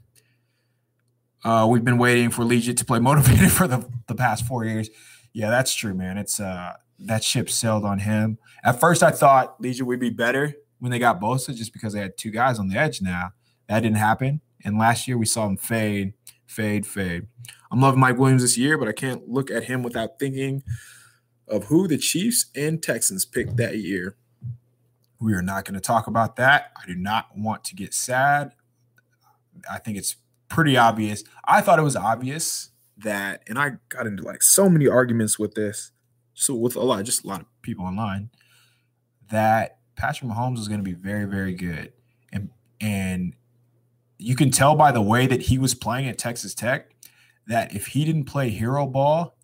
uh, 1.47 1.65
we've 1.65 1.85
been 1.85 1.97
waiting 1.97 2.29
for 2.31 2.45
Legit 2.45 2.77
to 2.79 2.85
play 2.85 2.99
motivated 2.99 3.53
for 3.53 3.69
the, 3.69 3.89
the 4.09 4.17
past 4.17 4.45
four 4.47 4.65
years. 4.65 4.91
Yeah, 5.33 5.49
that's 5.49 5.73
true, 5.73 5.95
man. 5.95 6.19
It's 6.19 6.41
uh 6.41 6.73
that 6.99 7.23
ship 7.23 7.51
sailed 7.51 7.85
on 7.85 8.01
him. 8.01 8.39
At 8.65 8.81
first, 8.81 9.03
I 9.03 9.11
thought 9.11 9.61
Legit 9.61 9.87
would 9.87 10.01
be 10.01 10.11
better 10.11 10.55
when 10.81 10.91
they 10.91 10.99
got 10.99 11.21
Bosa 11.21 11.55
just 11.55 11.73
because 11.73 11.93
they 11.93 12.01
had 12.01 12.17
two 12.17 12.31
guys 12.31 12.59
on 12.59 12.69
the 12.69 12.77
edge. 12.77 13.01
Now 13.01 13.31
that 13.69 13.81
didn't 13.81 13.99
happen, 13.99 14.41
and 14.65 14.79
last 14.79 15.07
year 15.07 15.17
we 15.17 15.27
saw 15.27 15.47
him 15.47 15.57
fade, 15.57 16.15
fade, 16.47 16.87
fade. 16.87 17.27
I'm 17.71 17.81
loving 17.81 18.01
Mike 18.01 18.19
Williams 18.19 18.43
this 18.43 18.59
year, 18.59 18.77
but 18.77 18.89
I 18.89 18.93
can't 18.93 19.29
look 19.29 19.51
at 19.51 19.65
him 19.65 19.83
without 19.83 20.19
thinking 20.19 20.65
of 21.47 21.65
who 21.65 21.87
the 21.87 21.99
Chiefs 21.99 22.47
and 22.57 22.83
Texans 22.83 23.25
picked 23.25 23.57
that 23.59 23.79
year. 23.79 24.17
We 25.21 25.33
are 25.35 25.43
not 25.43 25.65
going 25.65 25.75
to 25.75 25.81
talk 25.81 26.09
about 26.09 26.37
that. 26.37 26.73
I 26.77 26.87
do 26.87 26.95
not 26.95 27.29
want 27.37 27.63
to 27.65 27.77
get 27.77 27.95
sad. 27.95 28.53
I 29.71 29.79
think 29.79 29.97
it's 29.97 30.17
pretty 30.49 30.77
obvious. 30.77 31.25
I 31.45 31.61
thought 31.61 31.79
it 31.79 31.83
was 31.83 31.97
obvious 31.97 32.71
that, 32.99 33.43
and 33.47 33.59
I 33.59 33.73
got 33.89 34.07
into 34.07 34.23
like 34.23 34.43
so 34.43 34.69
many 34.69 34.89
arguments 34.89 35.39
with 35.39 35.55
this, 35.55 35.93
so 36.35 36.55
with 36.55 36.77
a 36.77 36.81
lot, 36.81 37.05
just 37.05 37.25
a 37.25 37.29
lot 37.29 37.41
of 37.41 37.47
people 37.63 37.85
online, 37.85 38.31
that 39.31 39.79
Patrick 39.97 40.31
Mahomes 40.31 40.59
is 40.59 40.69
going 40.69 40.81
to 40.81 40.85
be 40.85 40.93
very, 40.93 41.25
very 41.25 41.55
good, 41.55 41.93
and 42.33 42.51
and 42.81 43.35
you 44.19 44.37
can 44.37 44.51
tell 44.51 44.75
by 44.75 44.93
the 44.93 45.03
way 45.03 45.27
that 45.27 45.43
he 45.43 45.59
was 45.59 45.75
playing 45.75 46.09
at 46.09 46.19
Texas 46.19 46.55
Tech 46.55 46.91
that 47.47 47.75
if 47.75 47.89
he 47.89 48.05
didn't 48.05 48.25
play 48.25 48.51
hero 48.51 48.87
ball, 48.87 49.37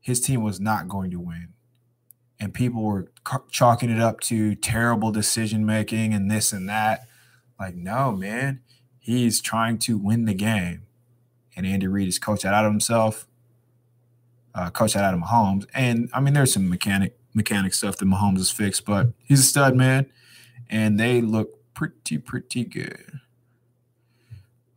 his 0.00 0.20
team 0.20 0.42
was 0.42 0.60
not 0.60 0.88
going 0.88 1.10
to 1.10 1.20
win. 1.20 1.48
And 2.38 2.52
people 2.52 2.82
were 2.82 3.10
chalking 3.50 3.90
it 3.90 4.00
up 4.00 4.20
to 4.20 4.54
terrible 4.54 5.10
decision 5.10 5.64
making 5.64 6.12
and 6.12 6.30
this 6.30 6.52
and 6.52 6.68
that. 6.68 7.06
Like, 7.58 7.74
no, 7.74 8.12
man, 8.12 8.60
he's 9.04 9.42
trying 9.42 9.76
to 9.76 9.98
win 9.98 10.24
the 10.24 10.32
game. 10.32 10.86
And 11.54 11.66
Andy 11.66 11.86
Reid 11.86 12.08
is 12.08 12.18
coach 12.18 12.44
out 12.46 12.64
of 12.64 12.72
himself, 12.72 13.26
uh, 14.54 14.70
that 14.70 14.96
out 14.96 15.12
of 15.12 15.20
Mahomes. 15.20 15.66
And 15.74 16.08
I 16.14 16.20
mean, 16.20 16.32
there's 16.32 16.54
some 16.54 16.70
mechanic 16.70 17.18
mechanic 17.34 17.74
stuff 17.74 17.98
that 17.98 18.06
Mahomes 18.06 18.38
has 18.38 18.50
fixed, 18.50 18.86
but 18.86 19.08
he's 19.22 19.40
a 19.40 19.42
stud 19.42 19.76
man, 19.76 20.06
and 20.70 20.98
they 20.98 21.20
look 21.20 21.50
pretty 21.74 22.16
pretty 22.16 22.64
good. 22.64 23.20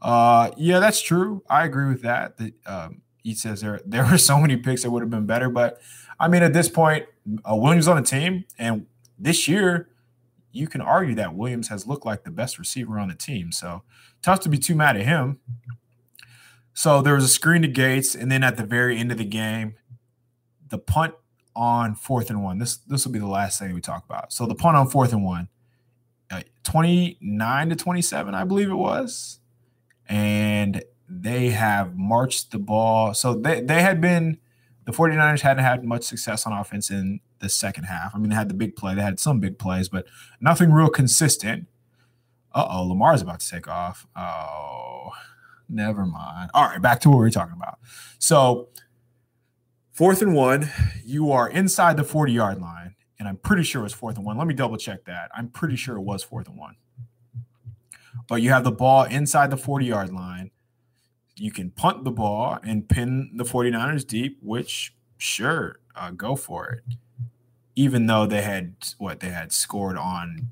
Uh, 0.02 0.52
yeah, 0.58 0.80
that's 0.80 1.02
true. 1.02 1.42
I 1.50 1.64
agree 1.64 1.88
with 1.88 2.02
that. 2.02 2.38
That 2.38 2.54
um, 2.66 3.02
he 3.24 3.34
says 3.34 3.62
there 3.62 3.80
there 3.86 4.06
were 4.06 4.18
so 4.18 4.40
many 4.40 4.58
picks 4.58 4.84
that 4.84 4.92
would 4.92 5.02
have 5.02 5.10
been 5.10 5.26
better, 5.26 5.50
but 5.50 5.80
I 6.20 6.28
mean, 6.28 6.44
at 6.44 6.52
this 6.52 6.68
point, 6.68 7.06
uh, 7.50 7.56
Williams 7.56 7.88
on 7.88 7.96
the 7.96 8.04
team, 8.04 8.44
and 8.60 8.88
this 9.18 9.48
year, 9.48 9.88
you 10.58 10.68
can 10.68 10.82
argue 10.82 11.16
that 11.16 11.36
Williams 11.36 11.68
has 11.70 11.88
looked 11.88 12.06
like 12.06 12.24
the 12.24 12.32
best 12.32 12.58
receiver 12.60 13.00
on 13.00 13.08
the 13.08 13.16
team. 13.16 13.52
So 13.52 13.84
tough 14.22 14.40
to 14.42 14.50
be 14.50 14.58
too 14.58 14.76
mad 14.76 14.98
at 14.98 15.04
him. 15.04 15.40
So 16.74 17.02
there 17.02 17.16
was 17.16 17.24
a 17.24 17.30
screen 17.30 17.62
to 17.64 17.68
Gates, 17.68 18.14
and 18.14 18.32
then 18.32 18.44
at 18.44 18.58
the 18.58 18.66
very 18.66 18.98
end 18.98 19.12
of 19.12 19.18
the 19.18 19.26
game, 19.26 19.76
the 20.70 20.78
punt 20.78 21.16
on 21.56 21.96
fourth 21.96 22.30
and 22.30 22.44
one. 22.44 22.60
This 22.60 22.78
this 22.78 23.06
will 23.06 23.14
be 23.14 23.20
the 23.20 23.26
last 23.26 23.60
thing 23.60 23.74
we 23.74 23.82
talk 23.82 24.06
about. 24.06 24.32
So 24.32 24.46
the 24.46 24.54
punt 24.54 24.78
on 24.78 24.88
fourth 24.90 25.12
and 25.12 25.24
one, 25.24 25.48
uh, 26.30 26.42
29 26.64 27.70
to 27.70 27.76
27, 27.76 28.36
I 28.36 28.44
believe 28.44 28.70
it 28.70 28.76
was 28.76 29.40
and 30.08 30.84
they 31.10 31.50
have 31.50 31.96
marched 31.96 32.52
the 32.52 32.60
ball. 32.60 33.14
So 33.14 33.34
they, 33.34 33.62
they 33.62 33.82
had 33.82 34.02
been, 34.02 34.38
the 34.86 34.92
49ers 34.92 35.42
hadn't 35.42 35.64
had 35.64 35.84
much 35.84 36.04
success 36.04 36.46
on 36.46 36.54
offense 36.54 36.90
in 36.90 37.20
the 37.40 37.50
second 37.50 37.86
half. 37.86 38.16
I 38.16 38.20
mean, 38.20 38.30
they 38.30 38.36
had 38.36 38.50
the 38.50 38.54
big 38.54 38.76
play, 38.76 38.96
they 38.96 39.02
had 39.02 39.20
some 39.20 39.40
big 39.40 39.58
plays, 39.58 39.90
but 39.90 40.06
nothing 40.40 40.72
real 40.72 40.90
consistent. 40.90 41.68
Uh 42.54 42.68
oh, 42.70 42.84
Lamar's 42.84 43.22
about 43.22 43.40
to 43.42 43.50
take 43.50 43.68
off. 43.68 44.08
Oh, 44.16 45.12
never 45.70 46.06
mind. 46.06 46.50
All 46.54 46.66
right, 46.66 46.82
back 46.82 47.00
to 47.02 47.10
what 47.10 47.18
we 47.18 47.22
were 47.22 47.30
talking 47.30 47.56
about. 47.56 47.80
So, 48.20 48.70
fourth 49.92 50.22
and 50.22 50.34
one, 50.34 50.70
you 51.06 51.32
are 51.32 51.50
inside 51.50 51.98
the 51.98 52.04
40 52.04 52.32
yard 52.32 52.62
line, 52.62 52.96
and 53.20 53.28
I'm 53.28 53.38
pretty 53.38 53.64
sure 53.64 53.82
it 53.82 53.84
was 53.84 53.94
fourth 53.94 54.18
and 54.18 54.26
one. 54.26 54.38
Let 54.38 54.48
me 54.48 54.54
double 54.54 54.78
check 54.78 55.06
that. 55.06 55.30
I'm 55.36 55.50
pretty 55.50 55.76
sure 55.76 55.98
it 55.98 56.02
was 56.02 56.24
fourth 56.24 56.48
and 56.48 56.58
one 56.58 56.76
but 58.28 58.42
you 58.42 58.50
have 58.50 58.64
the 58.64 58.72
ball 58.72 59.04
inside 59.04 59.50
the 59.52 59.58
40 59.58 59.86
yard 59.86 60.14
line. 60.14 60.52
You 61.36 61.52
can 61.52 61.72
punt 61.72 62.04
the 62.04 62.12
ball 62.12 62.60
and 62.64 62.88
pin 62.88 63.32
the 63.36 63.44
49ers 63.44 64.06
deep, 64.06 64.40
which, 64.42 64.96
sure, 65.18 65.80
uh, 65.96 66.12
go 66.12 66.36
for 66.36 66.70
it. 66.70 66.84
Even 67.78 68.08
though 68.08 68.26
they 68.26 68.42
had 68.42 68.74
what 68.98 69.20
they 69.20 69.30
had 69.30 69.52
scored 69.52 69.98
on 69.98 70.50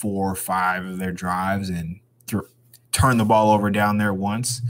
four 0.00 0.30
or 0.30 0.34
five 0.34 0.86
of 0.86 0.98
their 0.98 1.12
drives 1.12 1.68
and 1.68 2.00
th- 2.26 2.44
turned 2.90 3.20
the 3.20 3.24
ball 3.24 3.52
over 3.52 3.70
down 3.70 3.98
there 3.98 4.14
once. 4.14 4.62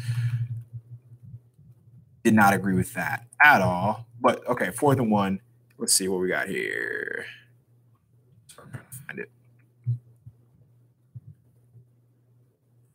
Did 2.25 2.35
not 2.35 2.53
agree 2.53 2.75
with 2.75 2.95
that 2.95 3.27
at 3.41 3.63
all. 3.63 4.07
But 4.21 4.47
okay, 4.49 4.73
fourth 4.73 4.99
and 4.99 5.11
one. 5.11 5.41
Let's 5.79 5.95
see 5.95 6.09
what 6.09 6.21
we 6.21 6.29
got 6.29 6.49
here. 6.49 7.27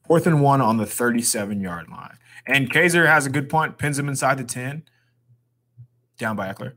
Fourth 0.05 0.27
and 0.27 0.41
one 0.41 0.61
on 0.61 0.77
the 0.77 0.85
37 0.85 1.61
yard 1.61 1.89
line. 1.89 2.17
And 2.45 2.71
Kaser 2.71 3.07
has 3.07 3.25
a 3.25 3.29
good 3.29 3.49
punt, 3.49 3.79
pins 3.79 3.97
him 3.97 4.07
inside 4.07 4.37
the 4.37 4.43
10, 4.43 4.83
down 6.19 6.35
by 6.35 6.51
Ekeler. 6.53 6.73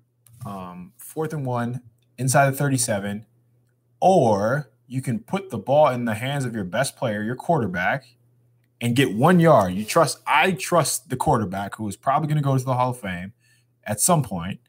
Um, 0.47 0.93
fourth 1.19 1.33
and 1.33 1.45
one 1.45 1.81
inside 2.17 2.49
the 2.49 2.57
37. 2.57 3.27
Or 4.01 4.71
you 4.87 5.03
can 5.03 5.19
put 5.19 5.51
the 5.51 5.59
ball 5.59 5.89
in 5.89 6.05
the 6.05 6.15
hands 6.15 6.45
of 6.45 6.55
your 6.55 6.63
best 6.63 6.95
player, 6.95 7.25
your 7.25 7.35
quarterback, 7.35 8.05
and 8.81 8.95
get 8.95 9.17
one 9.17 9.41
yard. 9.41 9.75
You 9.75 9.85
trust, 9.85 10.21
I 10.29 10.53
trust 10.53 11.09
the 11.09 11.17
quarterback 11.17 11.75
who 11.75 11.89
is 11.89 11.97
probably 11.97 12.29
going 12.29 12.37
to 12.37 12.45
go 12.45 12.57
to 12.57 12.65
the 12.65 12.75
Hall 12.75 12.91
of 12.91 13.01
Fame 13.01 13.33
at 13.83 14.01
some 14.01 14.23
point 14.23 14.61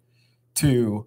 to 0.56 1.06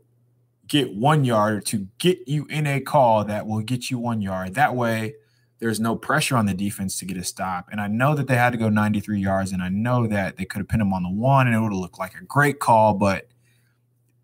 get 0.69 0.95
one 0.95 1.25
yard 1.25 1.55
or 1.55 1.61
to 1.63 1.89
get 1.99 2.21
you 2.29 2.47
in 2.47 2.69
a 2.69 2.79
call 2.79 3.25
that 3.25 3.45
will 3.45 3.63
get 3.63 3.91
you 3.91 3.99
one 3.99 4.23
yard. 4.23 4.55
That 4.55 4.77
way, 4.77 5.17
there's 5.59 5.81
no 5.81 5.97
pressure 5.97 6.37
on 6.37 6.47
the 6.47 6.55
defense 6.55 7.01
to 7.01 7.05
get 7.05 7.17
a 7.17 7.25
stop. 7.25 7.67
And 7.73 7.81
I 7.81 7.89
know 7.89 8.15
that 8.15 8.29
they 8.29 8.37
had 8.37 8.51
to 8.51 8.59
go 8.59 8.69
93 8.69 9.21
yards, 9.21 9.51
and 9.51 9.61
I 9.61 9.71
know 9.71 10.07
that 10.07 10.37
they 10.37 10.45
could 10.45 10.61
have 10.61 10.69
pinned 10.69 10.83
him 10.83 10.95
on 10.95 11.03
the 11.03 11.11
one, 11.11 11.49
and 11.49 11.57
it 11.57 11.59
would 11.59 11.73
have 11.73 11.81
looked 11.81 11.99
like 11.99 12.15
a 12.15 12.23
great 12.23 12.61
call. 12.61 12.95
But 12.95 13.27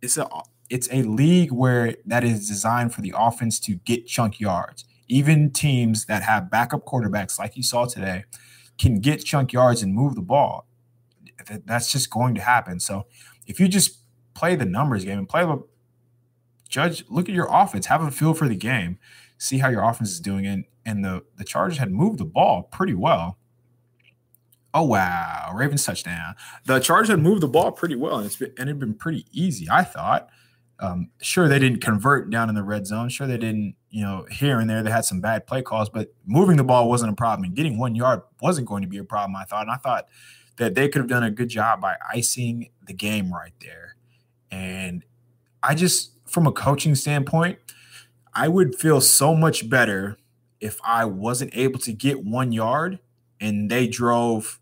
it's 0.01 0.17
a 0.17 0.29
it's 0.71 0.89
a 0.93 1.03
league 1.03 1.51
where 1.53 1.95
that 2.07 2.25
is 2.25 2.49
designed 2.49 2.93
for 2.95 3.01
the 3.01 3.15
offense 3.17 3.59
to 3.61 3.75
get 3.77 4.07
chunk 4.07 4.41
yards. 4.41 4.85
Even 5.09 5.51
teams 5.51 6.05
that 6.07 6.23
have 6.23 6.51
backup 6.51 6.85
quarterbacks, 6.85 7.39
like 7.39 7.57
you 7.57 7.63
saw 7.63 7.87
today, 7.87 8.25
can 8.79 9.01
get 9.01 9.25
chunk 9.25 9.53
yards 9.53 9.83
and 9.83 9.95
move 9.95 10.15
the 10.15 10.23
ball. 10.23 10.67
That's 11.65 11.91
just 11.91 12.11
going 12.11 12.35
to 12.35 12.41
happen. 12.41 12.79
So 12.81 13.07
if 13.47 13.59
you 13.59 13.69
just 13.69 13.99
play 14.35 14.55
the 14.55 14.67
numbers 14.67 15.05
game 15.05 15.19
and 15.19 15.29
play 15.29 15.45
the 15.45 15.63
judge, 16.69 17.05
look 17.09 17.29
at 17.29 17.35
your 17.35 17.49
offense, 17.51 17.87
have 17.87 18.03
a 18.03 18.11
feel 18.11 18.35
for 18.35 18.49
the 18.49 18.57
game, 18.57 18.99
see 19.39 19.59
how 19.59 19.69
your 19.69 19.83
offense 19.83 20.11
is 20.11 20.21
doing, 20.21 20.47
and 20.47 20.65
and 20.85 21.05
the 21.05 21.25
the 21.37 21.45
Chargers 21.45 21.79
had 21.79 21.91
moved 21.91 22.19
the 22.19 22.25
ball 22.25 22.65
pretty 22.65 22.95
well. 22.95 23.39
Oh 24.75 24.85
wow, 24.85 25.53
Ravens 25.55 25.85
touchdown. 25.85 26.35
The 26.67 26.79
Chargers 26.79 27.09
had 27.09 27.21
moved 27.21 27.41
the 27.41 27.49
ball 27.49 27.73
pretty 27.73 27.97
well, 27.97 28.19
and 28.19 28.27
it's 28.27 28.37
been, 28.37 28.53
and 28.59 28.69
it'd 28.69 28.79
been 28.79 28.95
pretty 28.95 29.27
easy. 29.33 29.69
I 29.71 29.85
thought. 29.85 30.29
Um, 30.81 31.11
sure, 31.21 31.49
they 31.49 31.59
didn't 31.59 31.81
convert 31.81 32.31
down 32.31 32.49
in 32.49 32.55
the 32.55 32.63
red 32.63 32.87
zone. 32.87 33.09
Sure, 33.09 33.27
they 33.27 33.39
didn't. 33.39 33.75
You 33.91 34.05
know, 34.05 34.27
here 34.31 34.61
and 34.61 34.69
there 34.69 34.83
they 34.83 34.91
had 34.91 35.05
some 35.05 35.21
bad 35.21 35.47
play 35.47 35.63
calls, 35.63 35.89
but 35.89 36.15
moving 36.27 36.57
the 36.57 36.65
ball 36.65 36.89
wasn't 36.89 37.13
a 37.13 37.17
problem, 37.17 37.45
and 37.45 37.57
getting 37.57 37.79
one 37.79 37.95
yard 37.95 38.21
wasn't 38.41 38.69
going 38.69 38.83
to 38.83 38.89
be 38.89 38.99
a 38.99 39.05
problem. 39.05 39.35
I 39.35 39.45
thought, 39.45 39.63
and 39.63 39.71
I 39.71 39.77
thought 39.77 40.09
that 40.59 40.75
they 40.75 40.89
could 40.89 41.01
have 41.01 41.09
done 41.09 41.23
a 41.23 41.31
good 41.31 41.49
job 41.49 41.81
by 41.81 41.97
icing 42.13 42.71
the 42.87 42.93
game 42.93 43.33
right 43.33 43.55
there. 43.61 43.97
And 44.51 45.05
I 45.63 45.75
just, 45.75 46.13
from 46.27 46.47
a 46.47 46.53
coaching 46.53 46.95
standpoint, 46.95 47.59
I 48.35 48.49
would 48.49 48.75
feel 48.75 49.01
so 49.01 49.35
much 49.35 49.69
better 49.69 50.19
if 50.61 50.79
I 50.85 51.05
wasn't 51.05 51.57
able 51.57 51.79
to 51.81 51.93
get 51.93 52.25
one 52.25 52.53
yard 52.53 52.99
and 53.41 53.71
they 53.71 53.87
drove 53.87 54.61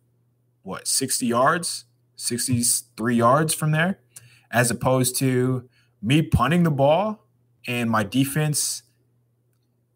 what 0.62 0.86
60 0.86 1.26
yards, 1.26 1.84
63 2.16 3.16
yards 3.16 3.54
from 3.54 3.70
there, 3.70 4.00
as 4.50 4.70
opposed 4.70 5.16
to 5.18 5.68
me 6.06 6.22
punting 6.22 6.62
the 6.62 6.70
ball 6.70 7.26
and 7.66 7.90
my 7.90 8.02
defense 8.02 8.82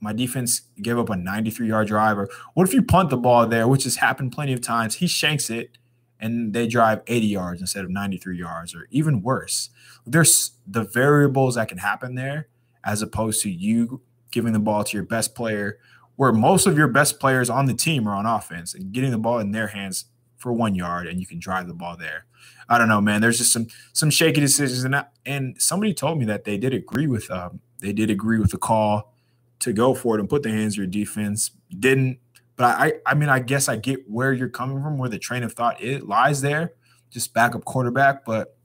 my 0.02 0.14
defense 0.14 0.62
gave 0.80 0.98
up 0.98 1.10
a 1.10 1.16
93 1.16 1.68
yard 1.68 1.86
drive 1.86 2.18
or 2.18 2.28
what 2.54 2.66
if 2.66 2.74
you 2.74 2.82
punt 2.82 3.10
the 3.10 3.16
ball 3.16 3.46
there 3.46 3.68
which 3.68 3.84
has 3.84 3.96
happened 3.96 4.32
plenty 4.32 4.52
of 4.52 4.60
times 4.60 4.96
he 4.96 5.06
shanks 5.06 5.48
it 5.50 5.78
and 6.20 6.52
they 6.52 6.66
drive 6.66 7.00
80 7.06 7.26
yards 7.26 7.60
instead 7.60 7.84
of 7.84 7.90
93 7.90 8.38
yards 8.38 8.74
or 8.74 8.86
even 8.90 9.22
worse. 9.22 9.70
There's 10.06 10.52
the 10.66 10.84
variables 10.84 11.54
that 11.54 11.68
can 11.68 11.78
happen 11.78 12.14
there 12.14 12.48
as 12.84 13.02
opposed 13.02 13.42
to 13.42 13.50
you 13.50 14.02
giving 14.30 14.52
the 14.52 14.58
ball 14.58 14.84
to 14.84 14.96
your 14.96 15.04
best 15.04 15.34
player 15.34 15.78
where 16.16 16.32
most 16.32 16.66
of 16.66 16.76
your 16.76 16.88
best 16.88 17.18
players 17.18 17.48
on 17.48 17.64
the 17.64 17.74
team 17.74 18.06
are 18.06 18.14
on 18.14 18.26
offense 18.26 18.74
and 18.74 18.92
getting 18.92 19.10
the 19.10 19.18
ball 19.18 19.38
in 19.38 19.52
their 19.52 19.68
hands 19.68 20.04
for 20.40 20.52
one 20.52 20.74
yard 20.74 21.06
and 21.06 21.20
you 21.20 21.26
can 21.26 21.38
drive 21.38 21.68
the 21.68 21.74
ball 21.74 21.96
there. 21.96 22.24
I 22.68 22.78
don't 22.78 22.88
know, 22.88 23.00
man. 23.00 23.20
There's 23.20 23.38
just 23.38 23.52
some 23.52 23.68
some 23.92 24.10
shaky 24.10 24.40
decisions 24.40 24.84
and 24.84 25.04
and 25.26 25.60
somebody 25.60 25.94
told 25.94 26.18
me 26.18 26.24
that 26.24 26.44
they 26.44 26.56
did 26.56 26.74
agree 26.74 27.06
with 27.06 27.30
um 27.30 27.60
they 27.80 27.92
did 27.92 28.10
agree 28.10 28.38
with 28.38 28.50
the 28.50 28.58
call 28.58 29.14
to 29.60 29.72
go 29.72 29.94
for 29.94 30.16
it 30.16 30.20
and 30.20 30.28
put 30.28 30.42
the 30.42 30.50
hands 30.50 30.74
of 30.74 30.78
your 30.78 30.86
defense. 30.86 31.50
Didn't, 31.78 32.18
but 32.56 32.64
I 32.64 32.94
I 33.06 33.14
mean 33.14 33.28
I 33.28 33.38
guess 33.38 33.68
I 33.68 33.76
get 33.76 34.08
where 34.10 34.32
you're 34.32 34.48
coming 34.48 34.82
from, 34.82 34.98
where 34.98 35.10
the 35.10 35.18
train 35.18 35.42
of 35.42 35.52
thought 35.52 35.82
it 35.82 36.08
lies 36.08 36.40
there, 36.40 36.72
just 37.10 37.34
backup 37.34 37.64
quarterback, 37.64 38.24
but 38.24 38.56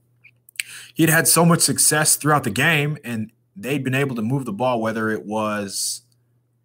he'd 0.94 1.10
had 1.10 1.28
so 1.28 1.44
much 1.44 1.60
success 1.60 2.16
throughout 2.16 2.44
the 2.44 2.50
game 2.50 2.96
and 3.04 3.30
they'd 3.54 3.84
been 3.84 3.94
able 3.94 4.16
to 4.16 4.22
move 4.22 4.44
the 4.44 4.52
ball, 4.52 4.80
whether 4.80 5.10
it 5.10 5.24
was 5.24 6.02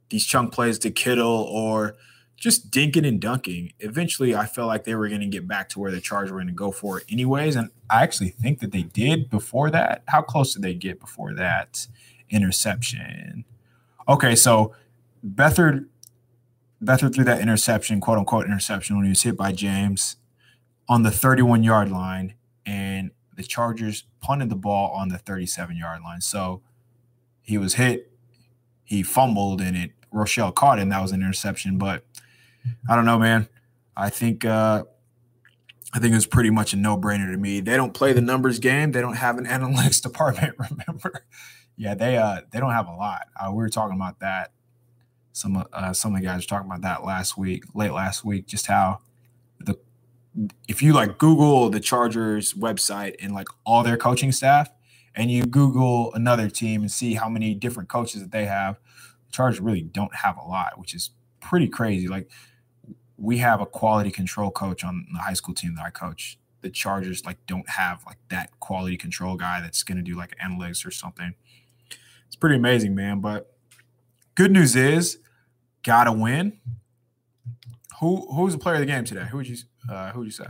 these 0.09 0.26
chunk 0.26 0.53
plays 0.53 0.78
to 0.80 0.91
Kittle 0.91 1.47
or 1.49 1.95
just 2.41 2.71
dinking 2.71 3.07
and 3.07 3.21
dunking. 3.21 3.71
Eventually, 3.79 4.35
I 4.35 4.47
felt 4.47 4.67
like 4.67 4.83
they 4.83 4.95
were 4.95 5.07
going 5.07 5.21
to 5.21 5.27
get 5.27 5.47
back 5.47 5.69
to 5.69 5.79
where 5.79 5.91
the 5.91 6.01
Chargers 6.01 6.31
were 6.31 6.39
going 6.39 6.47
to 6.47 6.53
go 6.53 6.71
for 6.71 6.97
it, 6.97 7.05
anyways. 7.07 7.55
And 7.55 7.69
I 7.87 8.01
actually 8.01 8.29
think 8.29 8.61
that 8.61 8.71
they 8.71 8.81
did 8.81 9.29
before 9.29 9.69
that. 9.69 10.01
How 10.07 10.23
close 10.23 10.55
did 10.55 10.63
they 10.63 10.73
get 10.73 10.99
before 10.99 11.35
that 11.35 11.85
interception? 12.31 13.45
Okay, 14.09 14.35
so 14.35 14.73
Beathard 15.23 15.85
Beathard 16.83 17.13
threw 17.13 17.23
that 17.25 17.41
interception, 17.41 18.01
quote 18.01 18.17
unquote 18.17 18.47
interception, 18.47 18.95
when 18.95 19.05
he 19.05 19.09
was 19.09 19.21
hit 19.21 19.37
by 19.37 19.51
James 19.51 20.15
on 20.89 21.03
the 21.03 21.11
31 21.11 21.61
yard 21.61 21.91
line, 21.91 22.33
and 22.65 23.11
the 23.35 23.43
Chargers 23.43 24.05
punted 24.19 24.49
the 24.49 24.55
ball 24.55 24.89
on 24.93 25.09
the 25.09 25.19
37 25.19 25.77
yard 25.77 26.01
line. 26.01 26.21
So 26.21 26.63
he 27.43 27.59
was 27.59 27.75
hit, 27.75 28.11
he 28.83 29.03
fumbled, 29.03 29.61
and 29.61 29.77
it 29.77 29.91
Rochell 30.11 30.55
caught 30.55 30.79
it, 30.79 30.81
and 30.81 30.91
that 30.91 31.03
was 31.03 31.11
an 31.11 31.21
interception. 31.21 31.77
But 31.77 32.03
I 32.89 32.95
don't 32.95 33.05
know, 33.05 33.20
man. 33.20 33.47
I 33.95 34.09
think 34.09 34.45
uh, 34.45 34.84
I 35.93 35.99
think 35.99 36.16
it's 36.16 36.26
pretty 36.26 36.49
much 36.49 36.74
a 36.74 36.78
no 36.78 36.97
brainer 36.97 37.32
to 37.32 37.38
me. 37.38 37.59
They 37.59 37.76
don't 37.76 37.93
play 37.93 38.14
the 38.14 38.22
numbers 38.22 38.59
game. 38.59 38.91
They 38.91 39.01
don't 39.01 39.18
have 39.18 39.38
an 39.38 39.45
analytics 39.47 40.01
department. 40.01 40.55
Remember? 40.70 41.26
yeah, 41.78 41.95
they 41.95 42.18
uh 42.18 42.41
they 42.51 42.59
don't 42.59 42.72
have 42.72 42.88
a 42.88 42.93
lot. 42.93 43.28
Uh, 43.39 43.49
we 43.49 43.57
were 43.57 43.70
talking 43.70 43.95
about 43.95 44.20
that. 44.20 44.51
Some 45.34 45.64
uh, 45.74 45.93
some 45.93 46.14
of 46.14 46.22
the 46.22 46.28
guys 46.28 46.43
were 46.43 46.47
talking 46.47 46.70
about 46.70 46.82
that 46.82 47.03
last 47.03 47.38
week, 47.38 47.64
late 47.74 47.91
last 47.91 48.24
week, 48.24 48.45
just 48.47 48.68
how 48.68 48.99
the 49.59 49.76
if 50.68 50.82
you 50.82 50.93
like 50.93 51.18
Google 51.18 51.70
the 51.70 51.80
Chargers 51.80 52.53
website 52.53 53.16
and 53.20 53.34
like 53.34 53.47
all 53.66 53.84
their 53.84 53.97
coaching 53.97 54.32
staff, 54.32 54.70
and 55.16 55.32
you 55.32 55.45
Google 55.45 56.14
another 56.14 56.49
team 56.49 56.82
and 56.82 56.91
see 56.91 57.16
how 57.16 57.28
many 57.30 57.55
different 57.55 57.89
coaches 57.89 58.22
that 58.22 58.32
they 58.32 58.45
have, 58.45 58.78
the 59.26 59.32
Chargers 59.32 59.59
really 59.59 59.82
don't 59.82 60.14
have 60.16 60.38
a 60.38 60.43
lot, 60.43 60.78
which 60.78 60.93
is 60.93 61.12
pretty 61.39 61.68
crazy. 61.68 62.07
Like 62.07 62.30
we 63.22 63.38
have 63.38 63.61
a 63.61 63.65
quality 63.67 64.09
control 64.09 64.49
coach 64.49 64.84
on 64.84 65.05
the 65.13 65.19
high 65.19 65.34
school 65.34 65.53
team 65.53 65.76
that 65.76 65.86
I 65.86 65.91
coach. 65.91 66.39
The 66.61 66.69
Chargers 66.69 67.24
like 67.24 67.38
don't 67.45 67.69
have 67.69 68.03
like 68.05 68.17
that 68.30 68.59
quality 68.59 68.97
control 68.97 69.36
guy 69.36 69.61
that's 69.61 69.84
going 69.84 69.97
to 69.97 70.03
do 70.03 70.15
like 70.15 70.36
analytics 70.43 70.86
or 70.86 70.91
something. 70.91 71.36
It's 72.26 72.36
pretty 72.36 72.55
amazing, 72.55 72.95
man. 72.95 73.19
But 73.19 73.53
good 74.36 74.51
news 74.51 74.76
is, 74.76 75.19
gotta 75.84 76.11
win. 76.11 76.59
Who 77.99 78.28
who's 78.34 78.53
the 78.53 78.59
player 78.59 78.76
of 78.76 78.82
the 78.82 78.86
game 78.88 79.03
today? 79.03 79.26
Who 79.30 79.38
would 79.38 79.47
you 79.47 79.57
uh, 79.89 80.11
who 80.11 80.19
would 80.19 80.26
you 80.26 80.32
say? 80.32 80.45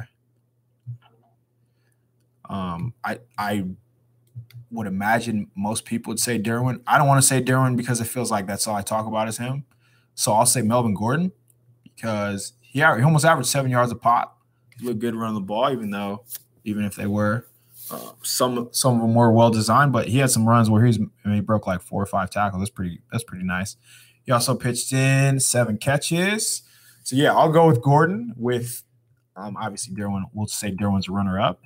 Um, 2.50 2.94
I 3.04 3.20
I 3.38 3.66
would 4.70 4.88
imagine 4.88 5.52
most 5.56 5.84
people 5.86 6.12
would 6.12 6.20
say 6.20 6.40
Derwin. 6.40 6.82
I 6.88 6.98
don't 6.98 7.08
want 7.08 7.22
to 7.22 7.28
say 7.28 7.42
Derwin 7.42 7.76
because 7.76 8.00
it 8.00 8.06
feels 8.06 8.32
like 8.32 8.48
that's 8.48 8.68
all 8.68 8.76
I 8.76 8.82
talk 8.82 9.08
about 9.08 9.28
is 9.28 9.38
him. 9.38 9.66
So 10.16 10.34
I'll 10.34 10.46
say 10.46 10.62
Melvin 10.62 10.94
Gordon 10.94 11.32
because 11.84 12.54
he, 12.72 12.80
he 12.80 12.84
almost 12.84 13.26
averaged 13.26 13.50
seven 13.50 13.70
yards 13.70 13.92
a 13.92 13.96
pop. 13.96 14.40
He 14.80 14.86
looked 14.86 15.00
good 15.00 15.16
running 15.16 15.36
the 15.36 15.42
ball, 15.42 15.72
even 15.72 15.92
though 15.92 16.24
even 16.64 16.86
if 16.86 16.96
they 16.96 17.08
were 17.08 17.46
uh, 17.92 18.12
some 18.24 18.70
some 18.72 18.96
of 18.96 19.02
them 19.02 19.14
were 19.14 19.32
well 19.32 19.50
designed, 19.50 19.92
but 19.92 20.08
he 20.08 20.20
had 20.20 20.32
some 20.32 20.48
runs 20.48 20.70
where 20.70 20.86
he's 20.86 20.98
I 20.98 21.28
mean, 21.28 21.36
he 21.36 21.42
broke 21.42 21.68
like 21.68 21.82
four 21.82 22.02
or 22.02 22.06
five 22.06 22.30
tackles. 22.30 22.62
That's 22.62 22.70
pretty 22.70 23.02
that's 23.12 23.24
pretty 23.24 23.44
nice. 23.44 23.76
He 24.24 24.32
also 24.32 24.56
pitched 24.56 24.94
in 24.94 25.40
seven 25.40 25.78
catches. 25.78 26.62
So 27.04 27.16
yeah, 27.16 27.34
I'll 27.34 27.52
go 27.52 27.68
with 27.68 27.82
Gordon. 27.82 28.34
With 28.38 28.84
um, 29.36 29.58
obviously 29.58 29.94
Derwin, 29.94 30.24
we'll 30.34 30.48
say 30.48 30.72
Derwin's 30.72 31.10
a 31.10 31.12
runner 31.12 31.40
up. 31.40 31.62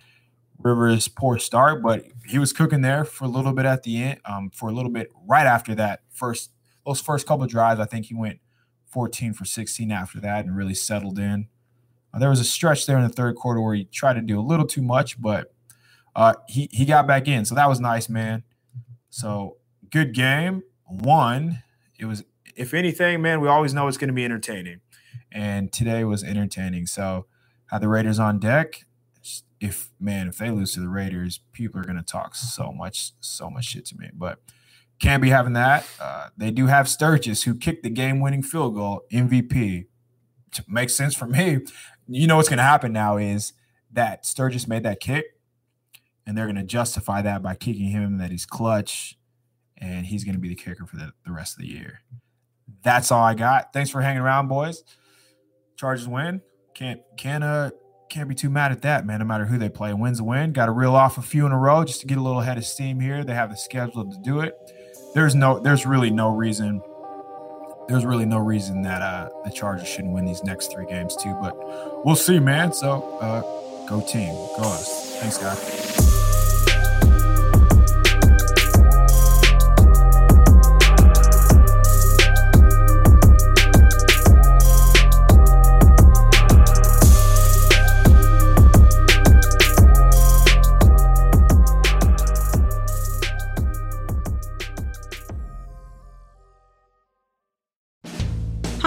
Rivers 0.57 1.07
poor 1.07 1.37
start, 1.37 1.83
but 1.83 2.05
he 2.27 2.39
was 2.39 2.53
cooking 2.53 2.81
there 2.81 3.05
for 3.05 3.25
a 3.25 3.27
little 3.27 3.53
bit 3.53 3.65
at 3.65 3.83
the 3.83 4.01
end. 4.01 4.19
Um, 4.25 4.49
for 4.49 4.69
a 4.69 4.71
little 4.71 4.91
bit 4.91 5.11
right 5.27 5.45
after 5.45 5.75
that 5.75 6.01
first 6.09 6.51
those 6.85 7.01
first 7.01 7.27
couple 7.27 7.45
drives, 7.45 7.79
I 7.79 7.85
think 7.85 8.05
he 8.05 8.15
went 8.15 8.39
14 8.95 9.33
for 9.33 9.43
16 9.43 9.91
after 9.91 10.21
that 10.21 10.45
and 10.45 10.55
really 10.55 10.73
settled 10.73 11.19
in. 11.19 11.49
Uh, 12.13 12.19
there 12.19 12.29
was 12.29 12.39
a 12.39 12.45
stretch 12.45 12.85
there 12.85 12.95
in 12.95 13.03
the 13.03 13.09
third 13.09 13.35
quarter 13.35 13.59
where 13.59 13.75
he 13.75 13.83
tried 13.83 14.13
to 14.13 14.21
do 14.21 14.39
a 14.39 14.41
little 14.41 14.65
too 14.65 14.81
much, 14.81 15.21
but 15.21 15.53
uh, 16.15 16.35
he 16.47 16.69
he 16.71 16.85
got 16.85 17.05
back 17.05 17.27
in, 17.27 17.43
so 17.43 17.53
that 17.55 17.67
was 17.67 17.81
nice, 17.81 18.07
man. 18.07 18.43
So 19.09 19.57
good 19.91 20.13
game. 20.13 20.63
One, 20.85 21.61
it 21.99 22.05
was 22.05 22.23
if 22.55 22.73
anything, 22.73 23.21
man, 23.21 23.41
we 23.41 23.49
always 23.49 23.73
know 23.73 23.85
it's 23.89 23.97
going 23.97 24.07
to 24.07 24.13
be 24.13 24.23
entertaining, 24.23 24.79
and 25.29 25.73
today 25.73 26.05
was 26.05 26.23
entertaining. 26.23 26.85
So 26.85 27.25
had 27.67 27.81
the 27.81 27.89
Raiders 27.89 28.17
on 28.17 28.39
deck. 28.39 28.85
If 29.59 29.89
man, 29.99 30.29
if 30.29 30.37
they 30.37 30.51
lose 30.51 30.73
to 30.75 30.79
the 30.79 30.87
Raiders, 30.87 31.41
people 31.51 31.81
are 31.81 31.83
going 31.83 31.97
to 31.97 32.01
talk 32.01 32.33
so 32.33 32.71
much, 32.71 33.11
so 33.19 33.49
much 33.49 33.65
shit 33.65 33.83
to 33.87 33.97
me. 33.97 34.09
But 34.13 34.39
can't 34.99 35.21
be 35.21 35.29
having 35.29 35.53
that. 35.53 35.87
Uh, 35.99 36.29
they 36.37 36.51
do 36.51 36.67
have 36.67 36.87
Sturgis, 36.87 37.43
who 37.43 37.55
kicked 37.55 37.83
the 37.83 37.89
game-winning 37.89 38.43
field 38.43 38.75
goal, 38.75 39.03
MVP. 39.11 39.87
Makes 40.67 40.95
sense 40.95 41.13
for 41.15 41.27
me. 41.27 41.59
You 42.07 42.27
know 42.27 42.37
what's 42.37 42.49
going 42.49 42.57
to 42.57 42.63
happen 42.63 42.93
now 42.93 43.17
is 43.17 43.53
that 43.91 44.25
Sturgis 44.25 44.67
made 44.67 44.83
that 44.83 45.01
kick, 45.01 45.25
and 46.25 46.37
they're 46.37 46.45
going 46.45 46.55
to 46.55 46.63
justify 46.63 47.21
that 47.23 47.43
by 47.43 47.55
kicking 47.55 47.89
him 47.89 48.19
that 48.19 48.31
he's 48.31 48.45
clutch, 48.45 49.17
and 49.77 50.05
he's 50.05 50.23
going 50.23 50.35
to 50.35 50.39
be 50.39 50.47
the 50.47 50.55
kicker 50.55 50.85
for 50.85 50.95
the, 50.95 51.11
the 51.25 51.31
rest 51.31 51.57
of 51.57 51.61
the 51.61 51.67
year. 51.67 51.99
That's 52.83 53.11
all 53.11 53.23
I 53.23 53.33
got. 53.33 53.73
Thanks 53.73 53.89
for 53.89 54.01
hanging 54.01 54.21
around, 54.21 54.47
boys. 54.47 54.83
Chargers 55.75 56.07
win. 56.07 56.41
Can't 56.73 57.01
can't 57.17 57.43
uh 57.43 57.71
can't 58.09 58.29
be 58.29 58.35
too 58.35 58.49
mad 58.49 58.71
at 58.71 58.81
that, 58.83 59.05
man. 59.05 59.19
No 59.19 59.25
matter 59.25 59.45
who 59.45 59.57
they 59.57 59.69
play, 59.69 59.93
wins 59.93 60.19
a 60.19 60.23
win. 60.23 60.53
Got 60.53 60.67
to 60.67 60.71
reel 60.71 60.95
off 60.95 61.17
a 61.17 61.21
few 61.21 61.45
in 61.45 61.51
a 61.51 61.57
row 61.57 61.83
just 61.83 62.01
to 62.01 62.07
get 62.07 62.17
a 62.17 62.21
little 62.21 62.41
head 62.41 62.57
of 62.57 62.65
steam 62.65 62.99
here. 62.99 63.23
They 63.23 63.33
have 63.33 63.49
the 63.49 63.57
schedule 63.57 64.09
to 64.09 64.17
do 64.23 64.39
it 64.39 64.55
there's 65.15 65.33
no 65.33 65.57
there's 65.57 65.85
really 65.85 66.11
no 66.11 66.35
reason 66.35 66.83
there's 67.87 68.05
really 68.05 68.25
no 68.25 68.37
reason 68.37 68.81
that 68.83 69.01
uh 69.01 69.29
the 69.43 69.51
Chargers 69.51 69.87
shouldn't 69.87 70.13
win 70.13 70.25
these 70.25 70.43
next 70.43 70.71
three 70.71 70.85
games 70.85 71.15
too. 71.15 71.35
But 71.41 71.55
we'll 72.05 72.15
see, 72.15 72.39
man. 72.39 72.73
So 72.73 73.17
uh 73.19 73.41
go 73.87 74.01
team. 74.01 74.33
Go 74.57 74.63
us. 74.63 75.17
Thanks, 75.19 75.37
guys. 75.37 75.84